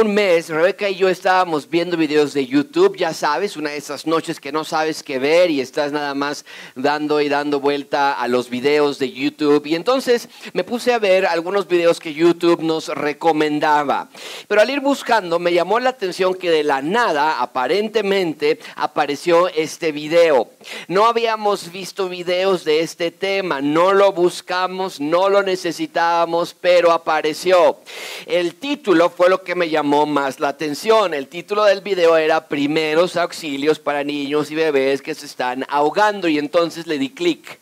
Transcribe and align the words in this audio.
un 0.00 0.14
mes, 0.14 0.48
Rebeca 0.48 0.88
y 0.88 0.94
yo 0.94 1.08
estábamos 1.08 1.68
viendo 1.68 1.96
videos 1.96 2.32
de 2.32 2.46
YouTube, 2.46 2.96
ya 2.96 3.12
sabes, 3.12 3.56
una 3.56 3.70
de 3.70 3.78
esas 3.78 4.06
noches 4.06 4.38
que 4.38 4.52
no 4.52 4.62
sabes 4.62 5.02
qué 5.02 5.18
ver 5.18 5.50
y 5.50 5.60
estás 5.60 5.90
nada 5.90 6.14
más 6.14 6.44
dando 6.76 7.20
y 7.20 7.28
dando 7.28 7.58
vuelta 7.58 8.12
a 8.12 8.28
los 8.28 8.48
videos 8.48 9.00
de 9.00 9.10
YouTube. 9.10 9.66
Y 9.66 9.74
entonces 9.74 10.28
me 10.52 10.62
puse 10.62 10.92
a 10.92 11.00
ver 11.00 11.26
algunos 11.26 11.66
videos 11.66 11.98
que 11.98 12.14
YouTube 12.14 12.62
nos 12.62 12.88
recomendaba. 12.88 14.08
Pero 14.46 14.60
al 14.60 14.70
ir 14.70 14.80
buscando 14.80 15.40
me 15.40 15.52
llamó 15.52 15.80
la 15.80 15.90
atención 15.90 16.34
que 16.34 16.50
de 16.50 16.62
la 16.62 16.80
nada, 16.80 17.40
aparentemente, 17.40 18.60
apareció 18.76 19.48
este 19.48 19.90
video. 19.90 20.48
No 20.86 21.06
habíamos 21.06 21.72
visto 21.72 22.08
videos 22.08 22.64
de 22.64 22.80
este 22.80 23.10
tema, 23.10 23.60
no 23.60 23.92
lo 23.92 24.12
buscamos, 24.12 25.00
no 25.00 25.28
lo 25.28 25.42
necesitábamos, 25.42 26.54
pero 26.54 26.92
apareció. 26.92 27.78
El 28.26 28.54
título 28.54 29.10
fue 29.10 29.28
lo 29.28 29.42
que 29.42 29.56
me 29.56 29.68
llamó 29.68 29.87
más 29.88 30.38
la 30.38 30.48
atención. 30.48 31.14
El 31.14 31.28
título 31.28 31.64
del 31.64 31.80
video 31.80 32.16
era 32.16 32.46
Primeros 32.46 33.16
auxilios 33.16 33.78
para 33.78 34.04
niños 34.04 34.50
y 34.50 34.54
bebés 34.54 35.00
que 35.00 35.14
se 35.14 35.26
están 35.26 35.64
ahogando 35.68 36.28
y 36.28 36.38
entonces 36.38 36.86
le 36.86 36.98
di 36.98 37.10
clic. 37.10 37.58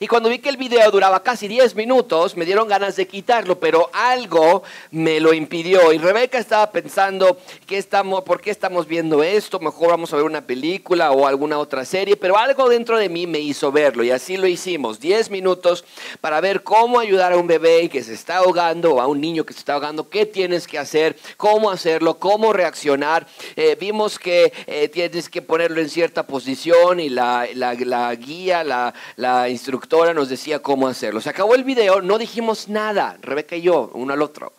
Y 0.00 0.06
cuando 0.06 0.28
vi 0.28 0.38
que 0.38 0.48
el 0.48 0.56
video 0.56 0.90
duraba 0.90 1.22
casi 1.22 1.48
10 1.48 1.74
minutos, 1.74 2.36
me 2.36 2.44
dieron 2.44 2.68
ganas 2.68 2.96
de 2.96 3.06
quitarlo, 3.06 3.58
pero 3.58 3.90
algo 3.92 4.62
me 4.90 5.20
lo 5.20 5.32
impidió. 5.32 5.92
Y 5.92 5.98
Rebeca 5.98 6.38
estaba 6.38 6.70
pensando, 6.70 7.38
¿qué 7.66 7.78
estamos, 7.78 8.24
¿por 8.24 8.40
qué 8.40 8.50
estamos 8.50 8.86
viendo 8.86 9.22
esto? 9.22 9.60
Mejor 9.60 9.88
vamos 9.88 10.12
a 10.12 10.16
ver 10.16 10.24
una 10.24 10.46
película 10.46 11.12
o 11.12 11.26
alguna 11.26 11.58
otra 11.58 11.84
serie, 11.84 12.16
pero 12.16 12.36
algo 12.36 12.68
dentro 12.68 12.98
de 12.98 13.08
mí 13.08 13.26
me 13.26 13.38
hizo 13.38 13.72
verlo 13.72 14.04
y 14.04 14.10
así 14.10 14.36
lo 14.36 14.46
hicimos. 14.46 15.00
10 15.00 15.30
minutos 15.30 15.84
para 16.20 16.40
ver 16.40 16.62
cómo 16.62 16.98
ayudar 16.98 17.32
a 17.32 17.36
un 17.36 17.46
bebé 17.46 17.88
que 17.88 18.02
se 18.02 18.14
está 18.14 18.38
ahogando 18.38 18.94
o 18.94 19.00
a 19.00 19.06
un 19.06 19.20
niño 19.20 19.44
que 19.44 19.52
se 19.52 19.60
está 19.60 19.74
ahogando, 19.74 20.08
qué 20.08 20.26
tienes 20.26 20.66
que 20.66 20.78
hacer, 20.78 21.16
cómo 21.36 21.70
hacerlo, 21.70 22.18
cómo 22.18 22.52
reaccionar. 22.52 23.26
Eh, 23.56 23.76
vimos 23.78 24.18
que 24.18 24.52
eh, 24.66 24.88
tienes 24.88 25.28
que 25.28 25.42
ponerlo 25.42 25.80
en 25.80 25.88
cierta 25.88 26.26
posición 26.26 27.00
y 27.00 27.08
la, 27.08 27.46
la, 27.54 28.14
guía, 28.14 28.64
la, 28.64 28.94
la 29.16 29.48
instructora 29.56 30.14
nos 30.14 30.28
decía 30.28 30.60
cómo 30.60 30.86
hacerlo. 30.86 31.20
Se 31.20 31.30
acabó 31.30 31.54
el 31.54 31.64
video, 31.64 32.02
no 32.02 32.18
dijimos 32.18 32.68
nada, 32.68 33.18
Rebeca 33.20 33.56
y 33.56 33.62
yo, 33.62 33.90
uno 33.94 34.12
al 34.12 34.22
otro. 34.22 34.52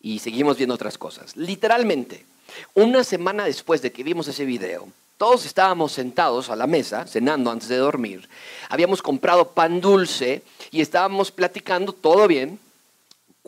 Y 0.00 0.18
seguimos 0.18 0.56
viendo 0.56 0.74
otras 0.74 0.98
cosas. 0.98 1.36
Literalmente, 1.36 2.24
una 2.74 3.04
semana 3.04 3.44
después 3.44 3.82
de 3.82 3.92
que 3.92 4.02
vimos 4.02 4.26
ese 4.28 4.44
video, 4.44 4.88
todos 5.18 5.46
estábamos 5.46 5.92
sentados 5.92 6.50
a 6.50 6.56
la 6.56 6.66
mesa, 6.66 7.06
cenando 7.06 7.50
antes 7.50 7.68
de 7.68 7.76
dormir. 7.76 8.28
Habíamos 8.68 9.02
comprado 9.02 9.50
pan 9.52 9.80
dulce 9.80 10.42
y 10.70 10.80
estábamos 10.80 11.30
platicando 11.30 11.92
todo 11.92 12.26
bien. 12.26 12.58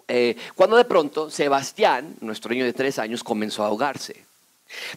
Eh, 0.07 0.37
cuando 0.55 0.77
de 0.77 0.85
pronto 0.85 1.31
Sebastián, 1.31 2.17
nuestro 2.21 2.51
niño 2.51 2.65
de 2.65 2.73
tres 2.73 2.99
años, 2.99 3.23
comenzó 3.23 3.65
a 3.65 3.67
ahogarse. 3.67 4.25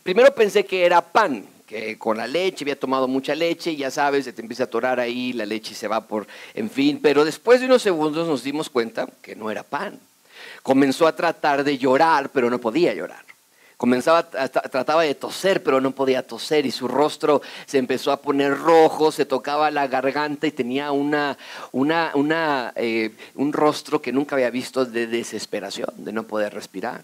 Primero 0.03 0.33
pensé 0.33 0.65
que 0.65 0.85
era 0.85 1.01
pan, 1.01 1.45
que 1.71 1.97
con 1.97 2.17
la 2.17 2.27
leche, 2.27 2.65
había 2.65 2.77
tomado 2.77 3.07
mucha 3.07 3.33
leche 3.33 3.71
y 3.71 3.77
ya 3.77 3.89
sabes, 3.89 4.25
se 4.25 4.33
te 4.33 4.41
empieza 4.41 4.63
a 4.63 4.65
atorar 4.65 4.99
ahí, 4.99 5.31
la 5.31 5.45
leche 5.45 5.73
se 5.73 5.87
va 5.87 6.01
por, 6.01 6.27
en 6.53 6.69
fin, 6.69 6.99
pero 7.01 7.23
después 7.23 7.61
de 7.61 7.65
unos 7.67 7.81
segundos 7.81 8.27
nos 8.27 8.43
dimos 8.43 8.69
cuenta 8.69 9.07
que 9.21 9.37
no 9.37 9.49
era 9.49 9.63
pan. 9.63 9.97
Comenzó 10.63 11.07
a 11.07 11.15
tratar 11.15 11.63
de 11.63 11.77
llorar, 11.77 12.29
pero 12.33 12.49
no 12.49 12.59
podía 12.59 12.93
llorar. 12.93 13.23
Comenzaba, 13.77 14.29
trataba 14.29 15.03
de 15.03 15.15
toser, 15.15 15.63
pero 15.63 15.79
no 15.79 15.91
podía 15.91 16.27
toser 16.27 16.65
y 16.65 16.71
su 16.71 16.89
rostro 16.89 17.41
se 17.65 17.77
empezó 17.77 18.11
a 18.11 18.17
poner 18.17 18.57
rojo, 18.57 19.09
se 19.13 19.25
tocaba 19.25 19.71
la 19.71 19.87
garganta 19.87 20.47
y 20.47 20.51
tenía 20.51 20.91
una, 20.91 21.37
una, 21.71 22.11
una 22.15 22.73
eh, 22.75 23.11
un 23.35 23.53
rostro 23.53 24.01
que 24.01 24.11
nunca 24.11 24.35
había 24.35 24.49
visto 24.49 24.83
de 24.83 25.07
desesperación, 25.07 25.89
de 25.95 26.11
no 26.11 26.23
poder 26.23 26.53
respirar. 26.53 27.01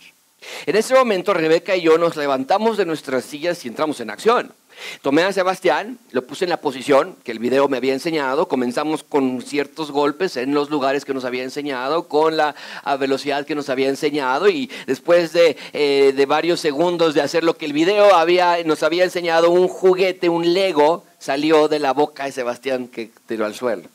En 0.66 0.76
ese 0.76 0.94
momento 0.94 1.34
Rebeca 1.34 1.76
y 1.76 1.82
yo 1.82 1.98
nos 1.98 2.16
levantamos 2.16 2.78
de 2.78 2.86
nuestras 2.86 3.26
sillas 3.26 3.64
y 3.66 3.70
entramos 3.70 4.00
en 4.00 4.10
acción. 4.10 4.54
Tomé 5.02 5.24
a 5.24 5.34
Sebastián, 5.34 5.98
lo 6.12 6.28
puse 6.28 6.46
en 6.46 6.50
la 6.52 6.62
posición 6.62 7.16
que 7.24 7.32
el 7.32 7.40
video 7.40 7.68
me 7.68 7.78
había 7.78 7.94
enseñado, 7.94 8.48
comenzamos 8.48 9.04
con 9.04 9.42
ciertos 9.42 9.92
golpes 9.92 10.38
en 10.38 10.54
los 10.54 10.70
lugares 10.70 11.04
que 11.04 11.16
nos 11.16 11.26
había 11.26 11.44
enseñado, 11.44 12.08
con 12.08 12.38
la 12.38 12.54
velocidad 13.00 13.46
que 13.46 13.56
nos 13.56 13.70
había 13.70 13.90
enseñado 13.90 14.50
y 14.50 14.70
después 14.86 15.34
de, 15.34 15.58
eh, 15.74 16.14
de 16.16 16.26
varios 16.28 16.60
segundos 16.60 17.16
de 17.16 17.22
hacer 17.22 17.44
lo 17.44 17.58
que 17.58 17.66
el 17.66 17.74
video 17.74 18.14
había, 18.14 18.64
nos 18.66 18.84
había 18.84 19.04
enseñado, 19.04 19.50
un 19.50 19.68
juguete, 19.68 20.30
un 20.30 20.54
Lego, 20.54 21.06
salió 21.18 21.68
de 21.68 21.80
la 21.80 21.94
boca 21.94 22.26
de 22.26 22.32
Sebastián 22.32 22.88
que 22.88 23.10
tiró 23.26 23.46
al 23.46 23.56
suelo. 23.56 23.90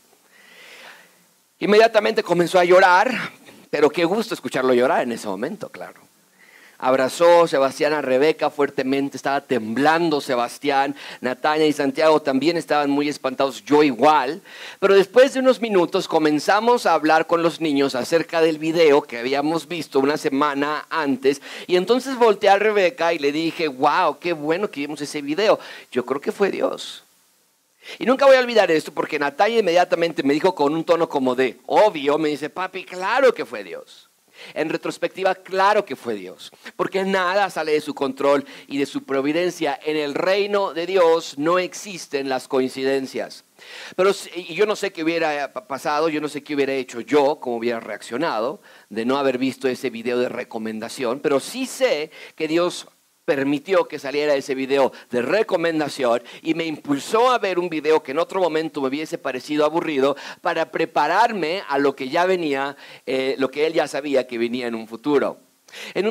Inmediatamente 1.60 2.24
comenzó 2.24 2.58
a 2.58 2.64
llorar, 2.64 3.12
pero 3.70 3.88
qué 3.88 4.04
gusto 4.04 4.34
escucharlo 4.34 4.74
llorar 4.74 5.02
en 5.02 5.12
ese 5.12 5.28
momento, 5.28 5.68
claro 5.68 6.11
abrazó 6.82 7.46
Sebastián 7.46 7.92
a 7.92 8.02
Rebeca 8.02 8.50
fuertemente, 8.50 9.16
estaba 9.16 9.40
temblando 9.40 10.20
Sebastián, 10.20 10.96
Natalia 11.20 11.68
y 11.68 11.72
Santiago 11.72 12.20
también 12.20 12.56
estaban 12.56 12.90
muy 12.90 13.08
espantados, 13.08 13.64
yo 13.64 13.84
igual, 13.84 14.42
pero 14.80 14.94
después 14.94 15.32
de 15.32 15.38
unos 15.38 15.60
minutos 15.60 16.08
comenzamos 16.08 16.84
a 16.84 16.94
hablar 16.94 17.28
con 17.28 17.40
los 17.40 17.60
niños 17.60 17.94
acerca 17.94 18.40
del 18.40 18.58
video 18.58 19.02
que 19.02 19.18
habíamos 19.18 19.68
visto 19.68 20.00
una 20.00 20.16
semana 20.16 20.84
antes 20.90 21.40
y 21.68 21.76
entonces 21.76 22.16
volteé 22.16 22.50
a 22.50 22.58
Rebeca 22.58 23.12
y 23.12 23.20
le 23.20 23.30
dije, 23.30 23.68
wow, 23.68 24.18
qué 24.18 24.32
bueno 24.32 24.68
que 24.68 24.80
vimos 24.80 25.00
ese 25.00 25.22
video, 25.22 25.60
yo 25.92 26.04
creo 26.04 26.20
que 26.20 26.32
fue 26.32 26.50
Dios. 26.50 27.04
Y 28.00 28.06
nunca 28.06 28.26
voy 28.26 28.34
a 28.36 28.40
olvidar 28.40 28.72
esto 28.72 28.92
porque 28.92 29.20
Natalia 29.20 29.60
inmediatamente 29.60 30.24
me 30.24 30.34
dijo 30.34 30.52
con 30.52 30.74
un 30.74 30.82
tono 30.82 31.08
como 31.08 31.36
de 31.36 31.58
obvio, 31.66 32.18
me 32.18 32.28
dice, 32.28 32.50
papi, 32.50 32.84
claro 32.84 33.32
que 33.32 33.46
fue 33.46 33.62
Dios. 33.62 34.08
En 34.54 34.68
retrospectiva, 34.68 35.34
claro 35.34 35.84
que 35.84 35.96
fue 35.96 36.14
Dios, 36.14 36.50
porque 36.76 37.04
nada 37.04 37.50
sale 37.50 37.72
de 37.72 37.80
su 37.80 37.94
control 37.94 38.44
y 38.66 38.78
de 38.78 38.86
su 38.86 39.04
providencia. 39.04 39.78
En 39.84 39.96
el 39.96 40.14
reino 40.14 40.72
de 40.72 40.86
Dios 40.86 41.38
no 41.38 41.58
existen 41.58 42.28
las 42.28 42.48
coincidencias. 42.48 43.44
Pero 43.96 44.12
yo 44.50 44.66
no 44.66 44.76
sé 44.76 44.92
qué 44.92 45.04
hubiera 45.04 45.52
pasado, 45.52 46.08
yo 46.08 46.20
no 46.20 46.28
sé 46.28 46.42
qué 46.42 46.54
hubiera 46.54 46.72
hecho 46.72 47.00
yo, 47.00 47.38
cómo 47.40 47.56
hubiera 47.56 47.80
reaccionado 47.80 48.60
de 48.88 49.04
no 49.04 49.18
haber 49.18 49.38
visto 49.38 49.68
ese 49.68 49.90
video 49.90 50.18
de 50.18 50.28
recomendación, 50.28 51.20
pero 51.20 51.40
sí 51.40 51.66
sé 51.66 52.10
que 52.34 52.48
Dios 52.48 52.88
permitió 53.24 53.86
que 53.86 53.98
saliera 53.98 54.34
ese 54.34 54.54
video 54.54 54.92
de 55.10 55.22
recomendación 55.22 56.22
y 56.42 56.54
me 56.54 56.64
impulsó 56.64 57.30
a 57.30 57.38
ver 57.38 57.58
un 57.58 57.68
video 57.68 58.02
que 58.02 58.12
en 58.12 58.18
otro 58.18 58.40
momento 58.40 58.80
me 58.80 58.88
hubiese 58.88 59.18
parecido 59.18 59.64
aburrido 59.64 60.16
para 60.40 60.70
prepararme 60.70 61.62
a 61.68 61.78
lo 61.78 61.94
que 61.94 62.08
ya 62.08 62.26
venía, 62.26 62.76
eh, 63.06 63.36
lo 63.38 63.50
que 63.50 63.66
él 63.66 63.72
ya 63.74 63.86
sabía 63.86 64.26
que 64.26 64.38
venía 64.38 64.66
en 64.66 64.74
un 64.74 64.88
futuro 64.88 65.51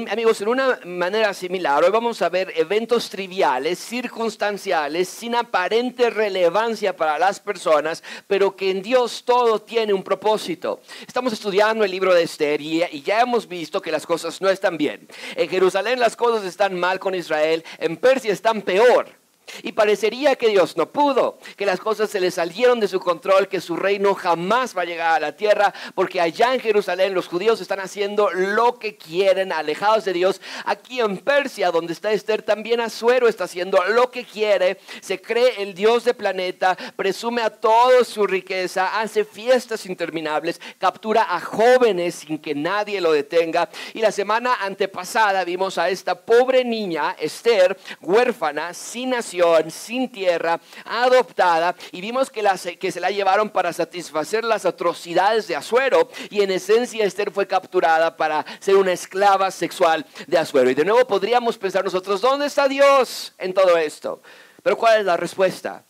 amigos, 0.10 0.42
en 0.42 0.48
una 0.48 0.80
manera 0.86 1.34
similar, 1.34 1.84
hoy 1.84 1.92
vamos 1.92 2.22
a 2.22 2.30
ver 2.30 2.54
eventos 2.56 3.10
triviales, 3.10 3.80
circunstanciales, 3.80 5.10
sin 5.10 5.36
aparente 5.36 6.10
relevancia 6.10 6.96
para 6.96 7.20
las 7.20 7.40
personas, 7.40 8.04
pero 8.28 8.56
que 8.56 8.72
en 8.72 8.82
Dios 8.82 9.24
todo 9.24 9.62
tiene 9.62 9.94
un 9.94 10.04
propósito. 10.04 10.82
Estamos 11.08 11.34
estudiando 11.34 11.84
el 11.84 11.92
libro 11.92 12.14
de 12.14 12.24
Esther 12.24 12.62
y, 12.62 12.84
y 12.84 13.02
ya 13.02 13.22
hemos 13.22 13.48
visto 13.48 13.82
que 13.82 13.92
las 13.92 14.06
cosas 14.06 14.42
no 14.42 14.50
están 14.50 14.78
bien. 14.78 15.08
En 15.36 15.50
Jerusalén 15.50 16.00
las 16.00 16.16
cosas 16.16 16.46
están 16.46 16.80
mal 16.80 17.00
con 17.00 17.16
Israel, 17.16 17.64
en 17.78 17.98
Persia 17.98 18.34
están 18.34 18.62
peor. 18.62 19.21
Y 19.64 19.74
parecería 19.74 20.36
que 20.36 20.50
Dios 20.50 20.78
no 20.78 20.92
pudo, 20.92 21.38
que 21.56 21.66
las 21.66 21.80
cosas 21.80 22.10
se 22.10 22.20
le 22.20 22.32
salieron 22.32 22.80
de 22.80 22.88
su 22.88 23.00
control, 23.00 23.48
que 23.48 23.62
su 23.62 23.76
reino 23.76 24.14
jamás 24.16 24.76
va 24.76 24.84
a 24.84 24.86
llegar 24.86 25.16
a 25.16 25.20
la 25.20 25.36
tierra, 25.36 25.74
porque 25.96 26.22
allá 26.22 26.54
en 26.54 26.60
Jerusalén 26.60 27.14
los 27.14 27.28
judíos 27.28 27.62
están 27.62 27.80
haciendo 27.80 28.30
lo 28.32 28.80
que 28.80 28.96
quieren, 28.96 29.52
alejados 29.52 30.06
de 30.06 30.14
Dios. 30.14 30.42
Aquí 30.66 31.00
en 31.00 31.18
Persia, 31.18 31.72
donde 31.72 31.94
está 31.94 32.12
Esther, 32.12 32.42
también 32.42 32.80
Azuero 32.80 33.28
está 33.28 33.46
haciendo 33.46 33.84
lo 33.90 34.10
que 34.10 34.24
quiere, 34.24 34.80
se 35.02 35.22
cree 35.22 35.62
el 35.62 35.74
Dios 35.74 36.04
de 36.06 36.14
planeta, 36.14 36.78
presume 36.96 37.42
a 37.42 37.50
toda 37.50 38.04
su 38.04 38.26
riqueza, 38.26 39.00
hace 39.00 39.26
fiestas 39.26 39.86
interminables, 39.86 40.62
captura 40.78 41.28
a 41.30 41.40
jóvenes 41.40 42.16
sin 42.16 42.40
que 42.40 42.56
nadie 42.56 43.02
lo 43.02 43.12
detenga. 43.12 43.70
Y 43.94 44.00
la 44.00 44.12
semana 44.12 44.56
antepasada 44.62 45.44
vimos 45.44 45.78
a 45.78 45.90
esta 45.90 46.16
pobre 46.16 46.64
niña, 46.64 47.16
Esther, 47.20 47.78
huérfana, 48.02 48.74
sin 48.74 49.12
nación 49.12 49.41
sin 49.70 50.12
tierra, 50.12 50.60
adoptada, 50.86 51.76
y 51.92 52.02
vimos 52.02 52.30
que, 52.30 52.44
que 52.80 52.92
se 52.92 53.00
la 53.00 53.12
llevaron 53.12 53.50
para 53.50 53.74
satisfacer 53.74 54.44
las 54.44 54.66
atrocidades 54.66 55.48
de 55.48 55.56
Azuero, 55.56 56.10
y 56.30 56.42
en 56.42 56.52
esencia 56.52 57.06
Esther 57.06 57.32
fue 57.32 57.48
capturada 57.48 58.16
para 58.16 58.46
ser 58.60 58.76
una 58.76 58.92
esclava 58.92 59.52
sexual 59.52 60.06
de 60.28 60.38
Azuero. 60.38 60.70
Y 60.70 60.76
de 60.76 60.86
nuevo 60.86 61.06
podríamos 61.06 61.58
pensar 61.58 61.84
nosotros, 61.84 62.22
¿dónde 62.22 62.48
está 62.48 62.68
Dios 62.68 63.34
en 63.38 63.54
todo 63.54 63.78
esto? 63.78 64.22
Pero 64.64 64.78
¿cuál 64.78 65.00
es 65.00 65.06
la 65.06 65.18
respuesta? 65.18 65.84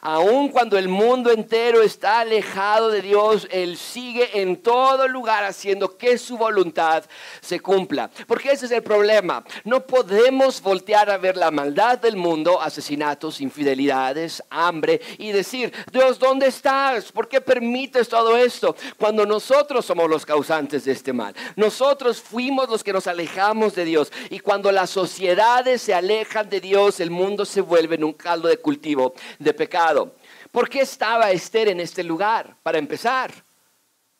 Aun 0.00 0.48
cuando 0.48 0.78
el 0.78 0.88
mundo 0.88 1.30
entero 1.30 1.82
está 1.82 2.20
alejado 2.20 2.90
de 2.90 3.02
Dios, 3.02 3.48
Él 3.50 3.76
sigue 3.76 4.40
en 4.40 4.56
todo 4.62 5.08
lugar 5.08 5.44
haciendo 5.44 5.96
que 5.96 6.18
su 6.18 6.38
voluntad 6.38 7.04
se 7.40 7.60
cumpla. 7.60 8.10
Porque 8.26 8.52
ese 8.52 8.66
es 8.66 8.72
el 8.72 8.82
problema. 8.82 9.44
No 9.64 9.84
podemos 9.84 10.60
voltear 10.62 11.10
a 11.10 11.18
ver 11.18 11.36
la 11.36 11.50
maldad 11.50 11.98
del 11.98 12.16
mundo, 12.16 12.60
asesinatos, 12.60 13.40
infidelidades, 13.40 14.42
hambre 14.50 15.00
y 15.18 15.32
decir, 15.32 15.72
Dios, 15.92 16.18
¿dónde 16.18 16.46
estás? 16.46 17.10
¿Por 17.10 17.28
qué 17.28 17.40
permites 17.40 18.08
todo 18.08 18.36
esto? 18.36 18.76
Cuando 18.96 19.26
nosotros 19.26 19.84
somos 19.84 20.08
los 20.08 20.24
causantes 20.24 20.84
de 20.84 20.92
este 20.92 21.12
mal. 21.12 21.34
Nosotros 21.56 22.20
fuimos 22.20 22.68
los 22.68 22.84
que 22.84 22.92
nos 22.92 23.06
alejamos 23.08 23.74
de 23.74 23.84
Dios. 23.84 24.12
Y 24.30 24.38
cuando 24.38 24.70
las 24.70 24.90
sociedades 24.90 25.82
se 25.82 25.94
alejan 25.94 26.48
de 26.48 26.60
Dios, 26.60 27.00
el 27.00 27.10
mundo 27.10 27.44
se 27.44 27.60
vuelve 27.60 27.96
en 27.96 28.04
un 28.04 28.12
caldo 28.12 28.48
de 28.48 28.58
cultivo 28.58 29.14
de 29.38 29.55
pecado. 29.56 30.14
¿Por 30.52 30.68
qué 30.68 30.82
estaba 30.82 31.30
Esther 31.32 31.68
en 31.68 31.80
este 31.80 32.04
lugar? 32.04 32.56
Para 32.62 32.78
empezar. 32.78 33.32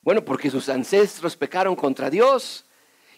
Bueno, 0.03 0.25
porque 0.25 0.50
sus 0.50 0.69
ancestros 0.69 1.37
pecaron 1.37 1.77
contra 1.77 2.11
Dios. 2.11 2.67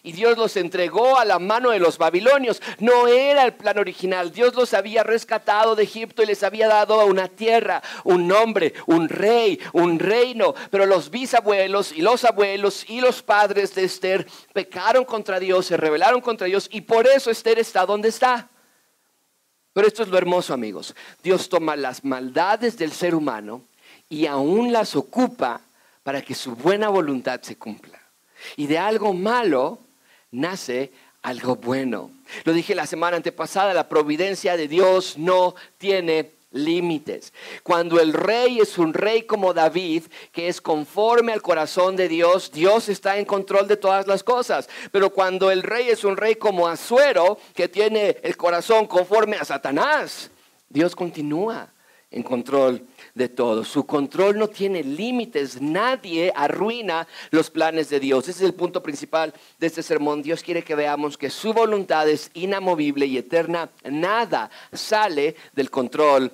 Y 0.01 0.13
Dios 0.13 0.37
los 0.37 0.55
entregó 0.55 1.19
a 1.19 1.25
la 1.25 1.39
mano 1.39 1.71
de 1.71 1.79
los 1.79 1.97
babilonios. 1.97 2.61
No 2.79 3.07
era 3.07 3.43
el 3.43 3.53
plan 3.53 3.77
original. 3.77 4.31
Dios 4.31 4.55
los 4.55 4.73
había 4.73 5.03
rescatado 5.03 5.75
de 5.75 5.83
Egipto 5.83 6.23
y 6.23 6.25
les 6.25 6.41
había 6.43 6.67
dado 6.67 7.05
una 7.05 7.27
tierra, 7.27 7.83
un 8.05 8.27
nombre, 8.27 8.73
un 8.85 9.09
rey, 9.09 9.59
un 9.73 9.99
reino. 9.99 10.55
Pero 10.71 10.85
los 10.85 11.09
bisabuelos 11.09 11.91
y 11.91 12.01
los 12.01 12.23
abuelos 12.23 12.89
y 12.89 13.01
los 13.01 13.21
padres 13.21 13.75
de 13.75 13.83
Esther 13.83 14.25
pecaron 14.53 15.03
contra 15.03 15.39
Dios, 15.39 15.65
se 15.65 15.77
rebelaron 15.77 16.21
contra 16.21 16.47
Dios 16.47 16.69
y 16.71 16.81
por 16.81 17.05
eso 17.07 17.29
Esther 17.29 17.59
está 17.59 17.85
donde 17.85 18.09
está. 18.09 18.49
Pero 19.79 19.87
esto 19.87 20.03
es 20.03 20.09
lo 20.09 20.17
hermoso, 20.17 20.53
amigos. 20.53 20.93
Dios 21.23 21.47
toma 21.47 21.77
las 21.77 22.03
maldades 22.03 22.77
del 22.77 22.91
ser 22.91 23.15
humano 23.15 23.61
y 24.09 24.25
aún 24.25 24.73
las 24.73 24.93
ocupa 24.97 25.61
para 26.03 26.21
que 26.21 26.35
su 26.35 26.53
buena 26.53 26.89
voluntad 26.89 27.39
se 27.41 27.55
cumpla. 27.55 27.97
Y 28.57 28.67
de 28.67 28.77
algo 28.77 29.13
malo 29.13 29.79
nace 30.31 30.91
algo 31.21 31.55
bueno. 31.55 32.11
Lo 32.43 32.51
dije 32.51 32.75
la 32.75 32.87
semana 32.87 33.15
antepasada, 33.15 33.73
la 33.73 33.87
providencia 33.87 34.57
de 34.57 34.67
Dios 34.67 35.17
no 35.17 35.55
tiene 35.77 36.29
límites. 36.51 37.33
Cuando 37.63 37.99
el 37.99 38.13
rey 38.13 38.59
es 38.59 38.77
un 38.77 38.93
rey 38.93 39.23
como 39.23 39.53
David, 39.53 40.03
que 40.31 40.47
es 40.47 40.61
conforme 40.61 41.33
al 41.33 41.41
corazón 41.41 41.95
de 41.95 42.07
Dios, 42.07 42.51
Dios 42.51 42.89
está 42.89 43.17
en 43.17 43.25
control 43.25 43.67
de 43.67 43.77
todas 43.77 44.07
las 44.07 44.23
cosas. 44.23 44.69
Pero 44.91 45.11
cuando 45.11 45.51
el 45.51 45.63
rey 45.63 45.89
es 45.89 46.03
un 46.03 46.17
rey 46.17 46.35
como 46.35 46.67
Azuero, 46.67 47.37
que 47.53 47.67
tiene 47.67 48.17
el 48.23 48.37
corazón 48.37 48.87
conforme 48.87 49.37
a 49.37 49.45
Satanás, 49.45 50.31
Dios 50.69 50.95
continúa 50.95 51.71
en 52.11 52.23
control 52.23 52.85
de 53.19 53.29
todo. 53.29 53.63
Su 53.63 53.85
control 53.85 54.39
no 54.39 54.47
tiene 54.47 54.81
límites. 54.81 55.61
Nadie 55.61 56.31
arruina 56.35 57.07
los 57.29 57.51
planes 57.51 57.89
de 57.89 57.99
Dios. 57.99 58.27
Ese 58.27 58.43
es 58.43 58.49
el 58.49 58.55
punto 58.55 58.81
principal 58.81 59.33
de 59.59 59.67
este 59.67 59.83
sermón. 59.83 60.23
Dios 60.23 60.41
quiere 60.41 60.63
que 60.63 60.73
veamos 60.73 61.17
que 61.17 61.29
su 61.29 61.53
voluntad 61.53 62.09
es 62.09 62.31
inamovible 62.33 63.05
y 63.05 63.17
eterna. 63.17 63.69
Nada 63.83 64.49
sale 64.71 65.35
del 65.53 65.69
control 65.69 66.31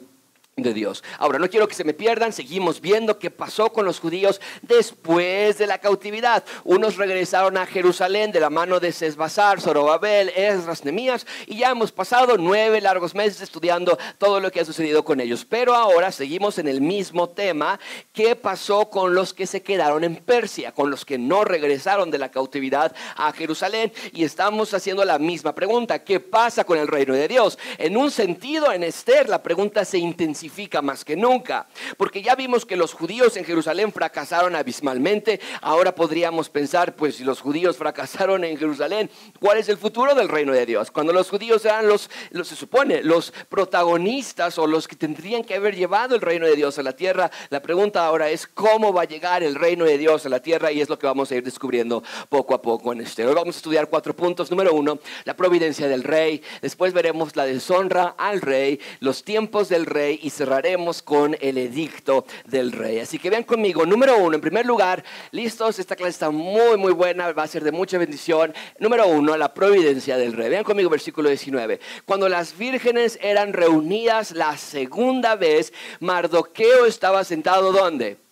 de 0.58 0.74
Dios. 0.74 1.04
Ahora, 1.20 1.38
no 1.38 1.50
quiero 1.50 1.68
que 1.68 1.76
se 1.76 1.84
me 1.84 1.94
pierdan, 1.94 2.32
seguimos 2.32 2.80
viendo 2.80 3.20
qué 3.20 3.30
pasó 3.30 3.74
con 3.74 3.84
los 3.84 4.00
judíos 4.00 4.40
después 4.62 5.58
de 5.58 5.68
la 5.68 5.80
cautividad. 5.80 6.46
Unos 6.64 6.96
regresaron 6.96 7.58
a 7.58 7.66
Jerusalén 7.66 8.32
de 8.32 8.40
la 8.40 8.50
mano 8.50 8.80
de 8.80 8.94
Sesbazar, 8.94 9.60
Zorobabel, 9.60 10.30
Esdras, 10.30 10.86
Nemías, 10.86 11.28
y 11.46 11.58
ya 11.58 11.72
hemos 11.72 11.92
pasado 11.92 12.38
nueve 12.38 12.80
largos 12.80 13.14
meses 13.14 13.42
estudiando 13.42 13.98
todo 14.18 14.40
lo 14.40 14.50
que 14.50 14.62
ha 14.62 14.66
sucedido 14.66 15.04
con 15.04 15.20
ellos. 15.20 15.44
Pero 15.44 15.76
ahora 15.76 16.10
seguimos 16.14 16.58
en 16.58 16.70
el 16.70 16.80
mismo 16.80 17.28
tema, 17.28 17.78
¿qué 18.14 18.38
pasó 18.38 18.90
con 18.90 19.14
los 19.14 19.34
que 19.34 19.48
se 19.48 19.62
quedaron 19.62 20.06
en 20.06 20.16
Persia, 20.16 20.72
con 20.72 20.90
los 20.90 21.04
que 21.04 21.18
no 21.18 21.44
regresaron 21.44 22.12
de 22.12 22.18
la 22.18 22.32
cautividad 22.32 22.96
a 23.18 23.34
Jerusalén? 23.34 23.92
Y 24.14 24.24
estamos 24.24 24.74
haciendo 24.74 25.04
la 25.04 25.20
misma 25.20 25.54
pregunta, 25.54 26.02
¿qué 26.06 26.22
pasa 26.22 26.64
con 26.64 26.78
el 26.78 26.88
reino 26.88 27.14
de 27.14 27.28
Dios? 27.28 27.60
En 27.78 27.98
un 27.98 28.10
sentido, 28.10 28.72
en 28.72 28.84
Esther, 28.84 29.28
la 29.28 29.44
pregunta 29.44 29.84
se 29.84 29.98
intensifica 29.98 30.45
más 30.82 31.06
que 31.06 31.16
nunca. 31.16 31.68
Porque 31.98 32.22
ya 32.22 32.36
vimos 32.36 32.66
que 32.66 32.76
los 32.76 32.94
judíos 32.94 33.38
en 33.38 33.46
Jerusalén 33.46 33.92
fracasaron 33.92 34.56
abismalmente. 34.56 35.40
Ahora 35.62 35.94
podríamos 35.94 36.50
pensar, 36.50 36.96
pues 36.96 37.16
si 37.16 37.24
los 37.24 37.42
judíos 37.42 37.78
fracasaron 37.78 38.44
en 38.44 38.58
Jerusalén, 38.58 39.10
¿cuál 39.40 39.58
es 39.58 39.70
el 39.70 39.78
futuro 39.78 40.16
del 40.16 40.30
reino 40.30 40.54
de 40.54 40.66
Dios? 40.66 40.92
Cuando 40.92 41.14
los 41.14 41.30
judíos 41.30 41.66
eran 41.66 41.88
los, 41.88 42.10
los 42.32 42.48
se 42.48 42.56
supone, 42.56 43.04
los 43.04 43.32
protagonistas 43.50 44.58
o 44.58 44.68
los 44.68 44.88
que 44.88 44.96
tendrían 44.96 45.44
que 45.44 45.56
haber 45.56 45.76
llevado 45.76 46.16
el 46.16 46.22
reino 46.22 46.46
de 46.46 46.56
Dios 46.56 46.78
a 46.80 46.84
la 46.84 46.96
tierra, 46.96 47.32
la 47.50 47.62
pregunta 47.62 48.06
ahora 48.06 48.30
es 48.30 48.48
cómo 48.48 48.94
va 48.94 49.04
a 49.04 49.06
llegar 49.06 49.44
el 49.44 49.56
reino 49.56 49.86
de 49.86 49.98
Dios 49.98 50.26
a 50.26 50.30
la 50.30 50.42
tierra 50.42 50.72
y 50.72 50.82
es 50.82 50.90
lo 50.90 51.00
que 51.00 51.08
vamos 51.08 51.32
a 51.32 51.36
ir 51.36 51.44
descubriendo 51.44 52.04
poco 52.30 52.54
a 52.54 52.62
poco 52.62 52.94
en 52.94 53.02
este. 53.02 53.26
Hoy 53.26 53.34
vamos 53.34 53.56
a 53.56 53.60
estudiar 53.60 53.90
cuatro 53.90 54.16
puntos. 54.16 54.50
Número 54.52 54.74
uno, 54.74 55.00
la 55.24 55.36
providencia 55.36 55.88
del 55.88 56.04
rey. 56.04 56.42
Después 56.62 56.94
veremos 56.94 57.36
la 57.36 57.46
deshonra 57.46 58.16
al 58.18 58.42
rey, 58.42 58.80
los 59.00 59.24
tiempos 59.24 59.70
del 59.70 59.86
rey 59.86 60.20
y 60.22 60.30
cerraremos 60.36 61.02
con 61.02 61.38
el 61.40 61.58
edicto 61.58 62.26
del 62.46 62.72
rey. 62.72 63.00
Así 63.00 63.20
que 63.20 63.30
vean 63.30 63.44
conmigo, 63.44 63.86
número 63.86 64.18
uno, 64.18 64.36
en 64.36 64.42
primer 64.42 64.66
lugar, 64.66 65.04
listos, 65.32 65.80
esta 65.80 65.96
clase 65.96 66.12
está 66.12 66.30
muy, 66.30 66.78
muy 66.78 66.94
buena, 66.94 67.32
va 67.32 67.44
a 67.44 67.48
ser 67.48 67.64
de 67.64 67.72
mucha 67.72 67.98
bendición. 67.98 68.54
Número 68.80 69.08
uno, 69.08 69.38
la 69.38 69.54
providencia 69.54 70.18
del 70.18 70.34
rey. 70.34 70.50
Vean 70.50 70.64
conmigo 70.64 70.90
versículo 70.90 71.30
19. 71.30 71.80
Cuando 72.06 72.30
las 72.30 72.58
vírgenes 72.58 73.18
eran 73.22 73.54
reunidas 73.54 74.32
la 74.32 74.58
segunda 74.58 75.36
vez, 75.36 75.74
Mardoqueo 76.00 76.86
estaba 76.86 77.24
sentado 77.24 77.72
¿dónde? 77.72 78.25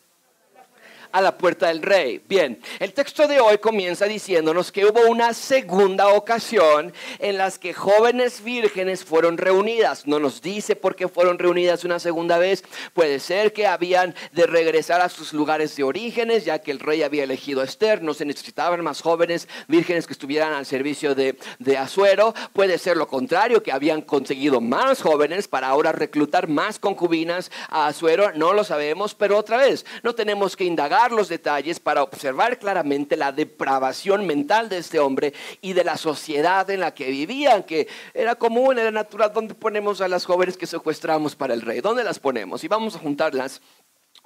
A 1.13 1.21
la 1.21 1.37
puerta 1.37 1.67
del 1.67 1.81
rey. 1.81 2.21
Bien, 2.27 2.59
el 2.79 2.91
texto 2.91 3.27
de 3.27 3.39
hoy 3.39 3.59
comienza 3.59 4.05
diciéndonos 4.05 4.71
que 4.71 4.85
hubo 4.85 5.07
una 5.09 5.33
segunda 5.33 6.09
ocasión 6.09 6.91
en 7.19 7.37
las 7.37 7.59
que 7.59 7.73
jóvenes 7.73 8.43
vírgenes 8.43 9.05
fueron 9.05 9.37
reunidas. 9.37 10.07
No 10.07 10.19
nos 10.19 10.41
dice 10.41 10.75
por 10.75 10.95
qué 10.95 11.07
fueron 11.07 11.37
reunidas 11.37 11.83
una 11.83 11.99
segunda 11.99 12.39
vez. 12.39 12.63
Puede 12.95 13.19
ser 13.19 13.53
que 13.53 13.67
habían 13.67 14.15
de 14.31 14.47
regresar 14.47 15.01
a 15.01 15.09
sus 15.09 15.33
lugares 15.33 15.75
de 15.75 15.83
orígenes, 15.83 16.45
ya 16.45 16.59
que 16.59 16.71
el 16.71 16.79
rey 16.79 17.03
había 17.03 17.23
elegido 17.23 17.61
a 17.61 17.65
Esther. 17.65 18.01
No 18.01 18.15
se 18.15 18.25
necesitaban 18.25 18.83
más 18.83 19.01
jóvenes 19.01 19.47
vírgenes 19.67 20.07
que 20.07 20.13
estuvieran 20.13 20.53
al 20.53 20.65
servicio 20.65 21.13
de, 21.13 21.37
de 21.59 21.77
Azuero. 21.77 22.33
Puede 22.53 22.79
ser 22.79 22.97
lo 22.97 23.07
contrario, 23.07 23.61
que 23.61 23.71
habían 23.71 24.01
conseguido 24.01 24.61
más 24.61 25.03
jóvenes 25.03 25.47
para 25.47 25.67
ahora 25.67 25.91
reclutar 25.91 26.47
más 26.47 26.79
concubinas 26.79 27.51
a 27.69 27.85
Azuero. 27.85 28.31
No 28.33 28.53
lo 28.53 28.63
sabemos, 28.63 29.13
pero 29.13 29.37
otra 29.37 29.57
vez, 29.57 29.85
no 30.01 30.15
tenemos 30.15 30.57
que 30.57 30.63
indagar 30.63 31.02
los 31.11 31.29
detalles 31.29 31.79
para 31.79 32.03
observar 32.03 32.57
claramente 32.59 33.17
la 33.17 33.31
depravación 33.31 34.25
mental 34.25 34.69
de 34.69 34.77
este 34.77 34.99
hombre 34.99 35.33
y 35.61 35.73
de 35.73 35.83
la 35.83 35.97
sociedad 35.97 36.69
en 36.69 36.79
la 36.79 36.93
que 36.93 37.09
vivían, 37.09 37.63
que 37.63 37.87
era 38.13 38.35
común, 38.35 38.79
era 38.79 38.91
natural. 38.91 39.31
¿Dónde 39.33 39.55
ponemos 39.55 40.01
a 40.01 40.07
las 40.07 40.25
jóvenes 40.25 40.57
que 40.57 40.67
secuestramos 40.67 41.35
para 41.35 41.53
el 41.53 41.61
rey? 41.61 41.81
¿Dónde 41.81 42.03
las 42.03 42.19
ponemos? 42.19 42.63
Y 42.63 42.67
vamos 42.67 42.95
a 42.95 42.99
juntarlas 42.99 43.61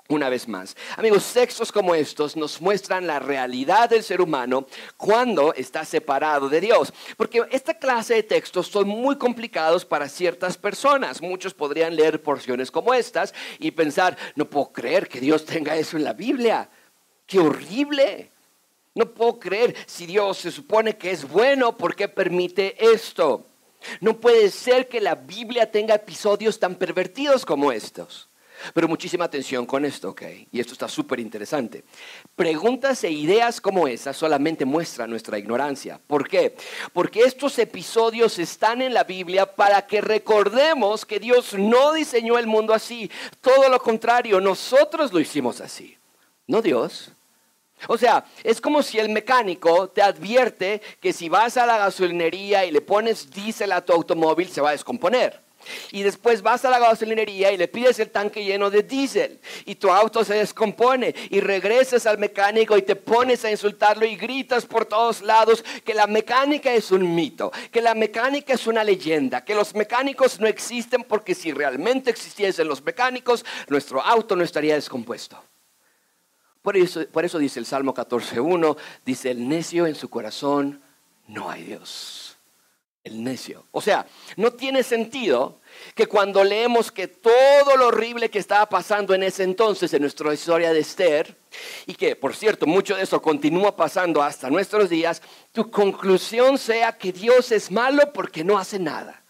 una 0.09 0.29
vez 0.29 0.47
más. 0.47 0.75
Amigos, 0.95 1.31
textos 1.33 1.71
como 1.71 1.93
estos 1.93 2.35
nos 2.35 2.61
muestran 2.61 3.07
la 3.07 3.19
realidad 3.19 3.89
del 3.89 4.03
ser 4.03 4.21
humano 4.21 4.67
cuando 4.95 5.53
está 5.53 5.83
separado 5.85 6.49
de 6.49 6.61
Dios. 6.61 6.93
Porque 7.15 7.45
esta 7.51 7.73
clase 7.73 8.15
de 8.15 8.23
textos 8.23 8.67
son 8.67 8.87
muy 8.87 9.17
complicados 9.17 9.85
para 9.85 10.09
ciertas 10.09 10.57
personas. 10.57 11.21
Muchos 11.21 11.53
podrían 11.53 11.95
leer 11.95 12.21
porciones 12.21 12.71
como 12.71 12.93
estas 12.93 13.33
y 13.59 13.71
pensar, 13.71 14.17
no 14.35 14.45
puedo 14.45 14.71
creer 14.71 15.07
que 15.07 15.19
Dios 15.19 15.45
tenga 15.45 15.75
eso 15.75 15.97
en 15.97 16.03
la 16.03 16.13
Biblia. 16.13 16.69
¡Qué 17.25 17.39
horrible! 17.39 18.31
No 18.95 19.05
puedo 19.13 19.37
creer 19.37 19.75
si 19.85 20.07
Dios 20.07 20.39
se 20.39 20.51
supone 20.51 20.97
que 20.97 21.11
es 21.11 21.27
bueno, 21.27 21.77
¿por 21.77 21.95
qué 21.95 22.07
permite 22.07 22.75
esto? 22.93 23.45
No 24.01 24.19
puede 24.19 24.49
ser 24.49 24.87
que 24.87 24.99
la 24.99 25.13
Biblia 25.13 25.69
tenga 25.69 25.93
episodios 25.93 26.59
tan 26.59 26.75
pervertidos 26.75 27.45
como 27.45 27.71
estos. 27.71 28.26
Pero 28.73 28.87
muchísima 28.87 29.25
atención 29.25 29.65
con 29.65 29.85
esto, 29.85 30.09
¿ok? 30.09 30.23
Y 30.51 30.59
esto 30.59 30.73
está 30.73 30.87
súper 30.87 31.19
interesante. 31.19 31.83
Preguntas 32.35 33.03
e 33.03 33.11
ideas 33.11 33.61
como 33.61 33.87
esas 33.87 34.17
solamente 34.17 34.65
muestran 34.65 35.09
nuestra 35.09 35.37
ignorancia. 35.37 35.99
¿Por 36.05 36.27
qué? 36.27 36.55
Porque 36.93 37.21
estos 37.21 37.57
episodios 37.59 38.39
están 38.39 38.81
en 38.81 38.93
la 38.93 39.03
Biblia 39.03 39.45
para 39.45 39.85
que 39.85 40.01
recordemos 40.01 41.05
que 41.05 41.19
Dios 41.19 41.53
no 41.53 41.93
diseñó 41.93 42.37
el 42.37 42.47
mundo 42.47 42.73
así. 42.73 43.09
Todo 43.41 43.69
lo 43.69 43.79
contrario, 43.79 44.41
nosotros 44.41 45.13
lo 45.13 45.19
hicimos 45.19 45.61
así. 45.61 45.97
No 46.47 46.61
Dios. 46.61 47.11
O 47.87 47.97
sea, 47.97 48.25
es 48.43 48.59
como 48.59 48.81
si 48.81 48.97
el 48.97 49.09
mecánico 49.09 49.89
te 49.89 50.01
advierte 50.01 50.81
que 50.99 51.13
si 51.13 51.29
vas 51.29 51.57
a 51.57 51.65
la 51.65 51.77
gasolinería 51.77 52.65
y 52.65 52.71
le 52.71 52.81
pones 52.81 53.29
diésel 53.29 53.71
a 53.71 53.81
tu 53.81 53.93
automóvil, 53.93 54.49
se 54.49 54.61
va 54.61 54.69
a 54.69 54.71
descomponer. 54.71 55.46
Y 55.91 56.03
después 56.03 56.41
vas 56.41 56.65
a 56.65 56.69
la 56.69 56.79
gasolinería 56.79 57.51
y 57.51 57.57
le 57.57 57.67
pides 57.67 57.99
el 57.99 58.09
tanque 58.09 58.43
lleno 58.43 58.69
de 58.69 58.83
diésel 58.83 59.39
y 59.65 59.75
tu 59.75 59.89
auto 59.89 60.23
se 60.23 60.35
descompone 60.35 61.13
y 61.29 61.39
regresas 61.39 62.05
al 62.05 62.17
mecánico 62.17 62.77
y 62.77 62.81
te 62.81 62.95
pones 62.95 63.43
a 63.45 63.51
insultarlo 63.51 64.05
y 64.05 64.15
gritas 64.15 64.65
por 64.65 64.85
todos 64.85 65.21
lados 65.21 65.63
que 65.83 65.93
la 65.93 66.07
mecánica 66.07 66.73
es 66.73 66.91
un 66.91 67.15
mito, 67.15 67.51
que 67.71 67.81
la 67.81 67.93
mecánica 67.93 68.53
es 68.53 68.67
una 68.67 68.83
leyenda, 68.83 69.43
que 69.43 69.55
los 69.55 69.75
mecánicos 69.75 70.39
no 70.39 70.47
existen 70.47 71.03
porque 71.03 71.35
si 71.35 71.51
realmente 71.51 72.09
existiesen 72.09 72.67
los 72.67 72.83
mecánicos, 72.83 73.45
nuestro 73.67 74.01
auto 74.01 74.35
no 74.35 74.43
estaría 74.43 74.75
descompuesto. 74.75 75.41
Por 76.61 76.75
eso, 76.75 77.07
por 77.07 77.23
eso 77.23 77.39
dice 77.39 77.59
el 77.59 77.65
Salmo 77.65 77.93
14.1, 77.93 78.77
dice, 79.05 79.31
el 79.31 79.47
necio 79.47 79.87
en 79.87 79.95
su 79.95 80.09
corazón 80.09 80.81
no 81.27 81.49
hay 81.49 81.63
Dios 81.63 82.26
el 83.07 83.23
necio. 83.23 83.65
O 83.71 83.81
sea, 83.81 84.05
no 84.35 84.51
tiene 84.51 84.83
sentido 84.83 85.59
que 85.95 86.07
cuando 86.07 86.43
leemos 86.43 86.91
que 86.91 87.07
todo 87.07 87.75
lo 87.75 87.87
horrible 87.87 88.29
que 88.29 88.39
estaba 88.39 88.67
pasando 88.67 89.13
en 89.13 89.23
ese 89.23 89.43
entonces 89.43 89.93
en 89.93 90.01
nuestra 90.01 90.33
historia 90.33 90.71
de 90.71 90.79
Esther, 90.79 91.35
y 91.85 91.95
que 91.95 92.15
por 92.15 92.35
cierto 92.35 92.65
mucho 92.67 92.95
de 92.95 93.03
eso 93.03 93.21
continúa 93.21 93.75
pasando 93.75 94.21
hasta 94.21 94.49
nuestros 94.49 94.89
días, 94.89 95.21
tu 95.51 95.71
conclusión 95.71 96.57
sea 96.57 96.97
que 96.97 97.11
Dios 97.11 97.51
es 97.51 97.71
malo 97.71 98.13
porque 98.13 98.43
no 98.43 98.57
hace 98.57 98.79
nada. 98.79 99.23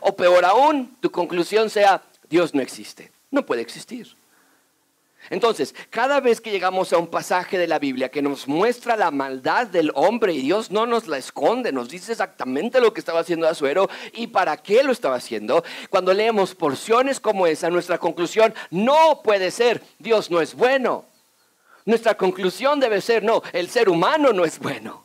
O 0.00 0.14
peor 0.14 0.44
aún, 0.44 0.96
tu 1.00 1.10
conclusión 1.10 1.70
sea 1.70 2.02
Dios 2.28 2.54
no 2.54 2.62
existe. 2.62 3.12
No 3.30 3.44
puede 3.44 3.62
existir. 3.62 4.16
Entonces, 5.30 5.74
cada 5.90 6.20
vez 6.20 6.40
que 6.40 6.50
llegamos 6.50 6.92
a 6.92 6.98
un 6.98 7.06
pasaje 7.06 7.56
de 7.58 7.66
la 7.66 7.78
Biblia 7.78 8.10
que 8.10 8.22
nos 8.22 8.46
muestra 8.46 8.96
la 8.96 9.10
maldad 9.10 9.66
del 9.66 9.90
hombre 9.94 10.34
y 10.34 10.42
Dios 10.42 10.70
no 10.70 10.86
nos 10.86 11.06
la 11.06 11.18
esconde, 11.18 11.72
nos 11.72 11.88
dice 11.88 12.12
exactamente 12.12 12.80
lo 12.80 12.92
que 12.92 13.00
estaba 13.00 13.20
haciendo 13.20 13.48
Azuero 13.48 13.88
y 14.12 14.26
para 14.26 14.56
qué 14.58 14.82
lo 14.82 14.92
estaba 14.92 15.16
haciendo, 15.16 15.64
cuando 15.90 16.12
leemos 16.12 16.54
porciones 16.54 17.20
como 17.20 17.46
esa, 17.46 17.70
nuestra 17.70 17.98
conclusión 17.98 18.54
no 18.70 19.22
puede 19.22 19.50
ser, 19.50 19.82
Dios 19.98 20.30
no 20.30 20.40
es 20.40 20.54
bueno. 20.54 21.06
Nuestra 21.86 22.16
conclusión 22.16 22.80
debe 22.80 23.00
ser, 23.00 23.22
no, 23.22 23.42
el 23.52 23.68
ser 23.68 23.88
humano 23.88 24.32
no 24.32 24.44
es 24.44 24.58
bueno. 24.58 25.04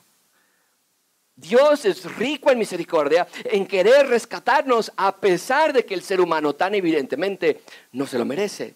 Dios 1.36 1.86
es 1.86 2.04
rico 2.18 2.52
en 2.52 2.60
misericordia, 2.60 3.26
en 3.46 3.66
querer 3.66 4.08
rescatarnos 4.08 4.92
a 4.98 5.16
pesar 5.16 5.72
de 5.72 5.86
que 5.86 5.94
el 5.94 6.02
ser 6.02 6.20
humano 6.20 6.54
tan 6.54 6.76
evidentemente 6.76 7.62
no 7.94 8.06
se 8.06 8.18
lo 8.18 8.26
merece. 8.26 8.76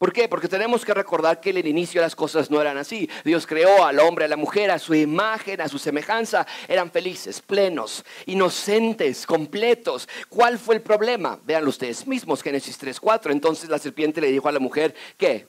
¿Por 0.00 0.14
qué? 0.14 0.30
Porque 0.30 0.48
tenemos 0.48 0.82
que 0.82 0.94
recordar 0.94 1.42
que 1.42 1.50
en 1.50 1.58
el 1.58 1.66
inicio 1.66 2.00
las 2.00 2.16
cosas 2.16 2.50
no 2.50 2.58
eran 2.58 2.78
así. 2.78 3.06
Dios 3.22 3.46
creó 3.46 3.84
al 3.84 3.98
hombre, 3.98 4.24
a 4.24 4.28
la 4.28 4.38
mujer, 4.38 4.70
a 4.70 4.78
su 4.78 4.94
imagen, 4.94 5.60
a 5.60 5.68
su 5.68 5.78
semejanza. 5.78 6.46
Eran 6.68 6.90
felices, 6.90 7.42
plenos, 7.42 8.02
inocentes, 8.24 9.26
completos. 9.26 10.08
¿Cuál 10.30 10.58
fue 10.58 10.76
el 10.76 10.80
problema? 10.80 11.38
Vean 11.44 11.68
ustedes 11.68 12.06
mismos, 12.06 12.42
Génesis 12.42 12.80
3.4. 12.80 13.30
Entonces 13.30 13.68
la 13.68 13.78
serpiente 13.78 14.22
le 14.22 14.32
dijo 14.32 14.48
a 14.48 14.52
la 14.52 14.58
mujer, 14.58 14.94
¿qué? 15.18 15.46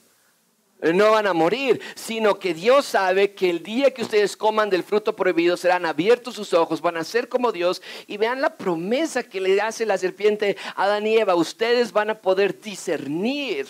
no 0.82 1.12
van 1.12 1.28
a 1.28 1.32
morir, 1.32 1.80
sino 1.94 2.38
que 2.38 2.52
Dios 2.52 2.84
sabe 2.84 3.32
que 3.32 3.48
el 3.48 3.62
día 3.62 3.94
que 3.94 4.02
ustedes 4.02 4.36
coman 4.36 4.68
del 4.68 4.82
fruto 4.82 5.14
prohibido 5.14 5.56
serán 5.56 5.86
abiertos 5.86 6.34
sus 6.34 6.52
ojos, 6.52 6.80
van 6.82 6.96
a 6.96 7.04
ser 7.04 7.28
como 7.28 7.52
Dios 7.52 7.80
y 8.06 8.16
vean 8.16 8.42
la 8.42 8.56
promesa 8.56 9.22
que 9.22 9.40
le 9.40 9.60
hace 9.60 9.86
la 9.86 9.96
serpiente 9.96 10.56
a 10.74 10.84
Adán 10.84 11.06
y 11.06 11.16
Eva. 11.16 11.36
Ustedes 11.36 11.92
van 11.92 12.10
a 12.10 12.20
poder 12.20 12.60
discernir 12.60 13.66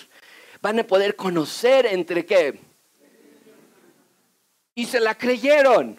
van 0.63 0.79
a 0.79 0.87
poder 0.87 1.17
conocer 1.17 1.87
entre 1.87 2.25
qué. 2.25 2.59
Y 4.75 4.87
se 4.87 5.01
la 5.01 5.17
creyeron. 5.17 5.99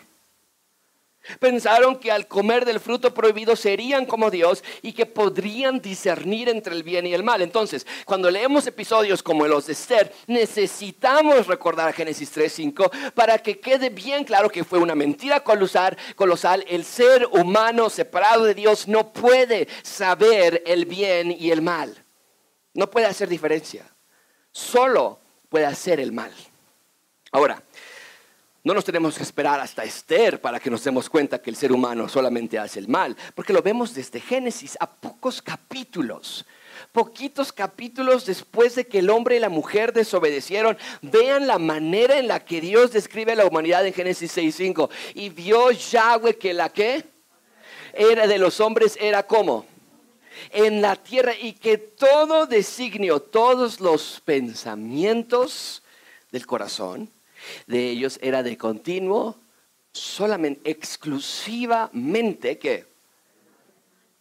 Pensaron 1.40 1.98
que 2.00 2.12
al 2.12 2.28
comer 2.28 2.66
del 2.66 2.82
fruto 2.82 3.14
prohibido 3.14 3.56
serían 3.56 4.06
como 4.06 4.30
Dios 4.30 4.62
y 4.82 4.92
que 4.92 5.06
podrían 5.06 5.80
discernir 5.80 6.50
entre 6.50 6.74
el 6.74 6.84
bien 6.84 7.08
y 7.08 7.14
el 7.14 7.24
mal. 7.24 7.42
Entonces, 7.42 7.88
cuando 8.04 8.30
leemos 8.30 8.68
episodios 8.68 9.24
como 9.24 9.48
los 9.48 9.68
de 9.68 9.74
Esther, 9.74 10.14
necesitamos 10.28 11.48
recordar 11.48 11.94
Génesis 11.94 12.36
3.5 12.36 13.14
para 13.14 13.38
que 13.38 13.60
quede 13.60 13.90
bien 13.90 14.26
claro 14.26 14.50
que 14.50 14.66
fue 14.66 14.80
una 14.80 14.96
mentira 14.96 15.42
colosal, 15.42 15.98
colosal. 16.16 16.66
El 16.68 16.84
ser 16.84 17.26
humano 17.32 17.90
separado 17.90 18.44
de 18.44 18.54
Dios 18.54 18.90
no 18.90 19.14
puede 19.14 19.70
saber 19.82 20.62
el 20.66 20.86
bien 20.86 21.32
y 21.32 21.52
el 21.52 21.62
mal. 21.62 22.04
No 22.74 22.90
puede 22.90 23.06
hacer 23.06 23.30
diferencia 23.30 23.93
solo 24.54 25.20
puede 25.50 25.66
hacer 25.66 26.00
el 26.00 26.14
mal. 26.14 26.32
Ahora, 27.32 27.62
no 28.64 28.74
nos 28.74 28.86
tenemos 28.86 29.18
que 29.18 29.24
esperar 29.24 29.60
hasta 29.60 29.84
Esther 29.84 30.40
para 30.40 30.58
que 30.58 30.70
nos 30.70 30.82
demos 30.86 31.10
cuenta 31.10 31.42
que 31.42 31.50
el 31.50 31.58
ser 31.58 31.74
humano 31.74 32.08
solamente 32.08 32.58
hace 32.58 32.80
el 32.80 32.88
mal, 32.88 33.18
porque 33.36 33.52
lo 33.52 33.62
vemos 33.62 33.94
desde 33.94 34.22
Génesis 34.22 34.78
a 34.80 34.90
pocos 34.90 35.42
capítulos. 35.42 36.46
Poquitos 36.94 37.52
capítulos 37.52 38.26
después 38.26 38.76
de 38.76 38.88
que 38.88 39.00
el 39.00 39.10
hombre 39.10 39.36
y 39.36 39.40
la 39.40 39.50
mujer 39.50 39.92
desobedecieron, 39.92 40.78
vean 41.02 41.46
la 41.46 41.60
manera 41.60 42.18
en 42.18 42.30
la 42.30 42.40
que 42.46 42.62
Dios 42.62 42.94
describe 42.94 43.34
a 43.34 43.36
la 43.36 43.46
humanidad 43.46 43.86
en 43.86 43.94
Génesis 43.94 44.38
6.5. 44.38 44.90
Y 45.16 45.30
vio 45.30 45.72
Yahweh 45.72 46.38
que 46.38 46.54
la 46.54 46.70
que 46.70 47.04
era 47.94 48.28
de 48.28 48.38
los 48.38 48.62
hombres 48.62 48.98
era 49.02 49.24
como 49.24 49.66
en 50.52 50.82
la 50.82 50.96
tierra 50.96 51.34
y 51.36 51.54
que 51.54 51.78
todo 51.78 52.46
designio, 52.46 53.22
todos 53.22 53.80
los 53.80 54.22
pensamientos 54.24 55.84
del 56.32 56.46
corazón 56.46 57.10
de 57.68 57.90
ellos 57.90 58.20
era 58.22 58.44
de 58.44 58.58
continuo, 58.58 59.38
solamente, 59.92 60.70
exclusivamente 60.70 62.58
que 62.58 62.93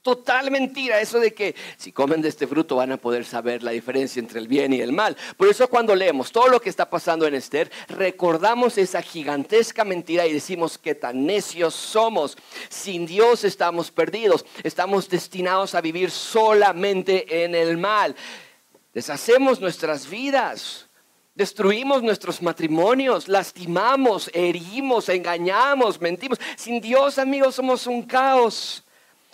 Total 0.02 0.50
mentira 0.50 1.00
eso 1.00 1.20
de 1.20 1.32
que 1.32 1.54
si 1.76 1.92
comen 1.92 2.20
de 2.20 2.28
este 2.28 2.48
fruto 2.48 2.74
van 2.74 2.90
a 2.90 2.96
poder 2.96 3.24
saber 3.24 3.62
la 3.62 3.70
diferencia 3.70 4.18
entre 4.18 4.40
el 4.40 4.48
bien 4.48 4.72
y 4.72 4.80
el 4.80 4.92
mal. 4.92 5.16
Por 5.36 5.46
eso 5.46 5.68
cuando 5.68 5.94
leemos 5.94 6.32
todo 6.32 6.48
lo 6.48 6.60
que 6.60 6.70
está 6.70 6.90
pasando 6.90 7.24
en 7.24 7.36
Esther, 7.36 7.70
recordamos 7.86 8.78
esa 8.78 9.00
gigantesca 9.00 9.84
mentira 9.84 10.26
y 10.26 10.32
decimos 10.32 10.76
que 10.76 10.96
tan 10.96 11.24
necios 11.24 11.74
somos. 11.74 12.36
Sin 12.68 13.06
Dios 13.06 13.44
estamos 13.44 13.92
perdidos. 13.92 14.44
Estamos 14.64 15.08
destinados 15.08 15.76
a 15.76 15.80
vivir 15.80 16.10
solamente 16.10 17.44
en 17.44 17.54
el 17.54 17.78
mal. 17.78 18.16
Deshacemos 18.92 19.60
nuestras 19.60 20.10
vidas. 20.10 20.88
Destruimos 21.36 22.02
nuestros 22.02 22.42
matrimonios, 22.42 23.28
lastimamos, 23.28 24.30
herimos, 24.34 25.08
engañamos, 25.08 26.00
mentimos. 26.00 26.40
Sin 26.56 26.80
Dios, 26.80 27.18
amigos, 27.18 27.54
somos 27.54 27.86
un 27.86 28.02
caos. 28.02 28.82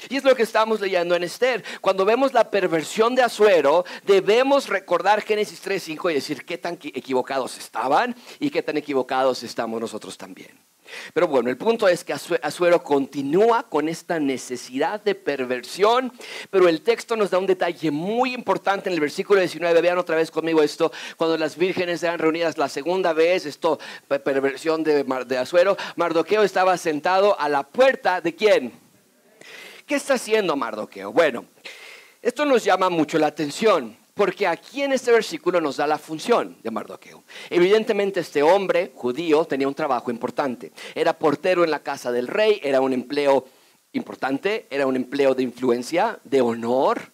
Y 0.09 0.17
es 0.17 0.25
lo 0.25 0.35
que 0.35 0.43
estamos 0.45 0.81
leyendo 0.81 1.15
en 1.15 1.25
Esther. 1.25 1.65
Cuando 1.81 2.05
vemos 2.05 2.33
la 2.33 2.51
perversión 2.51 3.15
de 3.15 3.23
Azuero, 3.23 3.85
debemos 4.07 4.69
recordar 4.69 5.23
Génesis 5.23 5.63
3.5 5.65 6.11
y 6.11 6.15
decir 6.15 6.45
qué 6.45 6.57
tan 6.57 6.75
equivocados 6.75 7.59
estaban 7.59 8.15
y 8.39 8.51
qué 8.51 8.63
tan 8.63 8.77
equivocados 8.77 9.43
estamos 9.43 9.81
nosotros 9.81 10.17
también. 10.17 10.69
Pero 11.13 11.29
bueno, 11.29 11.51
el 11.51 11.57
punto 11.57 11.87
es 11.89 12.05
que 12.05 12.15
Azuero 12.15 12.83
continúa 12.83 13.65
con 13.69 13.89
esta 13.89 14.19
necesidad 14.19 15.03
de 15.03 15.15
perversión, 15.15 16.13
pero 16.51 16.69
el 16.69 16.81
texto 16.81 17.17
nos 17.17 17.31
da 17.31 17.39
un 17.39 17.47
detalle 17.47 17.91
muy 17.91 18.33
importante 18.33 18.89
en 18.89 18.95
el 18.95 19.01
versículo 19.01 19.41
19. 19.41 19.81
Vean 19.83 19.99
otra 19.99 20.17
vez 20.17 20.31
conmigo 20.31 20.63
esto, 20.63 20.91
cuando 21.17 21.37
las 21.37 21.57
vírgenes 21.57 22.03
eran 22.03 22.19
reunidas 22.19 22.57
la 22.57 22.69
segunda 22.69 23.13
vez, 23.13 23.47
esto, 23.47 23.79
perversión 24.09 24.83
de, 24.83 25.05
de 25.05 25.39
Azuero, 25.39 25.77
Mardoqueo 25.97 26.43
estaba 26.43 26.77
sentado 26.79 27.39
a 27.39 27.49
la 27.49 27.65
puerta 27.65 28.21
de 28.21 28.35
quién? 28.35 28.88
¿Qué 29.89 29.95
está 29.95 30.15
haciendo 30.15 30.55
Mardoqueo? 30.55 31.15
Bueno, 31.15 31.47
esto 32.21 32.45
nos 32.45 32.63
llama 32.63 32.91
mucho 32.91 33.19
la 33.19 33.29
atención, 33.29 33.97
porque 34.13 34.47
aquí 34.47 34.83
en 34.83 34.93
este 34.93 35.11
versículo 35.11 35.63
nos 35.63 35.79
da 35.79 35.87
la 35.87 35.97
función 35.97 36.59
de 36.63 36.71
Mardoqueo. 36.71 37.25
Evidentemente 37.49 38.21
este 38.21 38.43
hombre 38.43 38.93
judío 38.95 39.47
tenía 39.47 39.67
un 39.67 39.75
trabajo 39.75 40.11
importante. 40.11 40.73
Era 40.95 41.19
portero 41.19 41.65
en 41.65 41.71
la 41.71 41.83
casa 41.83 42.13
del 42.13 42.27
rey, 42.27 42.61
era 42.63 42.83
un 42.83 42.93
empleo 42.93 43.47
importante, 43.93 44.67
era 44.69 44.87
un 44.87 44.95
empleo 44.95 45.35
de 45.35 45.45
influencia, 45.45 46.19
de 46.23 46.43
honor. 46.43 47.11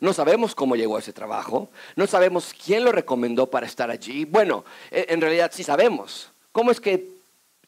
No 0.00 0.12
sabemos 0.12 0.56
cómo 0.56 0.74
llegó 0.74 0.96
a 0.96 0.98
ese 0.98 1.12
trabajo, 1.12 1.70
no 1.94 2.08
sabemos 2.08 2.52
quién 2.52 2.82
lo 2.82 2.90
recomendó 2.90 3.48
para 3.48 3.66
estar 3.66 3.88
allí. 3.88 4.24
Bueno, 4.24 4.64
en 4.90 5.20
realidad 5.20 5.52
sí 5.54 5.62
sabemos. 5.62 6.32
¿Cómo 6.50 6.72
es 6.72 6.80
que 6.80 7.15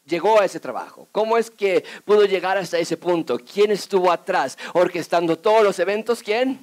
llegó 0.08 0.40
a 0.40 0.44
ese 0.44 0.58
trabajo? 0.58 1.06
¿Cómo 1.12 1.36
es 1.36 1.50
que 1.50 1.84
pudo 2.04 2.24
llegar 2.24 2.56
hasta 2.56 2.78
ese 2.78 2.96
punto? 2.96 3.38
¿Quién 3.38 3.70
estuvo 3.70 4.10
atrás 4.10 4.58
orquestando 4.72 5.38
todos 5.38 5.62
los 5.62 5.78
eventos? 5.78 6.22
¿Quién? 6.22 6.58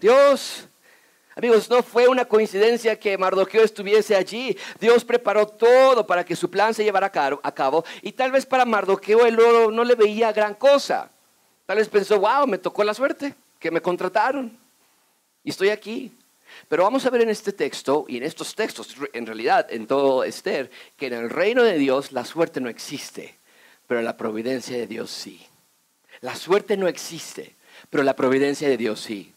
Dios. 0.00 0.66
Amigos, 1.36 1.70
no 1.70 1.84
fue 1.84 2.08
una 2.08 2.24
coincidencia 2.24 2.98
que 2.98 3.16
Mardoqueo 3.16 3.62
estuviese 3.62 4.16
allí. 4.16 4.56
Dios 4.80 5.04
preparó 5.04 5.46
todo 5.46 6.04
para 6.04 6.24
que 6.24 6.34
su 6.34 6.50
plan 6.50 6.74
se 6.74 6.82
llevara 6.82 7.12
a 7.42 7.52
cabo. 7.52 7.84
Y 8.02 8.10
tal 8.10 8.32
vez 8.32 8.44
para 8.44 8.64
Mardoqueo 8.64 9.24
él 9.24 9.36
no, 9.36 9.70
no 9.70 9.84
le 9.84 9.94
veía 9.94 10.32
gran 10.32 10.54
cosa. 10.54 11.08
Tal 11.64 11.76
vez 11.76 11.88
pensó, 11.88 12.18
wow, 12.18 12.46
me 12.46 12.58
tocó 12.58 12.82
la 12.82 12.92
suerte, 12.92 13.34
que 13.60 13.70
me 13.70 13.80
contrataron. 13.80 14.58
Y 15.44 15.50
estoy 15.50 15.68
aquí. 15.68 16.17
Pero 16.66 16.82
vamos 16.82 17.06
a 17.06 17.10
ver 17.10 17.22
en 17.22 17.30
este 17.30 17.52
texto 17.52 18.04
y 18.08 18.16
en 18.16 18.24
estos 18.24 18.54
textos, 18.54 18.96
en 19.12 19.26
realidad 19.26 19.66
en 19.70 19.86
todo 19.86 20.24
Esther, 20.24 20.70
que 20.96 21.06
en 21.06 21.12
el 21.12 21.30
reino 21.30 21.62
de 21.62 21.78
Dios 21.78 22.12
la 22.12 22.24
suerte 22.24 22.60
no 22.60 22.68
existe, 22.68 23.38
pero 23.86 24.02
la 24.02 24.16
providencia 24.16 24.76
de 24.76 24.86
Dios 24.86 25.10
sí. 25.10 25.46
La 26.20 26.34
suerte 26.34 26.76
no 26.76 26.88
existe, 26.88 27.56
pero 27.90 28.02
la 28.02 28.16
providencia 28.16 28.68
de 28.68 28.76
Dios 28.76 29.00
sí. 29.00 29.32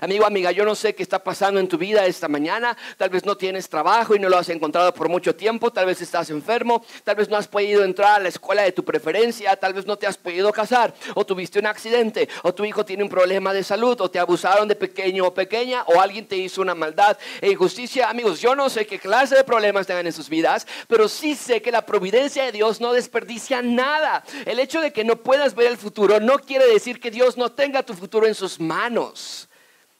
Amigo, 0.00 0.24
amiga, 0.24 0.52
yo 0.52 0.64
no 0.64 0.74
sé 0.74 0.94
qué 0.94 1.02
está 1.02 1.22
pasando 1.22 1.60
en 1.60 1.68
tu 1.68 1.76
vida 1.76 2.06
esta 2.06 2.28
mañana. 2.28 2.76
Tal 2.96 3.10
vez 3.10 3.24
no 3.24 3.36
tienes 3.36 3.68
trabajo 3.68 4.14
y 4.14 4.18
no 4.18 4.28
lo 4.28 4.38
has 4.38 4.48
encontrado 4.48 4.92
por 4.94 5.08
mucho 5.08 5.34
tiempo. 5.34 5.70
Tal 5.70 5.86
vez 5.86 6.00
estás 6.00 6.30
enfermo. 6.30 6.84
Tal 7.04 7.16
vez 7.16 7.28
no 7.28 7.36
has 7.36 7.46
podido 7.46 7.84
entrar 7.84 8.16
a 8.16 8.22
la 8.22 8.28
escuela 8.28 8.62
de 8.62 8.72
tu 8.72 8.84
preferencia. 8.84 9.54
Tal 9.56 9.74
vez 9.74 9.86
no 9.86 9.96
te 9.96 10.06
has 10.06 10.16
podido 10.16 10.52
casar. 10.52 10.94
O 11.14 11.26
tuviste 11.26 11.58
un 11.58 11.66
accidente. 11.66 12.28
O 12.42 12.54
tu 12.54 12.64
hijo 12.64 12.84
tiene 12.84 13.02
un 13.02 13.08
problema 13.08 13.52
de 13.52 13.62
salud. 13.62 14.00
O 14.00 14.10
te 14.10 14.18
abusaron 14.18 14.66
de 14.66 14.76
pequeño 14.76 15.26
o 15.26 15.34
pequeña. 15.34 15.82
O 15.84 16.00
alguien 16.00 16.26
te 16.26 16.36
hizo 16.36 16.62
una 16.62 16.74
maldad 16.74 17.18
e 17.40 17.50
injusticia. 17.50 18.08
Amigos, 18.08 18.40
yo 18.40 18.54
no 18.54 18.70
sé 18.70 18.86
qué 18.86 18.98
clase 18.98 19.34
de 19.34 19.44
problemas 19.44 19.86
tengan 19.86 20.06
en 20.06 20.12
sus 20.12 20.28
vidas. 20.28 20.66
Pero 20.88 21.08
sí 21.08 21.34
sé 21.34 21.60
que 21.60 21.70
la 21.70 21.84
providencia 21.84 22.44
de 22.44 22.52
Dios 22.52 22.80
no 22.80 22.92
desperdicia 22.92 23.60
nada. 23.60 24.24
El 24.46 24.58
hecho 24.58 24.80
de 24.80 24.92
que 24.92 25.04
no 25.04 25.16
puedas 25.16 25.54
ver 25.54 25.66
el 25.66 25.76
futuro 25.76 26.18
no 26.20 26.38
quiere 26.38 26.66
decir 26.66 26.98
que 26.98 27.10
Dios 27.10 27.36
no 27.36 27.52
tenga 27.52 27.82
tu 27.82 27.94
futuro 27.94 28.26
en 28.26 28.34
sus 28.34 28.58
manos. 28.58 29.48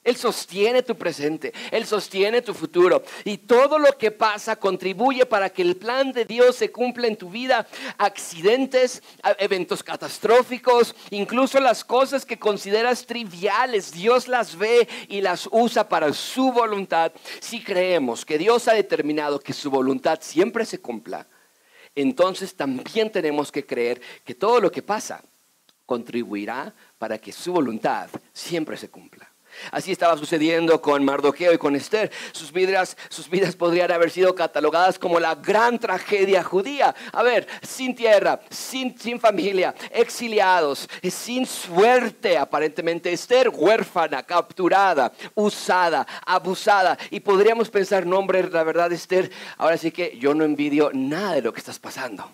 Él 0.07 0.15
sostiene 0.15 0.83
tu 0.83 0.95
presente, 0.95 1.51
Él 1.69 1.85
sostiene 1.85 2.41
tu 2.41 2.53
futuro. 2.53 3.03
Y 3.25 3.39
todo 3.39 3.77
lo 3.77 3.97
que 3.97 4.09
pasa 4.09 4.55
contribuye 4.55 5.25
para 5.25 5.49
que 5.49 5.61
el 5.61 5.75
plan 5.75 6.13
de 6.13 6.23
Dios 6.23 6.55
se 6.55 6.71
cumpla 6.71 7.07
en 7.07 7.17
tu 7.17 7.29
vida. 7.29 7.67
Accidentes, 7.97 9.03
eventos 9.37 9.83
catastróficos, 9.83 10.95
incluso 11.09 11.59
las 11.59 11.83
cosas 11.83 12.25
que 12.25 12.39
consideras 12.39 13.05
triviales, 13.05 13.91
Dios 13.91 14.29
las 14.29 14.57
ve 14.57 14.87
y 15.09 15.19
las 15.19 15.49
usa 15.51 15.89
para 15.89 16.13
su 16.13 16.53
voluntad. 16.53 17.11
Si 17.41 17.61
creemos 17.61 18.23
que 18.23 18.37
Dios 18.37 18.69
ha 18.69 18.73
determinado 18.75 19.41
que 19.41 19.51
su 19.51 19.69
voluntad 19.69 20.19
siempre 20.21 20.63
se 20.63 20.79
cumpla, 20.79 21.27
entonces 21.95 22.55
también 22.55 23.11
tenemos 23.11 23.51
que 23.51 23.65
creer 23.65 23.99
que 24.23 24.35
todo 24.35 24.61
lo 24.61 24.71
que 24.71 24.81
pasa 24.81 25.21
contribuirá 25.85 26.73
para 26.97 27.17
que 27.17 27.33
su 27.33 27.51
voluntad 27.51 28.09
siempre 28.31 28.77
se 28.77 28.89
cumpla. 28.89 29.26
Así 29.71 29.91
estaba 29.91 30.17
sucediendo 30.17 30.81
con 30.81 31.03
Mardoqueo 31.03 31.53
y 31.53 31.57
con 31.57 31.75
Esther. 31.75 32.11
Sus 32.31 32.51
vidas, 32.51 32.97
sus 33.09 33.29
vidas 33.29 33.55
podrían 33.55 33.91
haber 33.91 34.11
sido 34.11 34.35
catalogadas 34.35 34.99
como 34.99 35.19
la 35.19 35.35
gran 35.35 35.79
tragedia 35.79 36.43
judía. 36.43 36.95
A 37.11 37.23
ver, 37.23 37.47
sin 37.61 37.95
tierra, 37.95 38.39
sin, 38.49 38.97
sin 38.99 39.19
familia, 39.19 39.73
exiliados, 39.91 40.89
sin 41.03 41.45
suerte, 41.45 42.37
aparentemente 42.37 43.11
Esther, 43.11 43.49
huérfana, 43.49 44.23
capturada, 44.23 45.11
usada, 45.35 46.05
abusada. 46.25 46.97
Y 47.09 47.19
podríamos 47.19 47.69
pensar, 47.69 48.05
no 48.05 48.17
hombre, 48.17 48.49
la 48.49 48.63
verdad 48.63 48.91
Esther, 48.91 49.31
ahora 49.57 49.77
sí 49.77 49.91
que 49.91 50.17
yo 50.17 50.33
no 50.33 50.43
envidio 50.43 50.91
nada 50.93 51.33
de 51.33 51.41
lo 51.41 51.53
que 51.53 51.59
estás 51.59 51.79
pasando. 51.79 52.29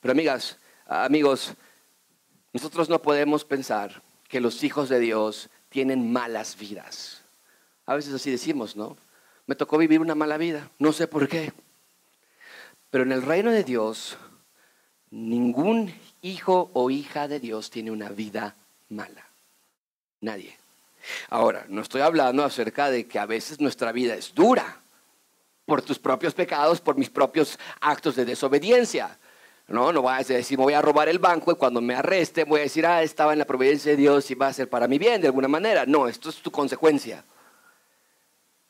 Pero 0.00 0.12
amigas, 0.12 0.58
amigos, 0.86 1.54
nosotros 2.52 2.88
no 2.88 3.02
podemos 3.02 3.44
pensar 3.44 4.02
que 4.28 4.40
los 4.40 4.62
hijos 4.64 4.88
de 4.88 5.00
Dios 5.00 5.50
tienen 5.76 6.10
malas 6.10 6.56
vidas. 6.56 7.20
A 7.84 7.94
veces 7.94 8.14
así 8.14 8.30
decimos, 8.30 8.76
¿no? 8.76 8.96
Me 9.44 9.54
tocó 9.54 9.76
vivir 9.76 10.00
una 10.00 10.14
mala 10.14 10.38
vida, 10.38 10.70
no 10.78 10.90
sé 10.90 11.06
por 11.06 11.28
qué. 11.28 11.52
Pero 12.88 13.04
en 13.04 13.12
el 13.12 13.20
reino 13.20 13.50
de 13.50 13.62
Dios, 13.62 14.16
ningún 15.10 15.94
hijo 16.22 16.70
o 16.72 16.88
hija 16.88 17.28
de 17.28 17.40
Dios 17.40 17.68
tiene 17.68 17.90
una 17.90 18.08
vida 18.08 18.56
mala. 18.88 19.28
Nadie. 20.22 20.56
Ahora, 21.28 21.66
no 21.68 21.82
estoy 21.82 22.00
hablando 22.00 22.42
acerca 22.42 22.88
de 22.88 23.06
que 23.06 23.18
a 23.18 23.26
veces 23.26 23.60
nuestra 23.60 23.92
vida 23.92 24.14
es 24.14 24.34
dura 24.34 24.80
por 25.66 25.82
tus 25.82 25.98
propios 25.98 26.32
pecados, 26.32 26.80
por 26.80 26.96
mis 26.96 27.10
propios 27.10 27.58
actos 27.82 28.16
de 28.16 28.24
desobediencia. 28.24 29.18
No, 29.68 29.92
no 29.92 30.02
voy 30.02 30.14
a 30.14 30.18
decir, 30.18 30.56
me 30.56 30.64
voy 30.64 30.74
a 30.74 30.82
robar 30.82 31.08
el 31.08 31.18
banco 31.18 31.50
y 31.50 31.56
cuando 31.56 31.80
me 31.80 31.94
arreste 31.94 32.44
voy 32.44 32.60
a 32.60 32.62
decir, 32.64 32.86
ah, 32.86 33.02
estaba 33.02 33.32
en 33.32 33.40
la 33.40 33.44
providencia 33.44 33.90
de 33.90 33.96
Dios 33.96 34.30
y 34.30 34.34
va 34.34 34.48
a 34.48 34.52
ser 34.52 34.70
para 34.70 34.86
mi 34.86 34.98
bien 34.98 35.20
de 35.20 35.26
alguna 35.26 35.48
manera. 35.48 35.84
No, 35.86 36.06
esto 36.06 36.30
es 36.30 36.36
tu 36.36 36.52
consecuencia. 36.52 37.24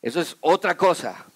Eso 0.00 0.20
es 0.20 0.36
otra 0.40 0.76
cosa. 0.76 1.26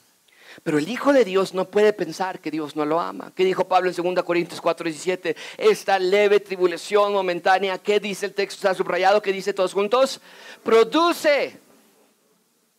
Pero 0.62 0.79
el 0.79 0.88
Hijo 0.88 1.12
de 1.12 1.25
Dios 1.25 1.55
no 1.55 1.67
puede 1.67 1.93
pensar 1.93 2.40
que 2.40 2.50
Dios 2.50 2.75
no 2.75 2.85
lo 2.85 3.00
ama. 3.00 3.33
¿Qué 3.35 3.45
dijo 3.45 3.69
Pablo 3.69 3.90
en 3.90 4.14
2 4.14 4.25
Corintios 4.25 4.61
4, 4.61 4.85
17? 4.85 5.37
Esta 5.59 5.99
leve 5.99 6.40
tribulación 6.40 7.12
momentánea, 7.12 7.79
¿qué 7.79 8.00
dice 8.00 8.26
el 8.26 8.35
texto? 8.35 8.57
Está 8.57 8.75
subrayado, 8.75 9.23
¿qué 9.23 9.33
dice 9.33 9.52
todos 9.52 9.73
juntos? 9.75 10.21
Produce. 10.62 11.59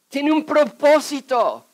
Tiene 0.09 0.31
un 0.31 0.45
propósito. 0.45 1.65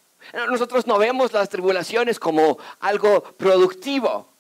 Nosotros 0.50 0.86
no 0.86 0.98
vemos 0.98 1.32
las 1.32 1.50
tribulaciones 1.50 2.20
como 2.20 2.58
algo 2.80 3.24
productivo. 3.24 4.37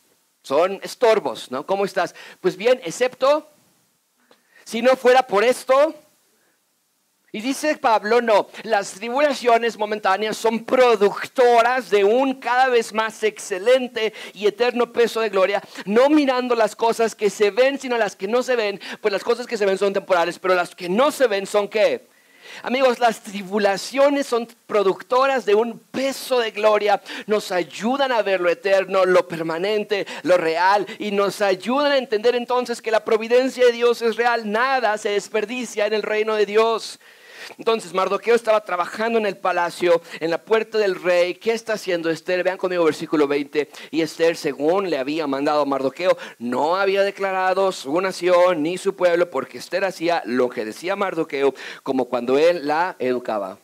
Son 0.47 0.79
estorbos, 0.81 1.51
¿no? 1.51 1.65
¿Cómo 1.65 1.83
estás? 1.83 2.15
Pues 2.39 2.55
bien, 2.55 2.79
excepto 2.85 3.49
si 4.63 4.81
no 4.81 4.95
fuera 4.95 5.23
por 5.23 5.43
esto. 5.43 5.93
Y 7.33 7.41
dice 7.41 7.75
Pablo, 7.75 8.21
no, 8.21 8.47
las 8.63 8.93
tribulaciones 8.93 9.77
momentáneas 9.77 10.37
son 10.37 10.63
productoras 10.63 11.89
de 11.89 12.05
un 12.05 12.35
cada 12.35 12.69
vez 12.69 12.93
más 12.93 13.21
excelente 13.23 14.13
y 14.33 14.47
eterno 14.47 14.93
peso 14.93 15.19
de 15.19 15.27
gloria, 15.27 15.61
no 15.83 16.07
mirando 16.07 16.55
las 16.55 16.77
cosas 16.77 17.13
que 17.13 17.29
se 17.29 17.51
ven, 17.51 17.77
sino 17.77 17.97
las 17.97 18.15
que 18.15 18.29
no 18.29 18.41
se 18.41 18.55
ven, 18.55 18.79
pues 19.01 19.11
las 19.11 19.25
cosas 19.25 19.47
que 19.47 19.57
se 19.57 19.65
ven 19.65 19.77
son 19.77 19.91
temporales, 19.91 20.39
pero 20.39 20.55
las 20.55 20.73
que 20.73 20.87
no 20.87 21.11
se 21.11 21.27
ven 21.27 21.45
son 21.45 21.67
qué? 21.67 22.07
Amigos, 22.63 22.99
las 22.99 23.21
tribulaciones 23.21 24.27
son 24.27 24.47
productoras 24.65 25.45
de 25.45 25.55
un 25.55 25.79
peso 25.79 26.39
de 26.39 26.51
gloria, 26.51 27.01
nos 27.25 27.51
ayudan 27.51 28.11
a 28.11 28.21
ver 28.21 28.41
lo 28.41 28.49
eterno, 28.49 29.05
lo 29.05 29.27
permanente, 29.27 30.05
lo 30.23 30.37
real 30.37 30.85
y 30.99 31.11
nos 31.11 31.41
ayudan 31.41 31.91
a 31.91 31.97
entender 31.97 32.35
entonces 32.35 32.81
que 32.81 32.91
la 32.91 33.05
providencia 33.05 33.65
de 33.65 33.71
Dios 33.71 34.01
es 34.01 34.15
real, 34.15 34.51
nada 34.51 34.97
se 34.97 35.09
desperdicia 35.09 35.85
en 35.85 35.93
el 35.93 36.03
reino 36.03 36.35
de 36.35 36.45
Dios. 36.45 36.99
Entonces 37.57 37.93
Mardoqueo 37.93 38.35
estaba 38.35 38.61
trabajando 38.61 39.17
en 39.17 39.25
el 39.25 39.37
palacio, 39.37 40.01
en 40.19 40.31
la 40.31 40.41
puerta 40.41 40.77
del 40.77 41.01
rey. 41.01 41.35
¿Qué 41.35 41.53
está 41.53 41.73
haciendo 41.73 42.09
Esther? 42.09 42.43
Vean 42.43 42.57
conmigo 42.57 42.83
versículo 42.83 43.27
20. 43.27 43.69
Y 43.91 44.01
Esther, 44.01 44.35
según 44.35 44.89
le 44.89 44.97
había 44.97 45.27
mandado 45.27 45.61
a 45.61 45.65
Mardoqueo, 45.65 46.17
no 46.39 46.75
había 46.75 47.03
declarado 47.03 47.71
su 47.71 47.99
nación 48.01 48.63
ni 48.63 48.77
su 48.77 48.95
pueblo, 48.95 49.29
porque 49.29 49.59
Esther 49.59 49.85
hacía 49.85 50.21
lo 50.25 50.49
que 50.49 50.65
decía 50.65 50.95
Mardoqueo, 50.95 51.53
como 51.83 52.05
cuando 52.05 52.37
él 52.37 52.67
la 52.67 52.95
educaba. 52.99 53.57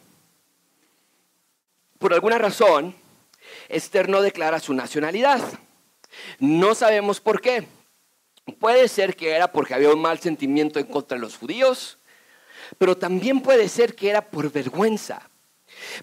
Por 2.00 2.14
alguna 2.14 2.38
razón, 2.38 2.96
Esther 3.70 4.10
no 4.10 4.22
declara 4.22 4.60
su 4.60 4.74
nacionalidad. 4.74 5.42
No 6.40 6.76
sabemos 6.76 7.20
por 7.20 7.42
qué. 7.42 7.68
Puede 8.60 8.88
ser 8.88 9.16
que 9.16 9.32
era 9.32 9.52
porque 9.52 9.74
había 9.74 9.90
un 9.90 10.02
mal 10.02 10.20
sentimiento 10.20 10.80
en 10.80 10.86
contra 10.86 11.16
de 11.16 11.22
los 11.22 11.38
judíos 11.38 11.98
pero 12.78 12.98
también 12.98 13.42
puede 13.42 13.70
ser 13.70 13.96
que 13.96 14.10
era 14.10 14.22
por 14.22 14.52
vergüenza. 14.52 15.30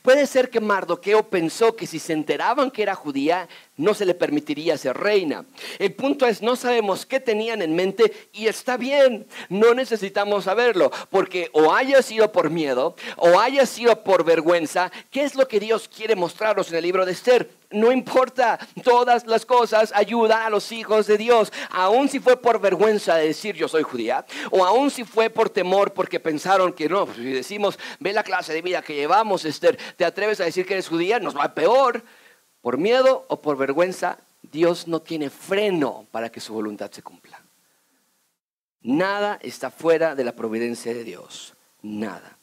Puede 0.03 0.27
ser 0.27 0.51
que 0.51 0.61
Mardoqueo 0.61 1.23
pensó 1.25 1.75
que 1.77 1.87
si 1.87 1.99
se 1.99 2.13
enteraban 2.13 2.71
que 2.71 2.83
era 2.83 2.95
judía, 2.95 3.49
no 3.77 3.95
se 3.95 4.05
le 4.05 4.15
permitiría 4.15 4.77
ser 4.77 4.97
reina. 4.97 5.45
El 5.79 5.95
punto 5.95 6.27
es, 6.27 6.43
no 6.43 6.57
sabemos 6.57 7.07
qué 7.07 7.21
tenían 7.21 7.63
en 7.63 7.75
mente 7.75 8.13
y 8.33 8.47
está 8.47 8.77
bien, 8.77 9.27
no 9.49 9.75
necesitamos 9.75 10.45
saberlo, 10.45 10.91
porque 11.11 11.51
o 11.53 11.75
haya 11.75 12.03
sido 12.03 12.33
por 12.33 12.51
miedo 12.51 12.95
o 13.17 13.39
haya 13.41 13.67
sido 13.67 14.03
por 14.03 14.25
vergüenza, 14.25 14.91
¿qué 15.11 15.23
es 15.23 15.35
lo 15.35 15.49
que 15.49 15.61
Dios 15.61 15.89
quiere 15.89 16.17
mostrarnos 16.17 16.71
en 16.71 16.77
el 16.77 16.83
libro 16.83 17.07
de 17.07 17.13
Esther? 17.13 17.60
No 17.71 17.93
importa, 17.93 18.59
todas 18.83 19.27
las 19.27 19.47
cosas 19.47 19.93
ayudan 19.95 20.43
a 20.43 20.51
los 20.51 20.73
hijos 20.73 21.07
de 21.07 21.17
Dios, 21.17 21.53
aun 21.71 22.09
si 22.09 22.19
fue 22.19 22.37
por 22.37 22.61
vergüenza 22.61 23.15
de 23.15 23.29
decir 23.29 23.55
yo 23.55 23.69
soy 23.69 23.85
judía, 23.85 24.27
o 24.51 24.65
aun 24.65 24.91
si 24.91 25.05
fue 25.05 25.31
por 25.31 25.51
temor 25.51 25.93
porque 25.93 26.19
pensaron 26.19 26.73
que 26.73 26.89
no, 26.89 27.07
si 27.15 27.33
decimos, 27.33 27.79
ve 28.01 28.13
la 28.13 28.25
clase 28.25 28.53
de 28.53 28.63
vida 28.63 28.83
que 28.83 28.97
llevamos, 28.97 29.45
Esther, 29.45 29.79
te 29.97 30.05
atreves 30.05 30.41
a 30.41 30.45
decir 30.45 30.67
que 30.67 30.75
eres 30.75 30.89
judía, 30.89 31.21
nos 31.21 31.37
va 31.37 31.55
peor. 31.55 32.03
Por 32.61 32.77
miedo 32.77 33.25
o 33.29 33.41
por 33.41 33.57
vergüenza, 33.57 34.19
Dios 34.43 34.89
no 34.89 35.01
tiene 35.01 35.31
freno 35.31 36.07
para 36.11 36.31
que 36.31 36.41
su 36.41 36.53
voluntad 36.53 36.91
se 36.91 37.03
cumpla. 37.03 37.43
Nada 38.83 39.39
está 39.43 39.71
fuera 39.71 40.15
de 40.15 40.25
la 40.25 40.33
providencia 40.33 40.93
de 40.93 41.05
Dios, 41.05 41.55
nada. 41.83 42.40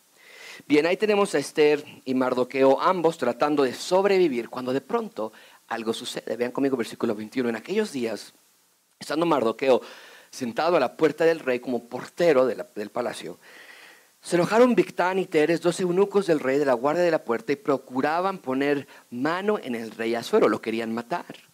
Bien, 0.68 0.86
ahí 0.86 0.98
tenemos 0.98 1.34
a 1.34 1.40
Esther 1.40 1.82
y 2.04 2.14
Mardoqueo, 2.14 2.82
ambos 2.82 3.18
tratando 3.18 3.64
de 3.64 3.74
sobrevivir 3.74 4.50
cuando 4.50 4.74
de 4.74 4.82
pronto 4.82 5.32
algo 5.70 5.94
sucede. 5.94 6.36
Vean 6.36 6.52
conmigo 6.52 6.76
versículo 6.76 7.16
21. 7.16 7.48
En 7.48 7.56
aquellos 7.56 7.94
días, 7.94 8.34
estando 9.00 9.26
Mardoqueo 9.26 9.82
sentado 10.30 10.76
a 10.76 10.82
la 10.82 10.98
puerta 10.98 11.24
del 11.24 11.40
rey 11.40 11.62
como 11.62 11.88
portero 11.88 12.46
del 12.46 12.90
palacio, 12.90 13.40
se 14.20 14.36
enojaron 14.36 14.76
Victán 14.76 15.20
y 15.20 15.26
Teres, 15.26 15.62
dos 15.62 15.80
eunucos 15.80 16.28
del 16.28 16.42
rey 16.42 16.58
de 16.58 16.66
la 16.66 16.74
guardia 16.74 17.04
de 17.04 17.12
la 17.12 17.24
puerta, 17.24 17.54
y 17.54 17.56
procuraban 17.56 18.40
poner 18.40 18.90
mano 19.10 19.60
en 19.64 19.74
el 19.74 19.92
rey 19.92 20.16
Azuero, 20.16 20.50
lo 20.50 20.60
querían 20.60 20.94
matar. 20.94 21.47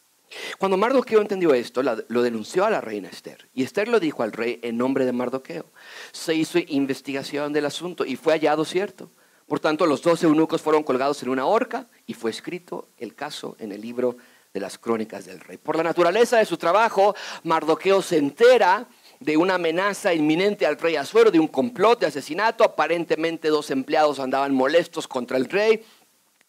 Cuando 0.58 0.78
Mardoqueo 0.78 1.22
entendió 1.22 1.54
esto, 1.54 1.82
lo 1.84 2.22
denunció 2.22 2.66
a 2.66 2.70
la 2.70 2.82
reina 2.82 3.10
Esther. 3.10 3.48
Y 3.54 3.64
Esther 3.64 3.88
lo 3.88 4.00
dijo 4.00 4.24
al 4.24 4.32
rey 4.32 4.60
en 4.64 4.78
nombre 4.78 5.06
de 5.06 5.12
Mardoqueo. 5.12 5.66
Se 6.12 6.34
hizo 6.34 6.60
investigación 6.68 7.54
del 7.54 7.66
asunto 7.66 8.06
y 8.06 8.16
fue 8.16 8.34
hallado 8.34 8.66
cierto. 8.66 9.10
Por 9.48 9.60
tanto, 9.60 9.86
los 9.86 10.02
dos 10.02 10.24
eunucos 10.24 10.62
fueron 10.62 10.84
colgados 10.84 11.22
en 11.24 11.30
una 11.30 11.46
horca 11.46 11.88
y 12.08 12.14
fue 12.14 12.32
escrito 12.32 12.88
el 12.98 13.14
caso 13.14 13.56
en 13.60 13.72
el 13.72 13.82
libro 13.82 14.18
de 14.54 14.60
las 14.60 14.78
crónicas 14.78 15.26
del 15.26 15.40
rey. 15.40 15.58
Por 15.58 15.76
la 15.76 15.84
naturaleza 15.84 16.38
de 16.38 16.46
su 16.46 16.58
trabajo, 16.58 17.16
Mardoqueo 17.44 18.02
se 18.02 18.18
entera 18.18 18.88
de 19.20 19.38
una 19.38 19.56
amenaza 19.56 20.14
inminente 20.14 20.66
al 20.66 20.78
rey 20.78 20.96
Azuero, 20.96 21.32
de 21.32 21.40
un 21.40 21.48
complot 21.48 22.00
de 22.00 22.08
asesinato. 22.08 22.64
Aparentemente 22.64 23.48
dos 23.48 23.72
empleados 23.72 24.20
andaban 24.20 24.54
molestos 24.54 25.08
contra 25.08 25.38
el 25.38 25.46
rey 25.46 25.84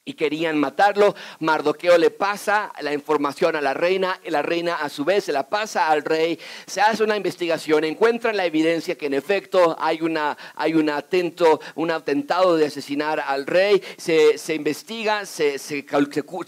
y 0.04 0.14
querían 0.14 0.58
matarlo. 0.58 1.14
Mardoqueo 1.40 1.96
le 1.96 2.10
pasa 2.10 2.72
la 2.80 2.92
información 2.92 3.56
a 3.56 3.60
la 3.60 3.74
reina 3.74 4.20
y 4.24 4.30
la 4.30 4.42
reina 4.42 4.76
a 4.76 4.88
su 4.88 5.04
vez 5.04 5.24
se 5.24 5.32
la 5.32 5.48
pasa 5.48 5.88
al 5.88 6.04
rey. 6.04 6.38
Se 6.66 6.80
hace 6.80 7.02
una 7.02 7.16
investigación, 7.16 7.84
encuentran 7.84 8.36
la 8.36 8.44
evidencia 8.44 8.96
que 8.96 9.06
en 9.06 9.14
efecto 9.14 9.76
hay, 9.78 10.02
una, 10.02 10.36
hay 10.56 10.74
un, 10.74 10.90
atento, 10.90 11.60
un 11.74 11.90
atentado 11.90 12.56
de 12.56 12.66
asesinar 12.66 13.20
al 13.20 13.46
rey. 13.46 13.82
Se, 13.96 14.54
investiga, 14.54 15.24
se, 15.24 15.58
se, 15.58 15.86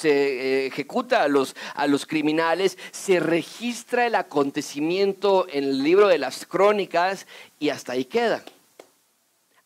eh, 0.04 0.66
ejecuta 0.66 1.22
a 1.22 1.28
los, 1.28 1.56
a 1.74 1.86
los 1.86 2.06
criminales, 2.06 2.76
se 2.90 3.20
registra 3.20 4.06
el 4.06 4.14
acontecimiento 4.14 5.46
en 5.50 5.64
el 5.64 5.82
libro 5.82 6.08
de 6.08 6.18
las 6.18 6.44
crónicas 6.44 7.26
y 7.58 7.70
hasta 7.70 7.92
ahí 7.92 8.04
queda, 8.04 8.44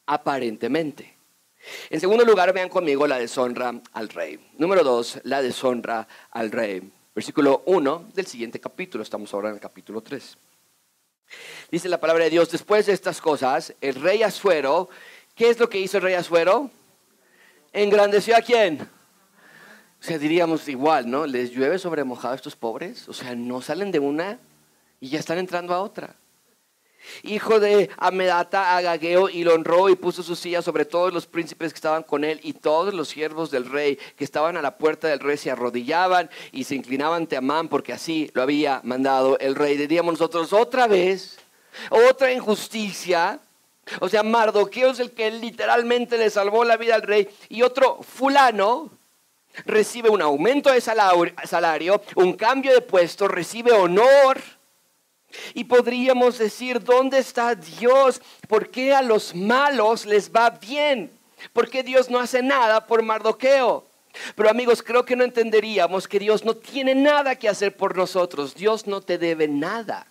aparentemente. 0.06 1.19
En 1.90 2.00
segundo 2.00 2.24
lugar, 2.24 2.52
vean 2.52 2.68
conmigo 2.68 3.06
la 3.06 3.18
deshonra 3.18 3.74
al 3.92 4.08
rey. 4.08 4.38
Número 4.58 4.82
dos, 4.82 5.20
la 5.24 5.42
deshonra 5.42 6.06
al 6.30 6.50
rey. 6.50 6.90
Versículo 7.14 7.62
1 7.66 8.10
del 8.14 8.26
siguiente 8.26 8.60
capítulo, 8.60 9.02
estamos 9.02 9.32
ahora 9.34 9.48
en 9.48 9.56
el 9.56 9.60
capítulo 9.60 10.00
3. 10.00 10.38
Dice 11.70 11.88
la 11.88 12.00
palabra 12.00 12.24
de 12.24 12.30
Dios, 12.30 12.50
después 12.50 12.86
de 12.86 12.92
estas 12.92 13.20
cosas, 13.20 13.74
el 13.80 13.94
rey 13.96 14.22
Asuero, 14.22 14.88
¿qué 15.34 15.50
es 15.50 15.58
lo 15.58 15.68
que 15.68 15.78
hizo 15.78 15.98
el 15.98 16.04
rey 16.04 16.14
Asuero? 16.14 16.70
Engrandeció 17.72 18.36
a 18.36 18.40
quién? 18.40 18.80
O 20.00 20.02
sea, 20.02 20.18
diríamos 20.18 20.66
igual, 20.68 21.10
¿no? 21.10 21.26
Les 21.26 21.50
llueve 21.50 21.78
sobre 21.78 22.04
mojado 22.04 22.32
a 22.32 22.36
estos 22.36 22.56
pobres, 22.56 23.08
o 23.08 23.12
sea, 23.12 23.34
no 23.34 23.60
salen 23.60 23.92
de 23.92 23.98
una 23.98 24.38
y 24.98 25.10
ya 25.10 25.18
están 25.18 25.38
entrando 25.38 25.74
a 25.74 25.82
otra 25.82 26.16
hijo 27.22 27.60
de 27.60 27.90
Amedata 27.96 28.76
Agageo, 28.76 29.28
y 29.28 29.44
lo 29.44 29.54
honró 29.54 29.88
y 29.88 29.96
puso 29.96 30.22
su 30.22 30.36
silla 30.36 30.62
sobre 30.62 30.84
todos 30.84 31.12
los 31.12 31.26
príncipes 31.26 31.72
que 31.72 31.78
estaban 31.78 32.02
con 32.02 32.24
él, 32.24 32.40
y 32.42 32.52
todos 32.52 32.94
los 32.94 33.08
siervos 33.08 33.50
del 33.50 33.70
rey 33.70 33.98
que 34.16 34.24
estaban 34.24 34.56
a 34.56 34.62
la 34.62 34.76
puerta 34.76 35.08
del 35.08 35.20
rey 35.20 35.36
se 35.36 35.50
arrodillaban 35.50 36.30
y 36.52 36.64
se 36.64 36.74
inclinaban 36.74 37.22
ante 37.22 37.36
Amán, 37.36 37.68
porque 37.68 37.92
así 37.92 38.30
lo 38.34 38.42
había 38.42 38.80
mandado 38.84 39.38
el 39.38 39.54
rey. 39.54 39.76
Diríamos 39.76 40.14
nosotros, 40.14 40.52
otra 40.52 40.86
vez, 40.86 41.38
otra 41.90 42.32
injusticia. 42.32 43.40
O 44.00 44.08
sea, 44.08 44.22
Mardoqueo 44.22 44.90
es 44.90 45.00
el 45.00 45.10
que 45.12 45.30
literalmente 45.30 46.16
le 46.16 46.30
salvó 46.30 46.64
la 46.64 46.76
vida 46.76 46.94
al 46.94 47.02
rey, 47.02 47.28
y 47.48 47.62
otro 47.62 48.00
fulano 48.02 48.90
recibe 49.64 50.10
un 50.10 50.22
aumento 50.22 50.70
de 50.70 50.80
salario, 50.80 52.00
un 52.14 52.34
cambio 52.34 52.72
de 52.72 52.82
puesto, 52.82 53.26
recibe 53.26 53.72
honor 53.72 54.40
y 55.54 55.64
podríamos 55.64 56.38
decir, 56.38 56.82
¿dónde 56.82 57.18
está 57.18 57.54
Dios? 57.54 58.20
¿Por 58.48 58.70
qué 58.70 58.94
a 58.94 59.02
los 59.02 59.34
malos 59.34 60.06
les 60.06 60.30
va 60.30 60.50
bien? 60.50 61.10
¿Por 61.52 61.68
qué 61.68 61.82
Dios 61.82 62.10
no 62.10 62.18
hace 62.18 62.42
nada 62.42 62.86
por 62.86 63.02
Mardoqueo? 63.02 63.86
Pero 64.34 64.50
amigos, 64.50 64.82
creo 64.82 65.04
que 65.04 65.16
no 65.16 65.24
entenderíamos 65.24 66.08
que 66.08 66.18
Dios 66.18 66.44
no 66.44 66.56
tiene 66.56 66.94
nada 66.94 67.36
que 67.36 67.48
hacer 67.48 67.76
por 67.76 67.96
nosotros. 67.96 68.54
Dios 68.54 68.86
no 68.86 69.00
te 69.00 69.18
debe 69.18 69.46
nada. 69.46 70.06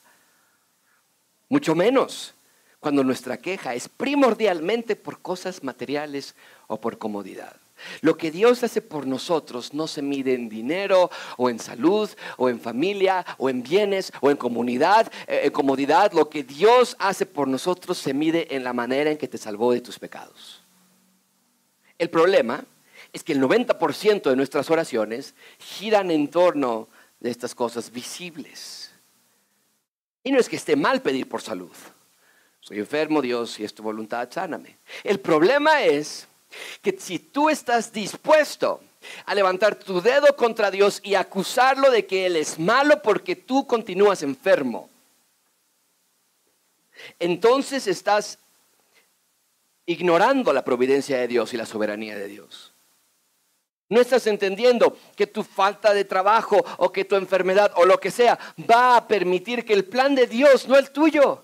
Mucho 1.50 1.76
menos 1.76 2.34
cuando 2.80 3.04
nuestra 3.04 3.38
queja 3.38 3.74
es 3.74 3.90
primordialmente 3.90 4.96
por 4.96 5.22
cosas 5.22 5.64
materiales 5.64 6.36
o 6.68 6.80
por 6.80 6.98
comodidad. 6.98 7.59
Lo 8.02 8.18
que 8.18 8.32
Dios 8.32 8.64
hace 8.64 8.82
por 8.82 9.08
nosotros 9.08 9.74
no 9.74 9.88
se 9.88 10.02
mide 10.02 10.34
en 10.34 10.50
dinero 10.50 11.10
o 11.38 11.50
en 11.50 11.60
salud 11.60 12.10
o 12.38 12.50
en 12.50 12.60
familia 12.60 13.26
o 13.38 13.50
en 13.50 13.64
bienes 13.64 14.12
o 14.22 14.32
en 14.32 14.38
comunidad, 14.38 15.12
eh, 15.28 15.42
en 15.44 15.52
comodidad. 15.52 16.12
Lo 16.14 16.30
que 16.30 16.44
Dios 16.44 16.96
hace 17.00 17.26
por 17.26 17.48
nosotros 17.48 17.98
se 17.98 18.14
mide 18.14 18.56
en 18.56 18.64
la 18.64 18.74
manera 18.74 19.12
en 19.12 19.18
que 19.18 19.28
te 19.28 19.38
salvó 19.38 19.72
de 19.74 19.82
tus 19.82 20.00
pecados. 20.00 20.64
El 21.98 22.10
problema 22.10 22.64
es 23.12 23.24
que 23.24 23.34
el 23.34 23.42
90% 23.42 24.30
de 24.30 24.36
nuestras 24.36 24.70
oraciones 24.70 25.34
giran 25.58 26.12
en 26.12 26.30
torno 26.30 26.88
de 27.20 27.30
estas 27.30 27.54
cosas 27.54 27.92
visibles. 27.92 28.92
Y 30.24 30.32
no 30.32 30.40
es 30.40 30.48
que 30.48 30.56
esté 30.56 30.76
mal 30.76 31.02
pedir 31.02 31.28
por 31.28 31.42
salud. 31.42 31.72
Soy 32.62 32.80
enfermo, 32.80 33.22
Dios, 33.22 33.52
si 33.52 33.64
es 33.64 33.74
tu 33.74 33.84
voluntad, 33.84 34.30
sáname. 34.32 34.78
El 35.04 35.20
problema 35.20 35.84
es 35.84 36.28
que 36.82 36.98
si 37.00 37.20
tú 37.20 37.50
estás 37.50 37.92
dispuesto 37.92 38.82
a 39.26 39.36
levantar 39.36 39.76
tu 39.76 40.02
dedo 40.02 40.36
contra 40.36 40.72
Dios 40.72 41.00
y 41.04 41.16
acusarlo 41.16 41.90
de 41.92 42.06
que 42.06 42.26
Él 42.26 42.36
es 42.36 42.60
malo 42.60 43.02
porque 43.02 43.36
tú 43.36 43.66
continúas 43.66 44.24
enfermo, 44.24 44.90
entonces 47.18 47.88
estás 47.88 48.40
ignorando 49.86 50.54
la 50.54 50.64
providencia 50.64 51.18
de 51.18 51.28
Dios 51.28 51.54
y 51.54 51.58
la 51.58 51.66
soberanía 51.66 52.18
de 52.18 52.28
Dios. 52.28 52.74
No 53.90 54.00
estás 54.00 54.28
entendiendo 54.28 54.96
que 55.16 55.26
tu 55.26 55.44
falta 55.44 55.96
de 55.96 56.06
trabajo 56.06 56.64
o 56.78 56.92
que 56.92 57.06
tu 57.06 57.16
enfermedad 57.16 57.72
o 57.76 57.86
lo 57.86 58.00
que 58.00 58.12
sea 58.12 58.38
va 58.70 58.98
a 58.98 59.08
permitir 59.08 59.66
que 59.66 59.74
el 59.74 59.86
plan 59.86 60.14
de 60.14 60.28
Dios, 60.28 60.68
no 60.68 60.78
el 60.78 60.92
tuyo, 60.92 61.44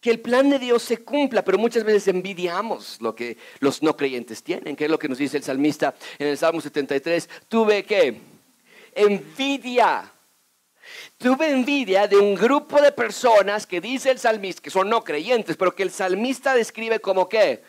que 0.00 0.10
el 0.10 0.20
plan 0.20 0.48
de 0.48 0.58
Dios 0.58 0.82
se 0.82 0.98
cumpla, 0.98 1.44
pero 1.44 1.58
muchas 1.58 1.84
veces 1.84 2.08
envidiamos 2.08 3.00
lo 3.00 3.14
que 3.14 3.36
los 3.60 3.82
no 3.82 3.96
creyentes 3.96 4.42
tienen, 4.42 4.76
que 4.76 4.84
es 4.84 4.90
lo 4.90 4.98
que 4.98 5.08
nos 5.08 5.18
dice 5.18 5.36
el 5.36 5.42
salmista 5.42 5.94
en 6.18 6.28
el 6.28 6.38
Salmo 6.38 6.60
73. 6.60 7.28
Tuve 7.48 7.84
que 7.84 8.20
envidia. 8.94 10.12
Tuve 11.18 11.50
envidia 11.50 12.06
de 12.06 12.16
un 12.16 12.34
grupo 12.34 12.80
de 12.80 12.92
personas 12.92 13.66
que 13.66 13.80
dice 13.80 14.10
el 14.10 14.18
salmista, 14.18 14.62
que 14.62 14.70
son 14.70 14.88
no 14.88 15.02
creyentes, 15.02 15.56
pero 15.56 15.74
que 15.74 15.82
el 15.82 15.90
salmista 15.90 16.54
describe 16.54 17.00
como 17.00 17.28
que 17.28 17.62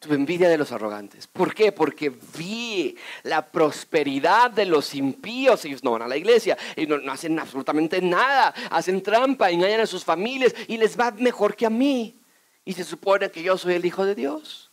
Tuve 0.00 0.14
envidia 0.14 0.48
de 0.48 0.56
los 0.56 0.72
arrogantes. 0.72 1.26
¿Por 1.26 1.54
qué? 1.54 1.72
Porque 1.72 2.08
vi 2.08 2.96
la 3.22 3.46
prosperidad 3.46 4.50
de 4.50 4.64
los 4.64 4.94
impíos. 4.94 5.62
Ellos 5.66 5.84
no 5.84 5.90
van 5.90 6.00
a 6.00 6.08
la 6.08 6.16
iglesia, 6.16 6.56
y 6.74 6.86
no, 6.86 6.96
no, 6.96 7.12
hacen 7.12 7.38
absolutamente 7.38 8.00
nada, 8.00 8.54
hacen 8.70 9.02
trampa, 9.02 9.50
engañan 9.50 9.80
a 9.80 9.86
sus 9.86 10.02
familias 10.02 10.54
y 10.68 10.78
les 10.78 10.98
va 10.98 11.10
mejor 11.10 11.54
que 11.54 11.66
a 11.66 11.70
mí. 11.70 12.18
Y 12.64 12.72
se 12.72 12.82
supone 12.82 13.30
que 13.30 13.42
yo 13.42 13.58
soy 13.58 13.74
el 13.74 13.84
hijo 13.84 14.06
de 14.06 14.14
Dios, 14.14 14.70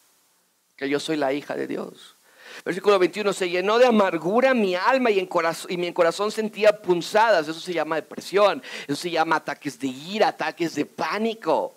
que 0.78 0.88
yo 0.88 0.98
soy 0.98 1.18
la 1.18 1.34
hija 1.34 1.56
de 1.56 1.68
Dios. 1.68 2.16
Versículo 2.63 2.98
21, 2.98 3.34
se 3.34 3.50
llenó 3.50 3.80
de 3.80 3.86
amargura 3.86 4.54
mi 4.54 4.76
alma 4.76 5.12
y, 5.12 5.20
en 5.20 5.28
corazón, 5.28 5.70
y 5.72 5.76
mi 5.76 5.92
corazón 5.92 6.32
sentía 6.32 6.82
punzadas. 6.82 7.50
Eso 7.50 7.60
se 7.60 7.74
llama 7.74 7.98
depresión, 7.98 8.63
eso 8.88 8.96
se 8.96 9.12
llama 9.12 9.36
ataques 9.36 9.78
de 9.78 9.88
ira, 9.88 10.30
ataques 10.30 10.74
de 10.76 10.86
pánico. 10.86 11.76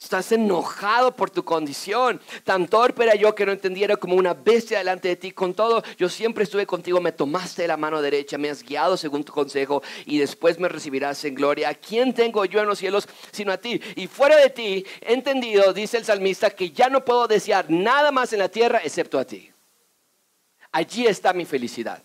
Estás 0.00 0.32
enojado 0.32 1.14
por 1.14 1.30
tu 1.30 1.44
condición. 1.44 2.22
Tan 2.42 2.66
torpe 2.68 3.04
era 3.04 3.14
yo 3.16 3.34
que 3.34 3.44
no 3.44 3.52
entendiera 3.52 3.96
como 3.96 4.16
una 4.16 4.32
bestia 4.32 4.78
delante 4.78 5.08
de 5.08 5.16
ti. 5.16 5.30
Con 5.30 5.52
todo, 5.52 5.82
yo 5.98 6.08
siempre 6.08 6.44
estuve 6.44 6.66
contigo, 6.66 7.02
me 7.02 7.12
tomaste 7.12 7.62
de 7.62 7.68
la 7.68 7.76
mano 7.76 8.00
derecha, 8.00 8.38
me 8.38 8.48
has 8.48 8.62
guiado 8.62 8.96
según 8.96 9.24
tu 9.24 9.32
consejo 9.32 9.82
y 10.06 10.18
después 10.18 10.58
me 10.58 10.70
recibirás 10.70 11.22
en 11.26 11.34
gloria. 11.34 11.68
¿A 11.68 11.74
quién 11.74 12.14
tengo 12.14 12.46
yo 12.46 12.60
en 12.60 12.66
los 12.66 12.78
cielos 12.78 13.06
sino 13.30 13.52
a 13.52 13.58
ti? 13.58 13.78
Y 13.94 14.06
fuera 14.06 14.36
de 14.36 14.48
ti, 14.48 14.86
entendido, 15.02 15.74
dice 15.74 15.98
el 15.98 16.06
salmista, 16.06 16.48
que 16.48 16.70
ya 16.70 16.88
no 16.88 17.04
puedo 17.04 17.28
desear 17.28 17.70
nada 17.70 18.10
más 18.10 18.32
en 18.32 18.38
la 18.38 18.48
tierra 18.48 18.80
excepto 18.82 19.18
a 19.18 19.26
ti. 19.26 19.52
Allí 20.72 21.06
está 21.06 21.34
mi 21.34 21.44
felicidad. 21.44 22.02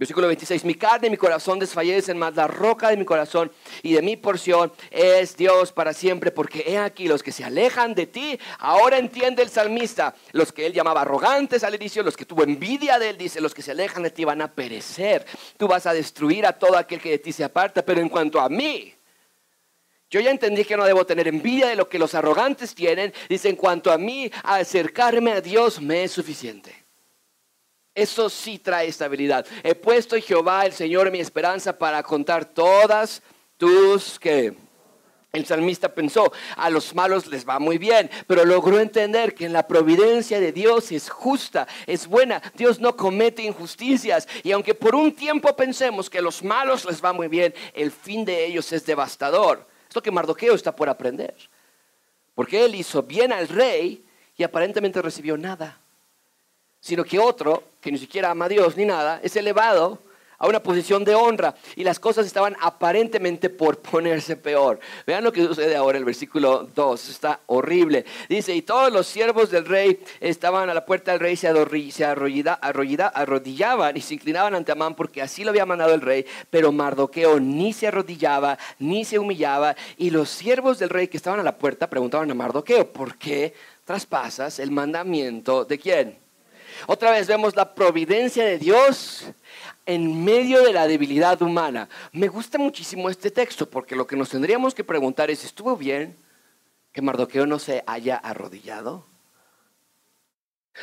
Versículo 0.00 0.28
26, 0.28 0.64
mi 0.64 0.76
carne 0.76 1.08
y 1.08 1.10
mi 1.10 1.18
corazón 1.18 1.58
desfallecen, 1.58 2.16
más 2.16 2.34
la 2.34 2.46
roca 2.46 2.88
de 2.88 2.96
mi 2.96 3.04
corazón 3.04 3.52
y 3.82 3.92
de 3.92 4.00
mi 4.00 4.16
porción 4.16 4.72
es 4.90 5.36
Dios 5.36 5.72
para 5.72 5.92
siempre, 5.92 6.30
porque 6.30 6.64
he 6.66 6.78
aquí 6.78 7.06
los 7.06 7.22
que 7.22 7.32
se 7.32 7.44
alejan 7.44 7.94
de 7.94 8.06
ti, 8.06 8.40
ahora 8.60 8.96
entiende 8.96 9.42
el 9.42 9.50
salmista, 9.50 10.14
los 10.32 10.52
que 10.52 10.64
él 10.64 10.72
llamaba 10.72 11.02
arrogantes 11.02 11.64
al 11.64 11.74
inicio, 11.74 12.02
los 12.02 12.16
que 12.16 12.24
tuvo 12.24 12.44
envidia 12.44 12.98
de 12.98 13.10
él, 13.10 13.18
dice, 13.18 13.42
los 13.42 13.52
que 13.52 13.60
se 13.60 13.72
alejan 13.72 14.02
de 14.02 14.10
ti 14.10 14.24
van 14.24 14.40
a 14.40 14.50
perecer, 14.50 15.26
tú 15.58 15.68
vas 15.68 15.84
a 15.84 15.92
destruir 15.92 16.46
a 16.46 16.54
todo 16.54 16.78
aquel 16.78 16.98
que 16.98 17.10
de 17.10 17.18
ti 17.18 17.30
se 17.30 17.44
aparta, 17.44 17.82
pero 17.82 18.00
en 18.00 18.08
cuanto 18.08 18.40
a 18.40 18.48
mí, 18.48 18.94
yo 20.08 20.18
ya 20.20 20.30
entendí 20.30 20.64
que 20.64 20.78
no 20.78 20.86
debo 20.86 21.04
tener 21.04 21.28
envidia 21.28 21.68
de 21.68 21.76
lo 21.76 21.90
que 21.90 21.98
los 21.98 22.14
arrogantes 22.14 22.74
tienen, 22.74 23.12
dice, 23.28 23.50
en 23.50 23.56
cuanto 23.56 23.92
a 23.92 23.98
mí, 23.98 24.32
acercarme 24.44 25.32
a 25.32 25.42
Dios 25.42 25.78
me 25.78 26.04
es 26.04 26.12
suficiente. 26.12 26.79
Eso 28.00 28.30
sí 28.30 28.58
trae 28.58 28.88
estabilidad. 28.88 29.44
He 29.62 29.74
puesto 29.74 30.16
en 30.16 30.22
Jehová, 30.22 30.64
el 30.64 30.72
Señor, 30.72 31.10
mi 31.10 31.20
esperanza 31.20 31.76
para 31.76 32.02
contar 32.02 32.46
todas 32.46 33.20
tus 33.58 34.18
que... 34.18 34.54
El 35.32 35.44
salmista 35.44 35.94
pensó, 35.94 36.32
a 36.56 36.70
los 36.70 36.94
malos 36.94 37.26
les 37.26 37.46
va 37.46 37.58
muy 37.58 37.76
bien, 37.76 38.10
pero 38.26 38.46
logró 38.46 38.80
entender 38.80 39.34
que 39.34 39.44
en 39.44 39.52
la 39.52 39.68
providencia 39.68 40.40
de 40.40 40.50
Dios 40.50 40.90
es 40.92 41.10
justa, 41.10 41.68
es 41.86 42.06
buena. 42.06 42.42
Dios 42.54 42.80
no 42.80 42.96
comete 42.96 43.42
injusticias. 43.42 44.26
Y 44.42 44.50
aunque 44.52 44.74
por 44.74 44.94
un 44.94 45.14
tiempo 45.14 45.54
pensemos 45.54 46.08
que 46.08 46.18
a 46.18 46.22
los 46.22 46.42
malos 46.42 46.86
les 46.86 47.04
va 47.04 47.12
muy 47.12 47.28
bien, 47.28 47.54
el 47.74 47.92
fin 47.92 48.24
de 48.24 48.46
ellos 48.46 48.72
es 48.72 48.86
devastador. 48.86 49.68
Es 49.88 49.94
lo 49.94 50.02
que 50.02 50.10
Mardoqueo 50.10 50.54
está 50.54 50.74
por 50.74 50.88
aprender. 50.88 51.36
Porque 52.34 52.64
él 52.64 52.74
hizo 52.74 53.02
bien 53.02 53.30
al 53.30 53.46
rey 53.46 54.06
y 54.38 54.42
aparentemente 54.42 55.02
recibió 55.02 55.36
nada 55.36 55.80
sino 56.80 57.04
que 57.04 57.18
otro, 57.18 57.62
que 57.80 57.92
ni 57.92 57.98
siquiera 57.98 58.30
ama 58.30 58.46
a 58.46 58.48
Dios 58.48 58.76
ni 58.76 58.84
nada, 58.84 59.20
es 59.22 59.36
elevado 59.36 59.98
a 60.40 60.48
una 60.48 60.62
posición 60.62 61.04
de 61.04 61.14
honra 61.14 61.54
y 61.76 61.84
las 61.84 62.00
cosas 62.00 62.26
estaban 62.26 62.56
aparentemente 62.60 63.50
por 63.50 63.78
ponerse 63.82 64.36
peor. 64.36 64.80
Vean 65.06 65.22
lo 65.22 65.32
que 65.32 65.44
sucede 65.44 65.76
ahora, 65.76 65.98
el 65.98 66.04
versículo 66.04 66.66
2, 66.74 67.08
está 67.10 67.40
horrible. 67.46 68.06
Dice, 68.28 68.54
y 68.54 68.62
todos 68.62 68.90
los 68.90 69.06
siervos 69.06 69.50
del 69.50 69.66
rey 69.66 70.02
estaban 70.18 70.70
a 70.70 70.74
la 70.74 70.86
puerta 70.86 71.12
del 71.12 71.20
rey, 71.20 71.36
se, 71.36 71.52
se 71.92 72.04
arrodillaban 72.04 73.96
y 73.96 74.00
se 74.00 74.14
inclinaban 74.14 74.54
ante 74.54 74.72
Amán 74.72 74.94
porque 74.94 75.20
así 75.20 75.44
lo 75.44 75.50
había 75.50 75.66
mandado 75.66 75.92
el 75.92 76.00
rey, 76.00 76.24
pero 76.48 76.72
Mardoqueo 76.72 77.38
ni 77.38 77.74
se 77.74 77.88
arrodillaba 77.88 78.58
ni 78.78 79.04
se 79.04 79.18
humillaba 79.18 79.76
y 79.98 80.08
los 80.08 80.30
siervos 80.30 80.78
del 80.78 80.88
rey 80.88 81.08
que 81.08 81.18
estaban 81.18 81.40
a 81.40 81.44
la 81.44 81.58
puerta 81.58 81.90
preguntaban 81.90 82.30
a 82.30 82.34
Mardoqueo, 82.34 82.90
¿por 82.90 83.18
qué 83.18 83.52
traspasas 83.84 84.58
el 84.58 84.70
mandamiento 84.70 85.66
de 85.66 85.78
quién? 85.78 86.29
Otra 86.86 87.10
vez 87.10 87.26
vemos 87.26 87.56
la 87.56 87.74
providencia 87.74 88.44
de 88.44 88.58
Dios 88.58 89.24
en 89.86 90.24
medio 90.24 90.62
de 90.62 90.72
la 90.72 90.86
debilidad 90.86 91.40
humana. 91.42 91.88
Me 92.12 92.28
gusta 92.28 92.58
muchísimo 92.58 93.10
este 93.10 93.30
texto 93.30 93.68
porque 93.68 93.96
lo 93.96 94.06
que 94.06 94.16
nos 94.16 94.30
tendríamos 94.30 94.74
que 94.74 94.84
preguntar 94.84 95.30
es, 95.30 95.44
¿estuvo 95.44 95.76
bien 95.76 96.16
que 96.92 97.02
Mardoqueo 97.02 97.46
no 97.46 97.58
se 97.58 97.82
haya 97.86 98.16
arrodillado? 98.16 99.06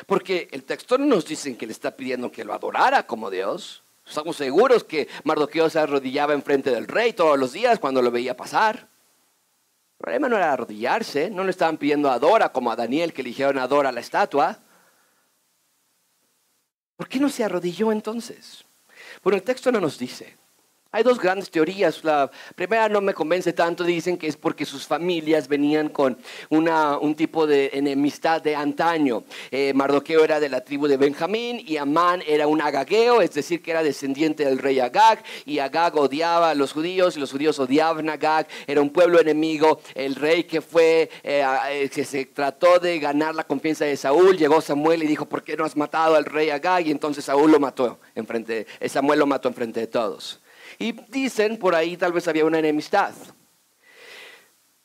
Porque 0.06 0.48
el 0.52 0.64
texto 0.64 0.98
no 0.98 1.06
nos 1.06 1.26
dice 1.26 1.56
que 1.58 1.66
le 1.66 1.72
está 1.72 1.96
pidiendo 1.96 2.32
que 2.32 2.44
lo 2.44 2.54
adorara 2.54 3.04
como 3.04 3.30
Dios. 3.30 3.84
Estamos 4.06 4.38
seguros 4.38 4.84
que 4.84 5.08
Mardoqueo 5.24 5.70
se 5.70 5.80
arrodillaba 5.80 6.34
enfrente 6.34 6.72
del 6.72 6.88
rey 6.88 7.14
todos 7.14 7.38
los 7.38 7.54
días 7.54 7.80
cuando 7.80 8.02
lo 8.02 8.12
veía 8.12 8.38
pasar. 8.38 8.88
El 9.92 9.98
problema 9.98 10.30
no 10.30 10.38
era 10.38 10.54
arrodillarse, 10.54 11.30
no 11.30 11.44
le 11.44 11.50
estaban 11.50 11.78
pidiendo 11.78 12.12
adora 12.12 12.50
como 12.50 12.72
a 12.72 12.76
Daniel 12.76 13.14
que 13.14 13.22
eligieron 13.22 13.58
adora 13.58 13.92
la 13.92 14.00
estatua. 14.00 14.60
¿Por 16.98 17.08
qué 17.08 17.20
no 17.20 17.30
se 17.30 17.44
arrodilló 17.44 17.92
entonces? 17.92 18.66
Bueno, 19.24 19.38
el 19.38 19.44
texto 19.44 19.72
no 19.72 19.80
nos 19.80 19.98
dice. 19.98 20.36
Hay 20.98 21.04
dos 21.04 21.20
grandes 21.20 21.52
teorías. 21.52 22.04
La 22.04 22.32
primera 22.56 22.90
no 22.90 23.02
me 23.02 23.14
convence 23.14 23.54
tanto, 23.54 23.84
dicen 23.84 24.18
que 24.18 24.26
es 24.26 24.36
porque 24.36 24.66
sus 24.66 24.88
familias 24.88 25.48
venían 25.48 25.90
con 25.90 26.18
una, 26.50 26.98
un 26.98 27.14
tipo 27.14 27.46
de 27.46 27.70
enemistad 27.72 28.42
de 28.42 28.56
antaño. 28.56 29.24
Eh, 29.52 29.74
Mardoqueo 29.76 30.24
era 30.24 30.40
de 30.40 30.50
la 30.50 30.62
tribu 30.62 30.88
de 30.88 30.98
Benjamín 30.98 31.64
y 31.64 31.78
Amán 31.78 32.24
era 32.26 32.48
un 32.48 32.64
agageo, 32.64 33.22
es 33.22 33.32
decir, 33.32 33.62
que 33.62 33.70
era 33.70 33.84
descendiente 33.84 34.44
del 34.44 34.58
rey 34.58 34.80
Agag 34.80 35.24
y 35.46 35.60
Agag 35.60 35.96
odiaba 35.96 36.50
a 36.50 36.56
los 36.56 36.74
judíos 36.74 37.16
y 37.16 37.20
los 37.20 37.32
judíos 37.32 37.60
odiaban 37.60 38.10
a 38.10 38.14
Agag, 38.14 38.48
era 38.66 38.82
un 38.82 38.90
pueblo 38.90 39.22
enemigo. 39.22 39.80
El 39.94 40.16
rey 40.16 40.46
que 40.46 40.62
fue, 40.62 41.12
eh, 41.22 41.46
eh, 41.70 41.90
que 41.94 42.06
se 42.06 42.26
trató 42.26 42.80
de 42.80 42.98
ganar 42.98 43.36
la 43.36 43.44
confianza 43.44 43.86
de 43.86 43.98
Saúl, 43.98 44.36
llegó 44.36 44.62
Samuel 44.62 45.04
y 45.04 45.06
dijo, 45.06 45.30
¿por 45.30 45.44
qué 45.44 45.56
no 45.56 45.64
has 45.64 45.78
matado 45.78 46.16
al 46.16 46.26
rey 46.26 46.50
Agag? 46.50 46.88
Y 46.88 46.90
entonces 46.90 47.26
Saúl 47.26 47.52
lo 47.52 47.60
mató, 47.60 48.00
enfrente, 48.16 48.66
Samuel 48.88 49.20
lo 49.20 49.28
mató 49.28 49.48
enfrente 49.48 49.80
de 49.82 49.86
todos. 49.86 50.40
Y 50.80 50.92
dicen, 50.92 51.58
por 51.58 51.76
ahí 51.76 51.98
tal 51.98 52.14
vez 52.14 52.28
había 52.28 52.46
una 52.46 52.60
enemistad. 52.60 53.14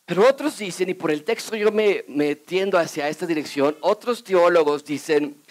Pero 0.06 0.28
otros 0.28 0.58
dicen, 0.58 0.88
y 0.88 0.94
por 0.94 1.10
el 1.10 1.24
texto 1.24 1.56
yo 1.56 1.70
me, 1.70 2.04
me 2.08 2.34
tiendo 2.34 2.78
hacia 2.78 3.08
esta 3.08 3.26
dirección, 3.26 3.76
otros 3.80 4.24
teólogos 4.24 4.84
dicen, 4.84 5.42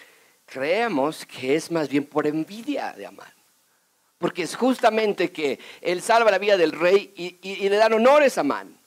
creemos 0.45 1.25
que 1.25 1.55
es 1.55 1.71
más 1.71 1.87
bien 1.87 2.05
por 2.05 2.27
envidia 2.27 2.93
de 2.93 3.05
Amán. 3.05 3.33
Porque 4.17 4.43
es 4.43 4.55
justamente 4.55 5.31
que 5.31 5.59
él 5.81 6.01
salva 6.01 6.31
la 6.31 6.37
vida 6.37 6.57
del 6.57 6.73
rey 6.73 7.13
y, 7.15 7.37
y 7.41 7.69
le 7.69 7.75
dan 7.75 7.93
honores 7.93 8.37
a 8.37 8.41
Amán. 8.41 8.80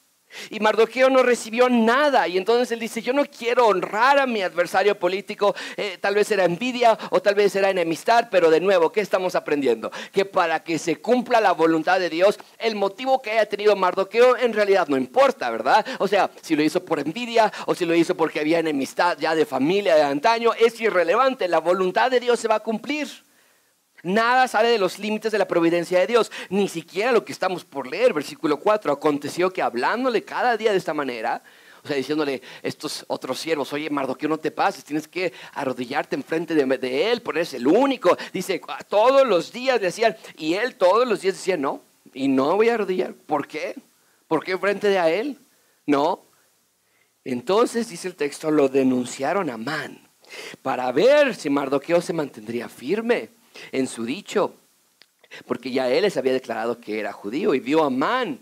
Y 0.51 0.61
Mardoqueo 0.61 1.11
no 1.11 1.23
recibió 1.23 1.69
nada. 1.69 2.27
Y 2.29 2.37
entonces 2.39 2.71
él 2.73 2.81
dice, 2.81 3.03
yo 3.03 3.13
no 3.13 3.25
quiero 3.25 3.67
honrar 3.67 4.19
a 4.19 4.27
mi 4.27 4.43
adversario 4.43 4.99
político. 4.99 5.55
Eh, 5.77 5.99
tal 6.01 6.15
vez 6.15 6.31
era 6.31 6.45
envidia 6.45 6.99
o 7.11 7.21
tal 7.21 7.35
vez 7.35 7.55
era 7.57 7.71
enemistad. 7.71 8.29
Pero 8.31 8.51
de 8.51 8.61
nuevo, 8.61 8.93
¿qué 8.93 9.01
estamos 9.01 9.35
aprendiendo? 9.35 9.91
Que 10.13 10.25
para 10.25 10.63
que 10.63 10.79
se 10.79 10.97
cumpla 10.97 11.41
la 11.41 11.53
voluntad 11.53 12.01
de 12.01 12.11
Dios, 12.11 12.39
el 12.59 12.75
motivo 12.75 13.21
que 13.21 13.33
haya 13.33 13.47
tenido 13.47 13.77
Mardoqueo 13.77 14.37
en 14.37 14.53
realidad 14.53 14.89
no 14.89 14.97
importa, 14.97 15.51
¿verdad? 15.51 15.85
O 15.99 16.09
sea, 16.09 16.31
si 16.43 16.57
lo 16.57 16.63
hizo 16.63 16.85
por 16.85 16.99
envidia 16.99 17.53
o 17.67 17.75
si 17.75 17.85
lo 17.85 17.95
hizo 17.95 18.17
porque 18.17 18.41
había 18.41 18.59
enemistad 18.59 19.17
ya 19.19 19.35
de 19.35 19.47
familia 19.47 19.95
de 19.97 20.03
antaño, 20.03 20.53
es 20.55 20.81
irrelevante. 20.81 21.49
La 21.49 21.59
voluntad 21.59 22.11
de 22.11 22.21
Dios 22.21 22.41
se 22.41 22.49
va 22.49 22.57
a 22.57 22.61
cumplir. 22.61 23.09
Nada 24.05 24.47
sale 24.47 24.69
de 24.69 24.79
los 24.79 24.99
límites 24.99 25.33
de 25.33 25.39
la 25.39 25.49
providencia 25.49 25.99
de 25.99 26.07
Dios, 26.07 26.31
ni 26.51 26.69
siquiera 26.69 27.11
lo 27.11 27.25
que 27.25 27.33
estamos 27.33 27.65
por 27.65 27.87
leer, 27.87 28.13
versículo 28.13 28.59
4. 28.61 28.93
Aconteció 28.93 29.51
que 29.51 29.63
hablándole 29.63 30.23
cada 30.23 30.57
día 30.59 30.73
de 30.73 30.79
esta 30.79 30.93
manera, 30.93 31.43
o 31.83 31.89
sea, 31.89 31.97
diciéndole 31.97 32.43
estos 32.63 33.05
otros 33.09 33.39
siervos, 33.39 33.73
oye, 33.73 33.89
Mardoqueo, 33.89 34.29
no 34.29 34.39
te 34.39 34.51
pases, 34.51 34.85
tienes 34.85 35.09
que 35.09 35.33
arrodillarte 35.55 36.17
enfrente 36.17 36.55
de, 36.55 36.65
de 36.79 37.13
él, 37.13 37.23
porque 37.23 37.41
eres 37.41 37.55
el 37.55 37.67
único. 37.67 38.17
Dice, 38.33 38.61
todos 38.89 39.27
los 39.27 39.53
días 39.53 39.81
decían, 39.81 40.15
y 40.37 40.55
él 40.55 40.77
todos 40.77 41.09
los 41.09 41.23
días 41.23 41.35
decía, 41.35 41.57
no, 41.57 41.83
y 42.13 42.29
no 42.29 42.57
voy 42.57 42.69
a 42.69 42.75
arrodillar. 42.75 43.15
¿Por 43.15 43.49
qué? 43.49 43.75
¿Por 44.29 44.45
qué 44.45 44.59
frente 44.59 44.89
de 44.89 44.99
a 44.99 45.11
él? 45.11 45.39
No. 45.87 46.27
Entonces, 47.25 47.89
dice 47.89 48.09
el 48.09 48.17
texto, 48.17 48.51
lo 48.51 48.69
denunciaron 48.69 49.49
a 49.49 49.57
Man 49.57 50.09
para 50.63 50.91
ver 50.93 51.35
si 51.35 51.49
Mardoqueo 51.51 52.01
se 52.01 52.13
mantendría 52.13 52.69
firme 52.69 53.31
en 53.73 53.87
su 53.87 54.05
dicho, 54.05 54.55
porque 55.47 55.71
ya 55.71 55.91
él 55.91 56.03
les 56.03 56.17
había 56.17 56.33
declarado 56.33 56.81
que 56.81 57.01
era 57.01 57.13
judío 57.13 57.55
y 57.55 57.61
vio 57.61 57.85
a 57.85 57.91
Man 57.91 58.39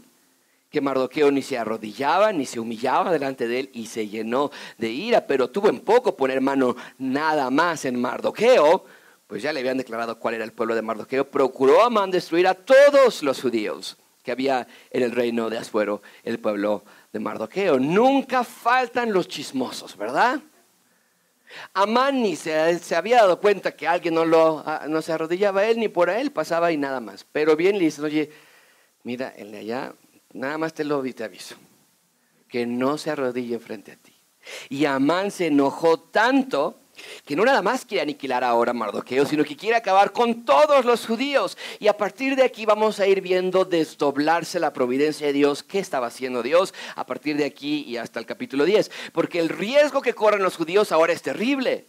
que 0.73 0.81
Mardoqueo 0.81 1.31
ni 1.31 1.43
se 1.43 1.59
arrodillaba 1.59 2.33
ni 2.33 2.47
se 2.47 2.59
humillaba 2.59 3.13
delante 3.13 3.47
de 3.47 3.61
él 3.61 3.71
y 3.75 3.87
se 3.87 4.09
llenó 4.09 4.51
de 4.79 4.89
ira, 4.89 5.27
pero 5.27 5.51
tuvo 5.51 5.69
en 5.69 5.81
poco 5.81 6.17
poner 6.17 6.41
mano 6.41 6.75
nada 6.99 7.51
más 7.51 7.85
en 7.85 8.01
Mardoqueo, 8.01 8.87
pues 9.27 9.43
ya 9.43 9.53
le 9.53 9.61
habían 9.61 9.77
declarado 9.77 10.19
cuál 10.19 10.35
era 10.35 10.45
el 10.45 10.53
pueblo 10.53 10.75
de 10.75 10.83
Mardoqueo, 10.83 11.31
procuró 11.31 11.85
Amán 11.85 12.11
destruir 12.11 12.49
a 12.49 12.55
todos 12.55 13.23
los 13.23 13.41
judíos 13.41 13.99
que 14.23 14.33
había 14.33 14.67
en 14.91 15.03
el 15.03 15.13
reino 15.13 15.51
de 15.51 15.59
Asuero, 15.59 16.01
el 16.23 16.39
pueblo 16.39 16.85
de 17.13 17.21
Mardoqueo. 17.21 17.79
Nunca 17.79 18.45
faltan 18.45 19.13
los 19.13 19.29
chismosos, 19.29 19.97
¿verdad? 19.97 20.41
Amán 21.75 22.23
ni 22.23 22.37
se, 22.37 22.79
se, 22.79 22.97
había 22.97 23.17
dado 23.17 23.41
cuenta 23.41 23.77
que 23.77 23.87
alguien 23.87 24.15
no, 24.15 24.25
lo, 24.25 24.63
ah, 24.67 24.87
no 24.89 25.03
se 25.03 25.13
arrodillaba 25.13 25.63
a 25.63 25.67
él 25.67 25.79
ni 25.79 25.89
por 25.89 26.11
él, 26.11 26.33
pasaba 26.33 26.73
y 26.73 26.77
nada 26.77 27.01
más. 27.01 27.25
Pero 27.31 27.57
bien 27.57 27.79
le 27.79 27.85
dice, 27.85 28.03
oye, 28.03 28.31
mira, 29.03 29.29
el 29.37 29.53
de 29.53 29.59
allá, 29.59 29.95
nada 30.33 30.59
más 30.59 30.75
te 30.75 30.85
lo 30.85 31.03
te 31.03 31.25
aviso, 31.25 31.57
que 32.49 32.67
no 32.67 32.99
se 32.99 33.11
arrodille 33.11 33.59
frente 33.59 33.93
a 33.93 33.97
ti. 33.97 34.15
Y 34.69 34.85
Amán 34.85 35.31
se 35.31 35.47
enojó 35.47 35.99
tanto 36.01 36.82
que 37.25 37.37
no 37.37 37.45
nada 37.45 37.63
más 37.63 37.85
quiere 37.85 38.03
aniquilar 38.03 38.45
ahora 38.45 38.73
a 38.73 38.75
Mardoqueo, 38.75 39.27
sino 39.27 39.45
que 39.45 39.57
quiere 39.57 39.77
acabar 39.77 40.13
con 40.13 40.45
todos 40.45 40.85
los 40.85 41.07
judíos. 41.07 41.57
Y 41.79 41.89
a 41.89 41.97
partir 41.97 42.37
de 42.37 42.45
aquí 42.45 42.67
vamos 42.67 43.01
a 43.01 43.07
ir 43.07 43.21
viendo 43.21 43.65
desdoblarse 43.65 44.61
la 44.61 44.73
providencia 44.73 45.27
de 45.27 45.33
Dios, 45.33 45.63
qué 45.63 45.79
estaba 45.79 46.09
haciendo 46.09 46.43
Dios 46.43 46.75
a 46.97 47.07
partir 47.07 47.37
de 47.37 47.45
aquí 47.45 47.85
y 47.87 47.97
hasta 47.97 48.19
el 48.19 48.27
capítulo 48.27 48.65
10. 48.65 48.91
Porque 49.13 49.39
el 49.39 49.49
riesgo 49.49 50.03
que 50.03 50.15
corren 50.15 50.43
los 50.43 50.57
judíos 50.57 50.93
ahora 50.93 51.13
es 51.13 51.23
terrible. 51.23 51.87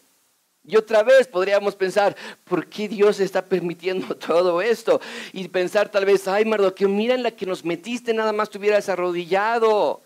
Y 0.65 0.77
otra 0.77 1.03
vez 1.03 1.27
podríamos 1.27 1.75
pensar, 1.75 2.15
¿por 2.45 2.67
qué 2.67 2.87
Dios 2.87 3.19
está 3.19 3.45
permitiendo 3.45 4.15
todo 4.17 4.61
esto? 4.61 5.01
Y 5.33 5.47
pensar 5.49 5.89
tal 5.89 6.05
vez, 6.05 6.27
ay 6.27 6.45
Mardoqueo, 6.45 6.87
mira 6.87 7.15
en 7.15 7.23
la 7.23 7.31
que 7.31 7.45
nos 7.45 7.65
metiste, 7.65 8.13
nada 8.13 8.31
más 8.31 8.49
te 8.49 8.73
arrodillado. 8.73 10.02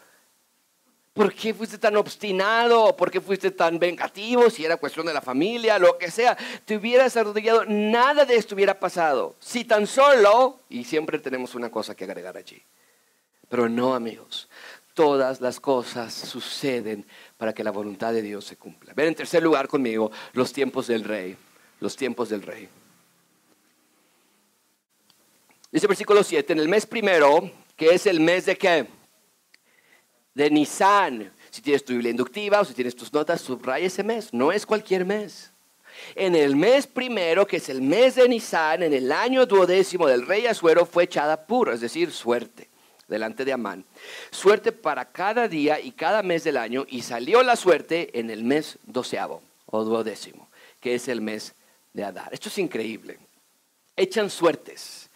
¿Por 1.17 1.33
qué 1.33 1.51
fuiste 1.51 1.79
tan 1.79 1.97
obstinado? 1.97 2.95
¿Por 2.95 3.09
qué 3.09 3.19
fuiste 3.19 3.49
tan 3.49 3.79
vengativo? 3.79 4.51
Si 4.51 4.63
era 4.63 4.77
cuestión 4.77 5.07
de 5.07 5.13
la 5.15 5.21
familia, 5.21 5.79
lo 5.79 5.97
que 5.97 6.11
sea. 6.11 6.37
Te 6.63 6.77
hubieras 6.77 7.17
arrodillado, 7.17 7.65
nada 7.65 8.23
de 8.23 8.35
esto 8.35 8.53
hubiera 8.53 8.79
pasado. 8.79 9.35
Si 9.39 9.65
tan 9.65 9.87
solo, 9.87 10.59
y 10.69 10.83
siempre 10.83 11.17
tenemos 11.17 11.55
una 11.55 11.71
cosa 11.71 11.95
que 11.95 12.03
agregar 12.03 12.37
allí. 12.37 12.61
Pero 13.49 13.67
no, 13.67 13.95
amigos. 13.95 14.47
Todas 14.93 15.41
las 15.41 15.59
cosas 15.59 16.13
suceden 16.13 17.07
para 17.35 17.51
que 17.51 17.63
la 17.63 17.71
voluntad 17.71 18.13
de 18.13 18.21
Dios 18.21 18.45
se 18.45 18.57
cumpla. 18.57 18.93
Ven 18.95 19.07
en 19.07 19.15
tercer 19.15 19.41
lugar 19.41 19.67
conmigo 19.67 20.11
los 20.33 20.53
tiempos 20.53 20.85
del 20.85 21.03
rey. 21.03 21.35
Los 21.79 21.95
tiempos 21.95 22.29
del 22.29 22.43
rey. 22.43 22.69
Dice 25.71 25.87
versículo 25.87 26.23
7, 26.23 26.53
en 26.53 26.59
el 26.59 26.69
mes 26.69 26.85
primero, 26.85 27.49
que 27.75 27.89
es 27.89 28.05
el 28.05 28.19
mes 28.19 28.45
de 28.45 28.55
qué? 28.55 28.96
De 30.37 30.51
Nisan. 30.51 31.33
Si 31.49 31.63
tienes 31.63 31.83
tu 31.83 31.93
Biblia 31.93 32.11
inductiva 32.11 32.61
o 32.61 32.65
si 32.65 32.75
tienes 32.75 32.95
tus 32.95 33.11
notas, 33.11 33.41
subraya 33.41 33.87
ese 33.87 34.03
mes. 34.03 34.31
No 34.31 34.51
es 34.51 34.67
cualquier 34.67 35.03
mes. 35.03 35.51
En 36.13 36.35
el 36.35 36.55
mes 36.55 36.85
primero, 36.85 37.47
que 37.47 37.57
es 37.57 37.69
el 37.69 37.81
mes 37.81 38.15
de 38.15 38.29
Nisan, 38.29 38.83
en 38.83 38.93
el 38.93 39.11
año 39.11 39.47
duodécimo 39.47 40.05
del 40.05 40.27
rey 40.27 40.45
Asuero, 40.45 40.85
fue 40.85 41.05
echada 41.05 41.47
puro, 41.47 41.73
es 41.73 41.81
decir, 41.81 42.11
suerte, 42.11 42.69
delante 43.07 43.45
de 43.45 43.53
Amán. 43.53 43.83
Suerte 44.29 44.71
para 44.71 45.05
cada 45.05 45.47
día 45.47 45.79
y 45.79 45.91
cada 45.91 46.21
mes 46.21 46.43
del 46.43 46.57
año, 46.57 46.85
y 46.87 47.01
salió 47.01 47.41
la 47.41 47.55
suerte 47.55 48.19
en 48.19 48.29
el 48.29 48.43
mes 48.43 48.77
doceavo 48.83 49.41
o 49.65 49.83
duodécimo, 49.83 50.49
que 50.79 50.93
es 50.93 51.07
el 51.07 51.19
mes 51.19 51.55
de 51.93 52.03
Adar. 52.03 52.31
Esto 52.31 52.49
es 52.49 52.59
increíble. 52.59 53.17
Echan 53.95 54.29
suertes 54.29 55.06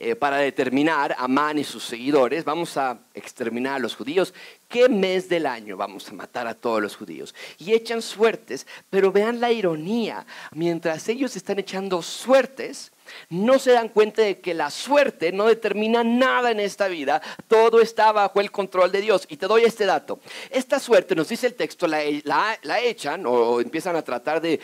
eh, 0.00 0.14
para 0.14 0.36
determinar 0.36 1.10
a 1.12 1.24
Amán 1.24 1.58
y 1.58 1.64
sus 1.64 1.82
seguidores, 1.82 2.44
vamos 2.44 2.76
a 2.76 3.00
exterminar 3.14 3.74
a 3.74 3.78
los 3.80 3.96
judíos. 3.96 4.32
¿Qué 4.68 4.88
mes 4.88 5.28
del 5.28 5.44
año 5.44 5.76
vamos 5.76 6.08
a 6.08 6.12
matar 6.12 6.46
a 6.46 6.54
todos 6.54 6.80
los 6.80 6.94
judíos? 6.94 7.34
Y 7.58 7.72
echan 7.72 8.00
suertes, 8.00 8.64
pero 8.90 9.10
vean 9.10 9.40
la 9.40 9.50
ironía. 9.50 10.24
Mientras 10.52 11.08
ellos 11.08 11.34
están 11.34 11.58
echando 11.58 12.00
suertes, 12.00 12.92
no 13.30 13.58
se 13.58 13.72
dan 13.72 13.88
cuenta 13.88 14.22
de 14.22 14.40
que 14.40 14.54
la 14.54 14.70
suerte 14.70 15.32
no 15.32 15.46
determina 15.46 16.04
nada 16.04 16.50
en 16.50 16.60
esta 16.60 16.88
vida, 16.88 17.22
todo 17.46 17.80
está 17.80 18.12
bajo 18.12 18.40
el 18.40 18.50
control 18.50 18.92
de 18.92 19.00
Dios. 19.00 19.26
Y 19.28 19.36
te 19.36 19.46
doy 19.46 19.64
este 19.64 19.86
dato. 19.86 20.20
Esta 20.50 20.78
suerte, 20.78 21.14
nos 21.14 21.28
dice 21.28 21.46
el 21.46 21.54
texto, 21.54 21.86
la, 21.86 22.58
echan 22.82 23.24
o 23.26 23.60
empiezan 23.60 23.96
a 23.96 24.02
tratar 24.02 24.40
de 24.40 24.60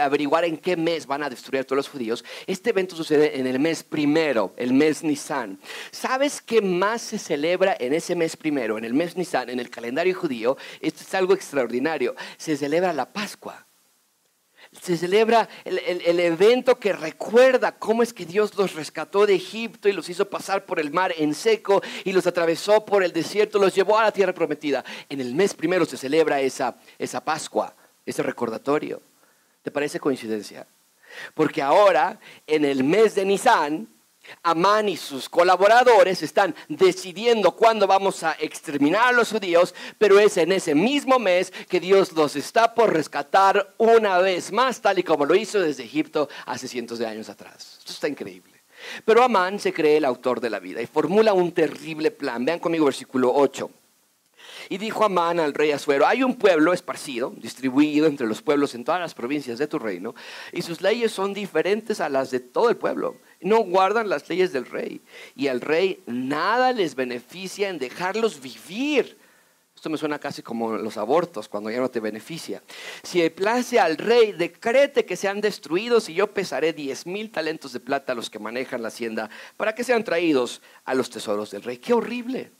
averiguar 0.00 0.44
en 0.44 0.56
qué 0.56 0.76
mes 0.76 1.06
van 1.06 1.22
a 1.22 1.30
destruir 1.30 1.64
todos 1.64 1.76
los 1.76 1.88
judíos. 1.88 2.24
Este 2.46 2.70
evento 2.70 2.96
sucede 2.96 3.38
en 3.38 3.46
el 3.46 3.58
mes 3.58 3.82
primero, 3.82 4.52
el 4.56 4.72
mes 4.72 5.02
Nisan. 5.02 5.58
¿Sabes 5.90 6.40
qué 6.40 6.60
más 6.60 7.02
se 7.02 7.18
celebra 7.18 7.76
en 7.78 7.94
ese 7.94 8.14
mes 8.14 8.36
primero, 8.36 8.78
en 8.78 8.84
el 8.84 8.94
mes 8.94 9.16
Nisan, 9.16 9.50
en 9.50 9.60
el 9.60 9.70
calendario 9.70 10.14
judío? 10.14 10.56
Esto 10.80 11.02
es 11.02 11.14
algo 11.14 11.34
extraordinario. 11.34 12.14
Se 12.36 12.56
celebra 12.56 12.92
la 12.92 13.12
Pascua 13.12 13.67
se 14.72 14.96
celebra 14.96 15.48
el, 15.64 16.20
evento 16.20 16.78
que 16.78 16.92
recuerda 16.92 17.72
cómo 17.72 18.02
es 18.02 18.12
que 18.12 18.26
Dios 18.26 18.54
los 18.56 18.74
rescató 18.74 19.26
de 19.26 19.34
Egipto 19.34 19.88
y 19.88 19.92
los 19.92 20.08
hizo 20.08 20.28
pasar 20.28 20.64
por 20.64 20.78
el 20.78 20.92
mar 20.92 21.12
en 21.16 21.34
seco 21.34 21.82
y 22.04 22.12
los 22.12 22.26
atravesó 22.26 22.84
por 22.84 23.02
el 23.02 23.12
desierto, 23.12 23.58
los 23.58 23.74
llevó 23.74 23.98
a 23.98 24.04
la 24.04 24.12
tierra 24.12 24.34
prometida. 24.34 24.84
En 25.08 25.20
el 25.20 25.34
mes 25.34 25.54
primero 25.54 25.84
se 25.84 25.96
celebra 25.96 26.40
esa, 26.40 26.76
esa 26.98 27.24
Pascua, 27.24 27.74
ese 28.04 28.22
recordatorio. 28.22 29.00
¿Te 29.62 29.70
parece 29.70 29.98
coincidencia? 29.98 30.66
Porque 31.34 31.62
ahora, 31.62 32.18
en 32.46 32.64
el 32.64 32.84
mes 32.84 33.14
de 33.14 33.24
Nisan, 33.24 33.88
Amán 34.42 34.88
y 34.88 34.96
sus 34.96 35.28
colaboradores 35.28 36.22
están 36.22 36.54
decidiendo 36.68 37.52
cuándo 37.52 37.86
vamos 37.86 38.22
a 38.22 38.36
exterminar 38.38 39.08
a 39.08 39.12
los 39.12 39.30
judíos, 39.30 39.74
pero 39.98 40.18
es 40.18 40.36
en 40.36 40.52
ese 40.52 40.74
mismo 40.74 41.18
mes 41.18 41.52
que 41.68 41.80
Dios 41.80 42.12
los 42.12 42.36
está 42.36 42.74
por 42.74 42.92
rescatar 42.92 43.74
una 43.78 44.18
vez 44.18 44.52
más, 44.52 44.80
tal 44.80 44.98
y 44.98 45.02
como 45.02 45.24
lo 45.24 45.34
hizo 45.34 45.60
desde 45.60 45.84
Egipto 45.84 46.28
hace 46.46 46.68
cientos 46.68 46.98
de 46.98 47.06
años 47.06 47.28
atrás. 47.28 47.76
Esto 47.78 47.92
está 47.92 48.08
increíble. 48.08 48.52
Pero 49.04 49.22
Amán 49.22 49.58
se 49.58 49.72
cree 49.72 49.96
el 49.96 50.04
autor 50.04 50.40
de 50.40 50.50
la 50.50 50.60
vida 50.60 50.80
y 50.80 50.86
formula 50.86 51.32
un 51.32 51.52
terrible 51.52 52.10
plan. 52.10 52.44
Vean 52.44 52.58
conmigo 52.58 52.84
versículo 52.84 53.32
8. 53.34 53.70
Y 54.68 54.78
dijo 54.78 55.04
Amán 55.04 55.40
al 55.40 55.54
rey 55.54 55.70
Asuero, 55.70 56.06
hay 56.06 56.22
un 56.22 56.36
pueblo 56.36 56.72
esparcido, 56.72 57.32
distribuido 57.36 58.06
entre 58.06 58.26
los 58.26 58.42
pueblos 58.42 58.74
en 58.74 58.84
todas 58.84 59.00
las 59.00 59.14
provincias 59.14 59.58
de 59.58 59.66
tu 59.66 59.78
reino, 59.78 60.14
y 60.52 60.62
sus 60.62 60.80
leyes 60.80 61.12
son 61.12 61.34
diferentes 61.34 62.00
a 62.00 62.08
las 62.08 62.30
de 62.30 62.40
todo 62.40 62.68
el 62.68 62.76
pueblo 62.76 63.16
no 63.40 63.58
guardan 63.58 64.08
las 64.08 64.28
leyes 64.28 64.52
del 64.52 64.66
rey. 64.66 65.00
Y 65.34 65.48
al 65.48 65.60
rey 65.60 66.02
nada 66.06 66.72
les 66.72 66.94
beneficia 66.94 67.68
en 67.68 67.78
dejarlos 67.78 68.40
vivir. 68.40 69.18
Esto 69.74 69.90
me 69.90 69.96
suena 69.96 70.18
casi 70.18 70.42
como 70.42 70.76
los 70.76 70.96
abortos, 70.96 71.48
cuando 71.48 71.70
ya 71.70 71.78
no 71.78 71.88
te 71.88 72.00
beneficia. 72.00 72.62
Si 73.04 73.28
place 73.30 73.78
al 73.78 73.96
rey, 73.96 74.32
decrete 74.32 75.04
que 75.04 75.14
sean 75.14 75.40
destruidos 75.40 76.08
y 76.08 76.14
yo 76.14 76.34
pesaré 76.34 76.72
diez 76.72 77.06
mil 77.06 77.30
talentos 77.30 77.72
de 77.72 77.80
plata 77.80 78.12
a 78.12 78.16
los 78.16 78.28
que 78.28 78.40
manejan 78.40 78.82
la 78.82 78.88
hacienda 78.88 79.30
para 79.56 79.76
que 79.76 79.84
sean 79.84 80.02
traídos 80.02 80.62
a 80.84 80.94
los 80.94 81.10
tesoros 81.10 81.52
del 81.52 81.62
rey. 81.62 81.78
¡Qué 81.78 81.92
horrible! 81.92 82.57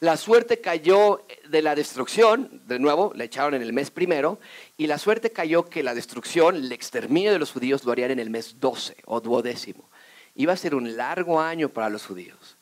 La 0.00 0.16
suerte 0.16 0.60
cayó 0.60 1.24
de 1.48 1.62
la 1.62 1.74
destrucción, 1.74 2.62
de 2.66 2.78
nuevo, 2.80 3.12
la 3.14 3.24
echaron 3.24 3.54
en 3.54 3.62
el 3.62 3.72
mes 3.72 3.90
primero, 3.90 4.40
y 4.76 4.88
la 4.88 4.98
suerte 4.98 5.30
cayó 5.30 5.64
que 5.66 5.82
la 5.82 5.94
destrucción, 5.94 6.56
el 6.56 6.72
exterminio 6.72 7.32
de 7.32 7.38
los 7.38 7.52
judíos 7.52 7.84
lo 7.84 7.92
harían 7.92 8.10
en 8.10 8.18
el 8.18 8.30
mes 8.30 8.58
12 8.58 8.96
o 9.06 9.20
duodécimo. 9.20 9.88
Iba 10.34 10.54
a 10.54 10.56
ser 10.56 10.74
un 10.74 10.96
largo 10.96 11.40
año 11.40 11.68
para 11.68 11.88
los 11.88 12.04
judíos. 12.04 12.56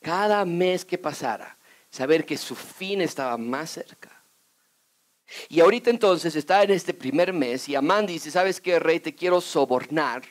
Cada 0.00 0.44
mes 0.44 0.84
que 0.84 0.98
pasara, 0.98 1.58
saber 1.90 2.24
que 2.24 2.36
su 2.36 2.54
fin 2.54 3.00
estaba 3.00 3.36
más 3.36 3.70
cerca. 3.70 4.22
Y 5.48 5.60
ahorita 5.60 5.90
entonces 5.90 6.36
está 6.36 6.62
en 6.62 6.70
este 6.70 6.94
primer 6.94 7.32
mes 7.32 7.68
y 7.68 7.74
Amán 7.74 8.06
dice, 8.06 8.30
¿sabes 8.30 8.60
qué, 8.60 8.78
rey? 8.78 9.00
Te 9.00 9.14
quiero 9.14 9.40
sobornar 9.40 10.22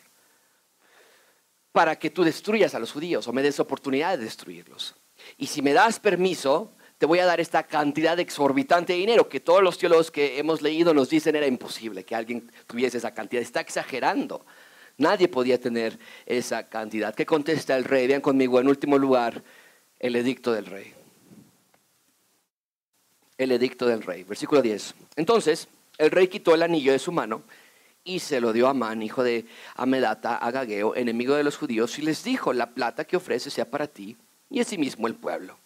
para 1.72 1.98
que 1.98 2.10
tú 2.10 2.24
destruyas 2.24 2.76
a 2.76 2.80
los 2.80 2.92
judíos 2.92 3.28
o 3.28 3.34
me 3.34 3.42
des 3.42 3.60
oportunidad 3.60 4.18
de 4.18 4.26
destruirlos. 4.26 4.96
Y 5.42 5.48
si 5.48 5.64
me 5.64 5.74
das 5.74 6.00
permiso, 6.00 6.72
te 7.00 7.08
voy 7.08 7.18
a 7.18 7.26
dar 7.26 7.40
esta 7.40 7.64
cantidad 7.64 8.20
exorbitante 8.20 8.94
de 8.94 9.00
dinero 9.00 9.28
que 9.28 9.40
todos 9.40 9.64
los 9.64 9.76
teólogos 9.76 10.12
que 10.12 10.38
hemos 10.38 10.62
leído 10.62 10.94
nos 10.94 11.10
dicen 11.10 11.36
era 11.36 11.48
imposible 11.48 12.06
que 12.06 12.14
alguien 12.14 12.52
tuviese 12.68 13.00
esa 13.00 13.12
cantidad. 13.12 13.42
Está 13.42 13.60
exagerando. 13.60 14.46
Nadie 15.00 15.28
podía 15.28 15.60
tener 15.60 15.98
esa 16.28 16.70
cantidad. 16.70 17.16
¿Qué 17.16 17.26
contesta 17.26 17.76
el 17.76 17.86
rey? 17.86 18.06
Vean 18.06 18.22
conmigo, 18.22 18.60
en 18.60 18.68
último 18.68 19.00
lugar, 19.00 19.42
el 19.98 20.16
edicto 20.16 20.52
del 20.52 20.68
rey. 20.68 20.94
El 23.40 23.52
edicto 23.52 23.88
del 23.88 24.04
rey. 24.04 24.24
Versículo 24.24 24.62
10. 24.62 24.94
Entonces, 25.16 25.70
el 25.98 26.12
rey 26.12 26.28
quitó 26.28 26.54
el 26.54 26.62
anillo 26.62 26.92
de 26.92 27.00
su 27.00 27.12
mano 27.12 27.42
y 28.04 28.20
se 28.20 28.40
lo 28.40 28.54
dio 28.54 28.68
a 28.68 28.72
Amán, 28.72 29.02
hijo 29.02 29.24
de 29.24 29.48
Amedata, 29.76 30.38
Agageo, 30.38 30.96
enemigo 30.96 31.34
de 31.34 31.44
los 31.44 31.58
judíos, 31.58 31.98
y 31.98 32.04
les 32.04 32.24
dijo, 32.24 32.54
la 32.54 32.76
plata 32.76 33.06
que 33.06 33.18
ofrece 33.18 33.50
sea 33.50 33.66
para 33.66 33.88
ti 33.88 34.18
y 34.52 34.60
asimismo 34.60 35.08
el 35.08 35.16
pueblo, 35.16 35.58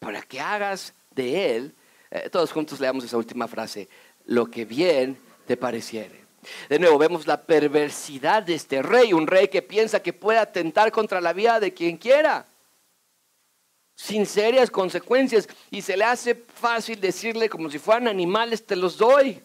para 0.00 0.20
que 0.20 0.40
hagas 0.40 0.92
de 1.14 1.56
él, 1.56 1.74
eh, 2.10 2.28
todos 2.28 2.52
juntos 2.52 2.80
leamos 2.80 3.04
esa 3.04 3.16
última 3.16 3.46
frase, 3.46 3.88
lo 4.26 4.50
que 4.50 4.64
bien 4.64 5.16
te 5.46 5.56
pareciere. 5.56 6.22
De 6.68 6.80
nuevo, 6.80 6.98
vemos 6.98 7.26
la 7.26 7.40
perversidad 7.40 8.42
de 8.42 8.54
este 8.54 8.82
rey, 8.82 9.12
un 9.12 9.28
rey 9.28 9.46
que 9.46 9.62
piensa 9.62 10.02
que 10.02 10.12
puede 10.12 10.40
atentar 10.40 10.90
contra 10.90 11.20
la 11.20 11.32
vida 11.32 11.60
de 11.60 11.72
quien 11.72 11.96
quiera, 11.96 12.46
sin 13.94 14.26
serias 14.26 14.70
consecuencias, 14.70 15.48
y 15.70 15.80
se 15.80 15.96
le 15.96 16.04
hace 16.04 16.34
fácil 16.34 17.00
decirle 17.00 17.48
como 17.48 17.70
si 17.70 17.78
fueran 17.78 18.08
animales, 18.08 18.66
te 18.66 18.74
los 18.74 18.98
doy, 18.98 19.40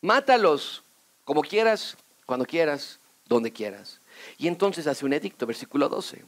mátalos, 0.00 0.82
como 1.24 1.42
quieras, 1.42 1.96
cuando 2.26 2.44
quieras, 2.44 2.98
donde 3.26 3.52
quieras. 3.52 4.00
Y 4.36 4.48
entonces 4.48 4.88
hace 4.88 5.04
un 5.04 5.12
edicto, 5.12 5.46
versículo 5.46 5.88
12. 5.88 6.24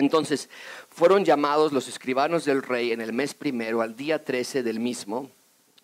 Entonces 0.00 0.48
fueron 0.88 1.24
llamados 1.24 1.72
los 1.72 1.86
escribanos 1.86 2.44
del 2.44 2.62
rey 2.62 2.92
en 2.92 3.00
el 3.00 3.12
mes 3.12 3.34
primero, 3.34 3.82
al 3.82 3.96
día 3.96 4.24
13 4.24 4.62
del 4.62 4.80
mismo, 4.80 5.30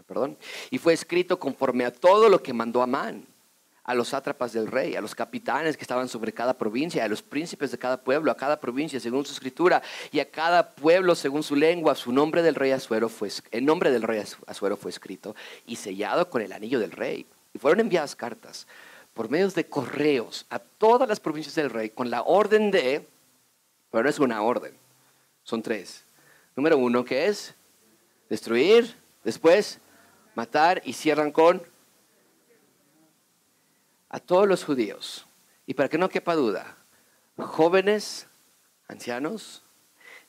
perdón, 0.07 0.38
y 0.70 0.79
fue 0.79 0.94
escrito 0.94 1.38
conforme 1.38 1.85
a 1.85 1.92
todo 1.92 2.29
lo 2.29 2.42
que 2.42 2.52
mandó 2.52 2.83
Amán 2.83 3.26
a 3.85 3.94
los 3.94 4.09
sátrapas 4.09 4.52
del 4.52 4.66
rey, 4.66 4.96
a 4.96 5.00
los 5.00 5.14
capitanes 5.14 5.76
que 5.76 5.85
estaban 5.85 6.09
sobre 6.09 6.33
cada 6.33 6.55
provincia, 6.55 7.05
a 7.05 7.09
los 7.09 7.22
príncipes 7.22 7.70
de 7.70 7.79
cada 7.79 8.02
pueblo, 8.02 8.33
a 8.33 8.37
cada 8.37 8.59
provincia 8.59 8.98
según 8.98 9.24
su 9.24 9.33
escritura 9.33 9.81
y 10.11 10.18
a 10.18 10.29
cada 10.29 10.74
pueblo 10.74 11.14
según 11.14 11.44
su 11.44 11.55
lengua. 11.55 11.94
Su 11.94 12.11
nombre 12.11 12.42
del 12.42 12.57
rey 12.57 12.72
Asuero 12.72 13.09
fue, 13.09 13.29
el 13.52 13.64
nombre 13.64 13.92
del 13.92 14.02
rey 14.02 14.24
Asuero 14.46 14.76
fue 14.76 14.90
escrito 14.90 15.37
y 15.66 15.76
sellado 15.76 16.29
con 16.29 16.42
el 16.42 16.52
anillo 16.52 16.81
del 16.81 16.90
rey. 16.90 17.26
Y 17.55 17.59
fueron 17.59 17.79
enviadas 17.79 18.16
cartas 18.16 18.66
por 19.14 19.31
medios 19.31 19.55
de 19.55 19.66
correos 19.68 20.46
a 20.50 20.59
todas 20.59 21.09
las 21.09 21.20
provincias 21.20 21.55
del 21.55 21.70
rey 21.70 21.90
con 21.90 22.11
la 22.11 22.22
orden 22.22 22.72
de, 22.72 23.07
pero 23.97 24.05
no 24.05 24.11
es 24.11 24.19
una 24.19 24.43
orden, 24.43 24.77
son 25.43 25.63
tres. 25.63 26.05
Número 26.55 26.77
uno, 26.77 27.03
que 27.03 27.29
es 27.29 27.55
destruir, 28.29 28.95
después 29.25 29.79
matar 30.35 30.83
y 30.85 30.93
cierran 30.93 31.33
con 31.33 31.63
a 34.11 34.21
todos 34.21 34.47
los 34.47 34.65
judíos. 34.65 35.25
Y 35.67 35.73
para 35.73 35.89
que 35.89 35.97
no 35.97 36.11
quepa 36.11 36.35
duda, 36.35 36.77
jóvenes, 37.39 38.27
ancianos, 38.87 39.63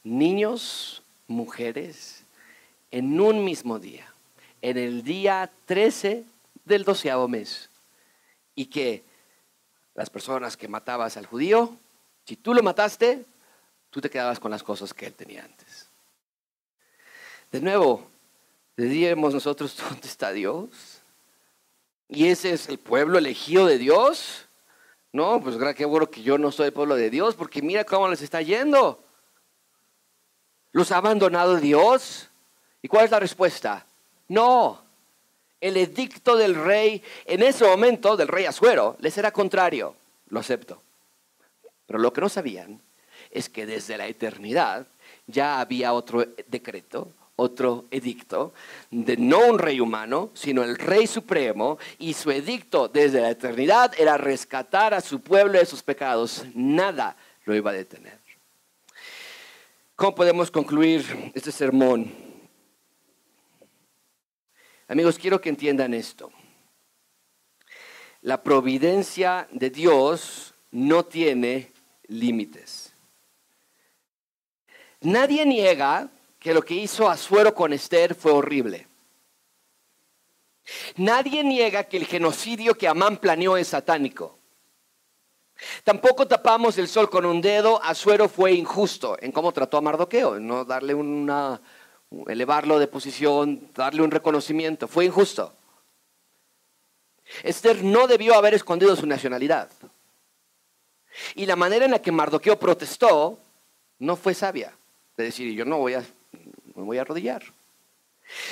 niños, 0.01 1.03
mujeres, 1.27 2.23
en 2.89 3.19
un 3.19 3.43
mismo 3.43 3.79
día, 3.79 4.13
en 4.61 4.77
el 4.77 5.03
día 5.03 5.51
13 5.65 6.23
del 6.63 6.85
doceavo 6.85 7.27
mes. 7.27 7.69
Y 8.55 8.67
que 8.67 9.03
las 9.93 10.09
personas 10.09 10.55
que 10.55 10.69
matabas 10.69 11.17
al 11.17 11.25
judío, 11.25 11.77
si 12.23 12.37
tú 12.37 12.53
lo 12.53 12.63
mataste, 12.63 13.25
tú 13.89 14.01
te 14.01 14.09
quedabas 14.09 14.39
con 14.39 14.51
las 14.51 14.63
cosas 14.63 14.93
que 14.93 15.07
él 15.07 15.13
tenía 15.13 15.43
antes. 15.43 15.89
De 17.51 17.61
nuevo, 17.61 18.07
diríamos 18.75 19.33
nosotros, 19.33 19.75
¿dónde 19.89 20.07
está 20.07 20.31
Dios? 20.31 21.01
¿Y 22.09 22.27
ese 22.27 22.51
es 22.51 22.69
el 22.69 22.77
pueblo 22.77 23.17
elegido 23.17 23.65
de 23.65 23.77
Dios? 23.77 24.45
No, 25.11 25.41
pues 25.41 25.57
qué 25.75 25.85
bueno 25.85 26.09
que 26.09 26.21
yo 26.21 26.37
no 26.37 26.51
soy 26.51 26.67
el 26.67 26.73
pueblo 26.73 26.95
de 26.95 27.09
Dios, 27.09 27.35
porque 27.35 27.61
mira 27.61 27.83
cómo 27.83 28.07
les 28.07 28.21
está 28.21 28.41
yendo. 28.41 29.03
¿Los 30.71 30.91
ha 30.91 30.97
abandonado 30.97 31.55
Dios? 31.57 32.29
¿Y 32.81 32.87
cuál 32.87 33.05
es 33.05 33.11
la 33.11 33.19
respuesta? 33.19 33.85
No. 34.27 34.83
El 35.59 35.75
edicto 35.75 36.35
del 36.35 36.53
rey, 36.53 37.01
en 37.25 37.41
ese 37.41 37.65
momento, 37.65 38.15
del 38.15 38.27
rey 38.27 38.45
Azuero, 38.45 38.95
les 38.99 39.17
era 39.17 39.31
contrario. 39.31 39.95
Lo 40.29 40.39
acepto. 40.39 40.81
Pero 41.87 41.99
lo 41.99 42.13
que 42.13 42.21
no 42.21 42.29
sabían 42.29 42.81
es 43.31 43.49
que 43.49 43.65
desde 43.65 43.97
la 43.97 44.07
eternidad 44.07 44.87
ya 45.25 45.59
había 45.59 45.93
otro 45.93 46.25
decreto, 46.47 47.11
otro 47.35 47.85
edicto 47.91 48.53
de 48.89 49.15
no 49.15 49.47
un 49.47 49.59
rey 49.59 49.79
humano, 49.79 50.31
sino 50.33 50.63
el 50.63 50.77
rey 50.77 51.07
supremo, 51.07 51.77
y 51.99 52.13
su 52.13 52.31
edicto 52.31 52.87
desde 52.87 53.21
la 53.21 53.29
eternidad 53.29 53.93
era 53.97 54.17
rescatar 54.17 54.93
a 54.93 55.01
su 55.01 55.21
pueblo 55.21 55.59
de 55.59 55.65
sus 55.65 55.83
pecados. 55.83 56.43
Nada 56.53 57.15
lo 57.45 57.55
iba 57.55 57.71
a 57.71 57.75
detener. 57.75 58.19
¿Cómo 59.95 60.13
podemos 60.13 60.51
concluir 60.51 61.31
este 61.33 61.51
sermón? 61.51 62.13
Amigos, 64.87 65.17
quiero 65.17 65.41
que 65.41 65.49
entiendan 65.49 65.93
esto. 65.93 66.31
La 68.21 68.41
providencia 68.41 69.47
de 69.51 69.69
Dios 69.69 70.53
no 70.71 71.05
tiene 71.05 71.71
límites. 72.07 72.86
Nadie 75.07 75.45
niega 75.45 76.09
que 76.37 76.53
lo 76.53 76.61
que 76.61 76.73
hizo 76.73 77.09
Azuero 77.09 77.55
con 77.55 77.71
Esther 77.71 78.13
fue 78.13 78.33
horrible. 78.33 78.87
Nadie 80.97 81.45
niega 81.45 81.85
que 81.85 81.95
el 81.95 82.05
genocidio 82.05 82.75
que 82.75 82.89
Amán 82.89 83.15
planeó 83.15 83.55
es 83.55 83.69
satánico. 83.69 84.37
Tampoco 85.85 86.27
tapamos 86.27 86.77
el 86.77 86.89
sol 86.89 87.09
con 87.09 87.25
un 87.25 87.39
dedo. 87.39 87.81
Azuero 87.81 88.27
fue 88.27 88.51
injusto 88.51 89.17
en 89.21 89.31
cómo 89.31 89.53
trató 89.53 89.77
a 89.77 89.81
Mardoqueo, 89.81 90.41
no 90.41 90.65
darle 90.65 90.93
una, 90.93 91.61
elevarlo 92.27 92.77
de 92.77 92.87
posición, 92.87 93.71
darle 93.73 94.01
un 94.01 94.11
reconocimiento. 94.11 94.89
Fue 94.89 95.05
injusto. 95.05 95.53
Esther 97.43 97.81
no 97.81 98.07
debió 98.07 98.35
haber 98.35 98.55
escondido 98.55 98.93
su 98.97 99.05
nacionalidad. 99.05 99.69
Y 101.33 101.45
la 101.45 101.55
manera 101.55 101.85
en 101.85 101.91
la 101.91 102.01
que 102.01 102.11
Mardoqueo 102.11 102.59
protestó 102.59 103.39
no 103.99 104.17
fue 104.17 104.33
sabia. 104.33 104.76
De 105.17 105.25
decir, 105.25 105.53
yo 105.53 105.65
no 105.65 105.79
voy 105.79 105.95
a, 105.95 106.03
voy 106.75 106.97
a 106.99 107.01
arrodillar. 107.01 107.43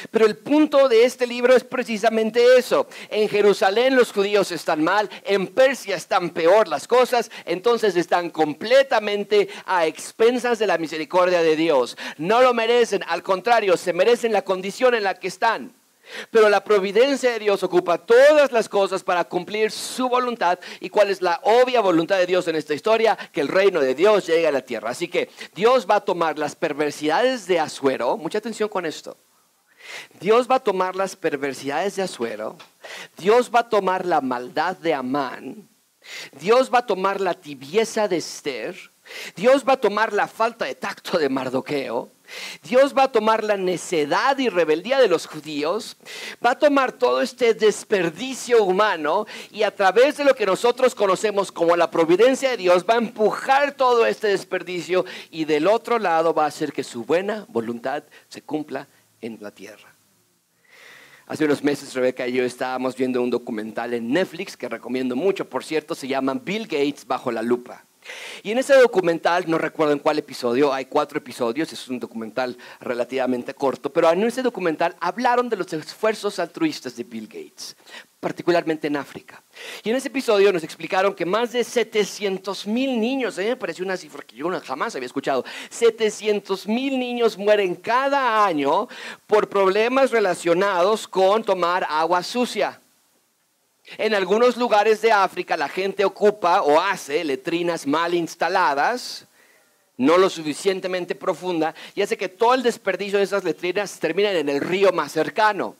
Pero 0.09 0.25
el 0.25 0.37
punto 0.37 0.87
de 0.87 1.03
este 1.03 1.27
libro 1.27 1.55
es 1.55 1.63
precisamente 1.63 2.57
eso. 2.57 2.87
En 3.09 3.27
Jerusalén 3.27 3.95
los 3.95 4.11
judíos 4.11 4.51
están 4.51 4.83
mal, 4.83 5.09
en 5.23 5.47
Persia 5.47 5.95
están 5.95 6.29
peor 6.29 6.67
las 6.67 6.87
cosas, 6.87 7.29
entonces 7.45 7.95
están 7.95 8.29
completamente 8.29 9.49
a 9.65 9.85
expensas 9.85 10.59
de 10.59 10.67
la 10.67 10.77
misericordia 10.77 11.41
de 11.41 11.55
Dios. 11.55 11.97
No 12.17 12.41
lo 12.41 12.53
merecen, 12.53 13.03
al 13.07 13.21
contrario, 13.21 13.77
se 13.77 13.93
merecen 13.93 14.31
la 14.31 14.43
condición 14.43 14.95
en 14.95 15.03
la 15.03 15.15
que 15.19 15.27
están. 15.27 15.73
Pero 16.31 16.49
la 16.49 16.63
providencia 16.63 17.31
de 17.31 17.39
Dios 17.39 17.63
ocupa 17.63 17.97
todas 17.97 18.51
las 18.51 18.69
cosas 18.69 19.03
para 19.03 19.23
cumplir 19.23 19.71
su 19.71 20.07
voluntad. 20.09 20.59
¿Y 20.79 20.89
cuál 20.89 21.09
es 21.09 21.21
la 21.21 21.39
obvia 21.43 21.81
voluntad 21.81 22.17
de 22.17 22.25
Dios 22.25 22.47
en 22.47 22.55
esta 22.55 22.73
historia? 22.73 23.17
Que 23.31 23.41
el 23.41 23.47
reino 23.47 23.79
de 23.79 23.95
Dios 23.95 24.27
llegue 24.27 24.47
a 24.47 24.51
la 24.51 24.61
tierra. 24.61 24.91
Así 24.91 25.07
que 25.07 25.29
Dios 25.53 25.87
va 25.89 25.95
a 25.95 26.01
tomar 26.01 26.37
las 26.37 26.55
perversidades 26.55 27.47
de 27.47 27.59
Azuero. 27.59 28.17
Mucha 28.17 28.37
atención 28.37 28.69
con 28.69 28.85
esto. 28.85 29.17
Dios 30.19 30.49
va 30.49 30.55
a 30.55 30.63
tomar 30.63 30.95
las 30.95 31.15
perversidades 31.15 31.95
de 31.95 32.03
Azuero. 32.03 32.57
Dios 33.17 33.51
va 33.53 33.59
a 33.59 33.69
tomar 33.69 34.05
la 34.05 34.21
maldad 34.21 34.77
de 34.77 34.93
Amán. 34.93 35.67
Dios 36.39 36.71
va 36.73 36.79
a 36.79 36.85
tomar 36.85 37.19
la 37.21 37.33
tibieza 37.33 38.07
de 38.07 38.17
Esther. 38.17 38.75
Dios 39.35 39.63
va 39.67 39.73
a 39.73 39.77
tomar 39.77 40.13
la 40.13 40.27
falta 40.27 40.65
de 40.65 40.75
tacto 40.75 41.17
de 41.17 41.29
Mardoqueo. 41.29 42.09
Dios 42.63 42.95
va 42.97 43.03
a 43.03 43.11
tomar 43.11 43.43
la 43.43 43.57
necedad 43.57 44.37
y 44.37 44.49
rebeldía 44.49 44.99
de 44.99 45.07
los 45.07 45.27
judíos, 45.27 45.97
va 46.45 46.51
a 46.51 46.59
tomar 46.59 46.91
todo 46.91 47.21
este 47.21 47.53
desperdicio 47.53 48.63
humano 48.63 49.25
y 49.51 49.63
a 49.63 49.75
través 49.75 50.17
de 50.17 50.25
lo 50.25 50.35
que 50.35 50.45
nosotros 50.45 50.95
conocemos 50.95 51.51
como 51.51 51.75
la 51.75 51.91
providencia 51.91 52.51
de 52.51 52.57
Dios 52.57 52.85
va 52.89 52.95
a 52.95 52.97
empujar 52.97 53.73
todo 53.73 54.05
este 54.05 54.27
desperdicio 54.27 55.05
y 55.31 55.45
del 55.45 55.67
otro 55.67 55.99
lado 55.99 56.33
va 56.33 56.45
a 56.45 56.47
hacer 56.47 56.73
que 56.73 56.83
su 56.83 57.03
buena 57.03 57.45
voluntad 57.49 58.03
se 58.27 58.41
cumpla 58.41 58.87
en 59.21 59.37
la 59.41 59.51
tierra. 59.51 59.95
Hace 61.27 61.45
unos 61.45 61.63
meses 61.63 61.93
Rebeca 61.95 62.27
y 62.27 62.33
yo 62.33 62.43
estábamos 62.43 62.95
viendo 62.95 63.21
un 63.21 63.31
documental 63.31 63.95
en 63.95 64.11
Netflix 64.11 64.55
que 64.55 64.69
recomiendo 64.69 65.15
mucho, 65.15 65.49
por 65.49 65.63
cierto, 65.63 65.95
se 65.95 66.07
llama 66.07 66.35
Bill 66.35 66.67
Gates 66.67 67.07
bajo 67.07 67.31
la 67.31 67.41
lupa. 67.41 67.83
Y 68.43 68.51
en 68.51 68.57
ese 68.57 68.75
documental, 68.75 69.45
no 69.47 69.57
recuerdo 69.57 69.93
en 69.93 69.99
cuál 69.99 70.19
episodio, 70.19 70.73
hay 70.73 70.85
cuatro 70.85 71.17
episodios, 71.17 71.71
es 71.73 71.87
un 71.87 71.99
documental 71.99 72.57
relativamente 72.79 73.53
corto, 73.53 73.91
pero 73.91 74.11
en 74.11 74.23
ese 74.23 74.41
documental 74.41 74.95
hablaron 74.99 75.49
de 75.49 75.57
los 75.57 75.71
esfuerzos 75.73 76.39
altruistas 76.39 76.95
de 76.95 77.03
Bill 77.03 77.27
Gates, 77.27 77.75
particularmente 78.19 78.87
en 78.87 78.97
África. 78.97 79.43
Y 79.83 79.89
en 79.89 79.95
ese 79.95 80.09
episodio 80.09 80.51
nos 80.51 80.63
explicaron 80.63 81.13
que 81.13 81.25
más 81.25 81.51
de 81.51 81.63
700 81.63 82.67
mil 82.67 82.99
niños, 82.99 83.37
a 83.37 83.41
mí 83.41 83.47
me 83.47 83.55
pareció 83.55 83.85
una 83.85 83.97
cifra 83.97 84.23
que 84.23 84.35
yo 84.35 84.49
jamás 84.61 84.95
había 84.95 85.07
escuchado, 85.07 85.43
700 85.69 86.67
mil 86.67 86.99
niños 86.99 87.37
mueren 87.37 87.75
cada 87.75 88.45
año 88.45 88.87
por 89.27 89.49
problemas 89.49 90.11
relacionados 90.11 91.07
con 91.07 91.43
tomar 91.43 91.85
agua 91.89 92.23
sucia. 92.23 92.79
En 93.97 94.15
algunos 94.15 94.57
lugares 94.57 95.01
de 95.01 95.11
África 95.11 95.55
la 95.55 95.69
gente 95.69 96.03
ocupa 96.05 96.61
o 96.61 96.79
hace 96.79 97.23
letrinas 97.23 97.85
mal 97.85 98.13
instaladas, 98.13 99.25
no 99.97 100.17
lo 100.17 100.29
suficientemente 100.29 101.15
profunda, 101.15 101.73
y 101.93 102.01
hace 102.01 102.17
que 102.17 102.29
todo 102.29 102.53
el 102.55 102.63
desperdicio 102.63 103.19
de 103.19 103.23
esas 103.23 103.43
letrinas 103.43 103.99
termine 103.99 104.37
en 104.37 104.49
el 104.49 104.59
río 104.59 104.91
más 104.91 105.11
cercano. 105.11 105.75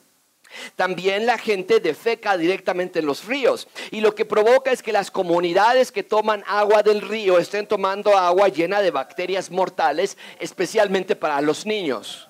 También 0.75 1.25
la 1.25 1.37
gente 1.37 1.79
defeca 1.79 2.37
directamente 2.37 2.99
en 2.99 3.07
los 3.07 3.25
ríos 3.25 3.67
y 3.91 3.99
lo 3.99 4.15
que 4.15 4.25
provoca 4.25 4.71
es 4.71 4.83
que 4.83 4.91
las 4.91 5.11
comunidades 5.11 5.91
que 5.91 6.03
toman 6.03 6.43
agua 6.47 6.83
del 6.83 7.01
río 7.01 7.39
estén 7.39 7.67
tomando 7.67 8.15
agua 8.15 8.47
llena 8.47 8.81
de 8.81 8.91
bacterias 8.91 9.51
mortales, 9.51 10.17
especialmente 10.39 11.15
para 11.15 11.41
los 11.41 11.65
niños. 11.65 12.29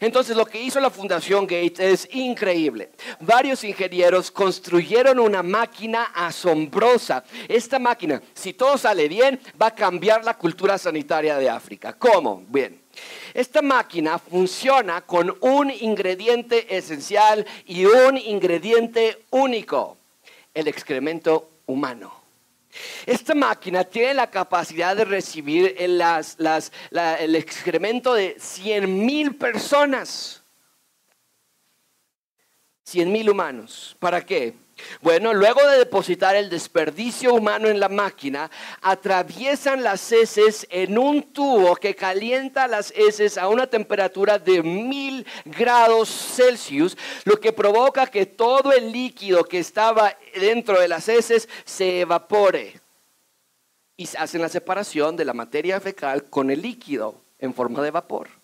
Entonces 0.00 0.36
lo 0.36 0.46
que 0.46 0.60
hizo 0.60 0.80
la 0.80 0.90
Fundación 0.90 1.46
Gates 1.46 1.80
es 1.80 2.08
increíble. 2.14 2.90
Varios 3.20 3.64
ingenieros 3.64 4.30
construyeron 4.30 5.18
una 5.18 5.42
máquina 5.42 6.04
asombrosa. 6.14 7.24
Esta 7.46 7.78
máquina, 7.78 8.22
si 8.34 8.54
todo 8.54 8.78
sale 8.78 9.08
bien, 9.08 9.40
va 9.60 9.66
a 9.68 9.74
cambiar 9.74 10.24
la 10.24 10.34
cultura 10.34 10.78
sanitaria 10.78 11.36
de 11.36 11.50
África. 11.50 11.92
¿Cómo? 11.92 12.42
Bien. 12.48 12.80
Esta 13.34 13.62
máquina 13.62 14.18
funciona 14.18 15.02
con 15.02 15.36
un 15.40 15.70
ingrediente 15.70 16.76
esencial 16.76 17.46
y 17.66 17.84
un 17.84 18.16
ingrediente 18.16 19.24
único, 19.30 19.96
el 20.54 20.66
excremento 20.66 21.50
humano. 21.66 22.17
Esta 23.06 23.34
máquina 23.34 23.84
tiene 23.84 24.14
la 24.14 24.30
capacidad 24.30 24.96
de 24.96 25.04
recibir 25.04 25.74
el, 25.78 27.34
excremento 27.34 28.14
de 28.14 28.36
100 28.38 29.06
mil 29.06 29.36
personas. 29.36 30.42
100 32.84 33.12
mil 33.12 33.30
humanos. 33.30 33.96
¿Para 33.98 34.24
qué? 34.24 34.54
Bueno, 35.00 35.34
luego 35.34 35.66
de 35.68 35.78
depositar 35.78 36.36
el 36.36 36.50
desperdicio 36.50 37.34
humano 37.34 37.68
en 37.68 37.80
la 37.80 37.88
máquina, 37.88 38.50
atraviesan 38.80 39.82
las 39.82 40.10
heces 40.12 40.66
en 40.70 40.98
un 40.98 41.32
tubo 41.32 41.76
que 41.76 41.94
calienta 41.94 42.68
las 42.68 42.92
heces 42.96 43.38
a 43.38 43.48
una 43.48 43.66
temperatura 43.66 44.38
de 44.38 44.62
mil 44.62 45.26
grados 45.44 46.08
Celsius, 46.08 46.96
lo 47.24 47.38
que 47.40 47.52
provoca 47.52 48.06
que 48.06 48.26
todo 48.26 48.72
el 48.72 48.92
líquido 48.92 49.44
que 49.44 49.58
estaba 49.58 50.16
dentro 50.34 50.80
de 50.80 50.88
las 50.88 51.08
heces 51.08 51.48
se 51.64 52.00
evapore. 52.00 52.80
Y 53.96 54.08
hacen 54.16 54.40
la 54.40 54.48
separación 54.48 55.16
de 55.16 55.24
la 55.24 55.34
materia 55.34 55.80
fecal 55.80 56.24
con 56.30 56.50
el 56.50 56.62
líquido 56.62 57.20
en 57.38 57.52
forma 57.52 57.82
de 57.82 57.90
vapor. 57.90 58.37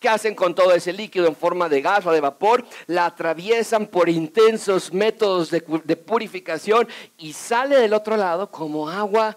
¿Qué 0.00 0.08
hacen 0.08 0.34
con 0.34 0.54
todo 0.54 0.72
ese 0.72 0.94
líquido 0.94 1.26
en 1.26 1.36
forma 1.36 1.68
de 1.68 1.82
gas 1.82 2.06
o 2.06 2.10
de 2.10 2.22
vapor? 2.22 2.64
La 2.86 3.04
atraviesan 3.04 3.86
por 3.86 4.08
intensos 4.08 4.94
métodos 4.94 5.50
de, 5.50 5.60
purificación 5.60 6.88
y 7.18 7.34
sale 7.34 7.76
del 7.76 7.92
otro 7.92 8.16
lado 8.16 8.50
como 8.50 8.88
agua 8.88 9.36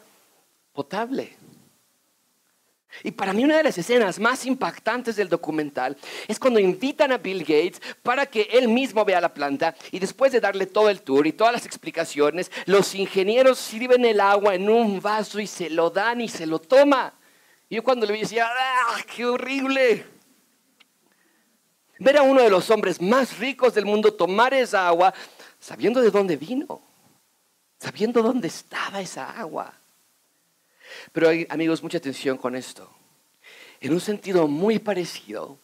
potable. 0.72 1.36
Y 3.04 3.12
para 3.12 3.34
mí 3.34 3.44
una 3.44 3.58
de 3.58 3.64
las 3.64 3.78
escenas 3.78 4.20
más 4.20 4.46
impactantes 4.46 5.18
del 5.18 5.28
documental 5.28 5.98
es 6.30 6.40
cuando 6.40 6.62
invitan 6.62 7.12
a 7.12 7.18
Bill 7.18 7.40
Gates 7.40 7.82
para 8.02 8.26
que 8.26 8.48
él 8.54 8.70
mismo 8.70 9.04
vea 9.04 9.20
la 9.20 9.34
planta 9.34 9.76
y 9.92 10.00
después 10.00 10.32
de 10.32 10.40
darle 10.40 10.66
todo 10.66 10.90
el 10.90 11.02
tour 11.02 11.28
y 11.28 11.34
todas 11.34 11.52
las 11.52 11.66
explicaciones, 11.66 12.50
los 12.68 12.96
ingenieros 12.96 13.58
sirven 13.58 14.06
el 14.06 14.22
agua 14.22 14.56
en 14.56 14.70
un 14.70 15.02
vaso 15.02 15.42
y 15.42 15.48
se 15.48 15.70
lo 15.70 15.90
dan 15.90 16.22
y 16.22 16.30
se 16.30 16.46
lo 16.46 16.60
toma. 16.60 17.16
Y 17.68 17.76
yo 17.76 17.84
cuando 17.84 18.06
le 18.06 18.14
vi 18.14 18.20
decía, 18.22 18.48
¡ah, 18.50 18.98
qué 19.14 19.26
horrible! 19.26 20.13
Ver 22.04 22.18
a 22.18 22.22
uno 22.22 22.42
de 22.42 22.50
los 22.50 22.70
hombres 22.70 23.02
más 23.02 23.38
ricos 23.40 23.74
del 23.74 23.86
mundo 23.86 24.14
tomar 24.14 24.54
esa 24.54 24.90
agua 24.90 25.14
sabiendo 25.58 26.02
de 26.02 26.12
dónde 26.12 26.36
vino, 26.36 26.82
sabiendo 27.80 28.22
dónde 28.22 28.50
estaba 28.50 29.00
esa 29.00 29.32
agua. 29.32 29.74
Pero 31.14 31.30
amigos, 31.48 31.82
mucha 31.82 32.00
atención 32.00 32.38
con 32.38 32.58
esto. 32.58 32.90
En 33.80 33.94
un 33.94 34.02
sentido 34.02 34.50
muy 34.50 34.80
parecido, 34.80 35.58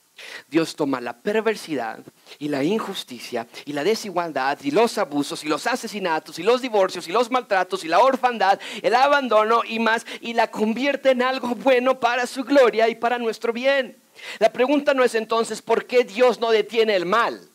Dios 0.47 0.77
toma 0.77 1.01
la 1.01 1.11
perversidad 1.11 1.99
y 2.37 2.47
la 2.47 2.63
injusticia 2.63 3.45
y 3.65 3.73
la 3.73 3.83
desigualdad 3.83 4.59
y 4.63 4.71
los 4.71 4.97
abusos 4.97 5.43
y 5.43 5.49
los 5.49 5.67
asesinatos 5.67 6.39
y 6.39 6.43
los 6.43 6.61
divorcios 6.61 7.09
y 7.09 7.11
los 7.11 7.29
maltratos 7.29 7.83
y 7.83 7.89
la 7.89 7.99
orfandad, 7.99 8.61
el 8.81 8.95
abandono 8.95 9.63
y 9.67 9.79
más 9.79 10.05
y 10.21 10.33
la 10.33 10.49
convierte 10.49 11.11
en 11.11 11.21
algo 11.21 11.49
bueno 11.49 11.99
para 11.99 12.25
su 12.27 12.45
gloria 12.45 12.87
y 12.87 12.95
para 12.95 13.17
nuestro 13.17 13.51
bien. 13.51 13.97
La 14.39 14.51
pregunta 14.51 14.93
no 14.93 15.03
es 15.03 15.15
entonces 15.15 15.61
por 15.61 15.85
qué 15.85 16.03
Dios 16.03 16.39
no 16.39 16.51
detiene 16.51 16.95
el 16.95 17.05
mal 17.05 17.49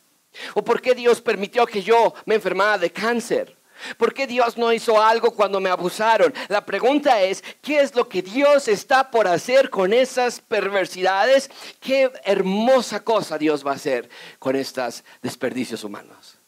o 0.55 0.65
por 0.65 0.81
qué 0.81 0.95
Dios 0.95 1.21
permitió 1.21 1.67
que 1.67 1.83
yo 1.83 2.15
me 2.27 2.37
enfermara 2.37 2.79
de 2.79 2.91
cáncer. 2.91 3.57
¿Por 3.97 4.15
qué 4.15 4.27
Dios 4.27 4.57
no 4.57 4.73
hizo 4.73 5.01
algo 5.03 5.33
cuando 5.35 5.61
me 5.61 5.69
abusaron? 5.69 6.33
La 6.49 6.65
pregunta 6.65 7.21
es, 7.23 7.43
¿qué 7.61 7.81
es 7.81 7.95
lo 7.95 8.09
que 8.09 8.23
Dios 8.23 8.69
está 8.69 9.11
por 9.11 9.27
hacer 9.27 9.69
con 9.69 9.93
esas 9.93 10.41
perversidades? 10.41 11.51
¿Qué 11.81 12.11
hermosa 12.25 13.05
cosa 13.05 13.37
Dios 13.37 13.67
va 13.67 13.73
a 13.73 13.77
hacer 13.77 14.09
con 14.39 14.57
estos 14.57 15.05
desperdicios 15.23 15.85
humanos? 15.85 16.39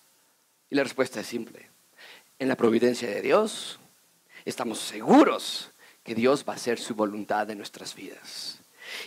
Y 0.70 0.76
la 0.76 0.84
respuesta 0.84 1.20
es 1.20 1.26
simple. 1.26 1.68
En 2.38 2.48
la 2.48 2.56
providencia 2.56 3.08
de 3.08 3.22
Dios 3.22 3.78
estamos 4.44 4.78
seguros 4.78 5.70
que 6.02 6.14
Dios 6.14 6.44
va 6.48 6.52
a 6.52 6.56
hacer 6.56 6.78
su 6.78 6.94
voluntad 6.94 7.50
en 7.50 7.58
nuestras 7.58 7.94
vidas. 7.94 8.58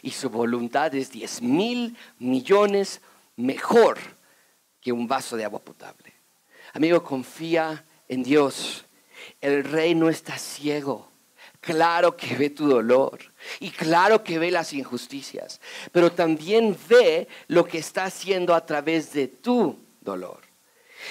Y 0.02 0.12
su 0.12 0.30
voluntad 0.30 0.94
es 0.96 1.12
10 1.12 1.42
mil 1.42 1.98
millones 2.20 3.02
mejor 3.36 3.98
que 4.82 4.92
un 4.92 5.08
vaso 5.08 5.38
de 5.38 5.46
agua 5.46 5.60
potable. 5.60 6.14
Amigo, 6.74 7.04
confía 7.04 7.86
en 8.08 8.24
Dios. 8.24 8.86
El 9.42 9.64
rey 9.64 9.96
no 9.96 10.10
está 10.10 10.38
ciego. 10.38 11.10
Claro 11.62 12.16
que 12.16 12.36
ve 12.36 12.50
tu 12.50 12.68
dolor 12.68 13.20
y 13.60 13.70
claro 13.70 14.24
que 14.24 14.40
ve 14.40 14.50
las 14.50 14.72
injusticias, 14.72 15.60
pero 15.92 16.10
también 16.10 16.78
ve 16.88 17.28
lo 17.48 17.66
que 17.66 17.80
está 17.80 18.06
haciendo 18.06 18.56
a 18.56 18.66
través 18.66 19.12
de 19.12 19.28
tu 19.28 19.78
dolor. 20.00 20.40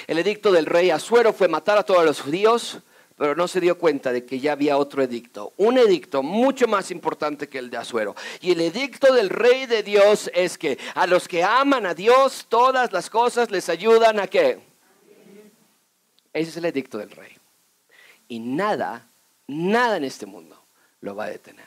El 0.07 0.19
edicto 0.19 0.51
del 0.51 0.65
rey 0.65 0.91
Asuero 0.91 1.35
fue 1.35 1.49
matar 1.49 1.77
a 1.77 1.83
todos 1.83 2.05
los 2.05 2.21
judíos, 2.21 2.79
pero 3.19 3.35
no 3.35 3.49
se 3.49 3.61
dio 3.61 3.77
cuenta 3.77 4.13
de 4.13 4.25
que 4.25 4.41
ya 4.41 4.53
había 4.53 4.79
otro 4.79 5.03
edicto, 5.03 5.53
un 5.59 5.77
edicto 5.77 6.23
mucho 6.23 6.67
más 6.67 6.91
importante 6.91 7.49
que 7.49 7.59
el 7.59 7.69
de 7.69 7.77
Asuero. 7.77 8.15
Y 8.41 8.53
el 8.53 8.61
edicto 8.61 9.13
del 9.13 9.29
rey 9.29 9.67
de 9.67 9.83
Dios 9.83 10.31
es 10.33 10.57
que 10.57 10.79
a 10.95 11.07
los 11.07 11.29
que 11.29 11.43
aman 11.45 11.85
a 11.85 11.95
Dios, 11.95 12.47
todas 12.49 12.93
las 12.93 13.11
cosas 13.11 13.51
les 13.51 13.69
ayudan 13.69 14.21
a 14.21 14.27
qué. 14.29 14.61
Ese 16.33 16.51
es 16.51 16.57
el 16.57 16.65
edicto 16.65 16.97
del 16.99 17.11
rey. 17.11 17.33
Y 18.29 18.39
nada 18.39 19.09
nada 19.49 19.97
en 19.97 20.05
este 20.05 20.27
mundo 20.27 20.63
lo 21.01 21.17
va 21.17 21.25
a 21.25 21.31
detener. 21.31 21.67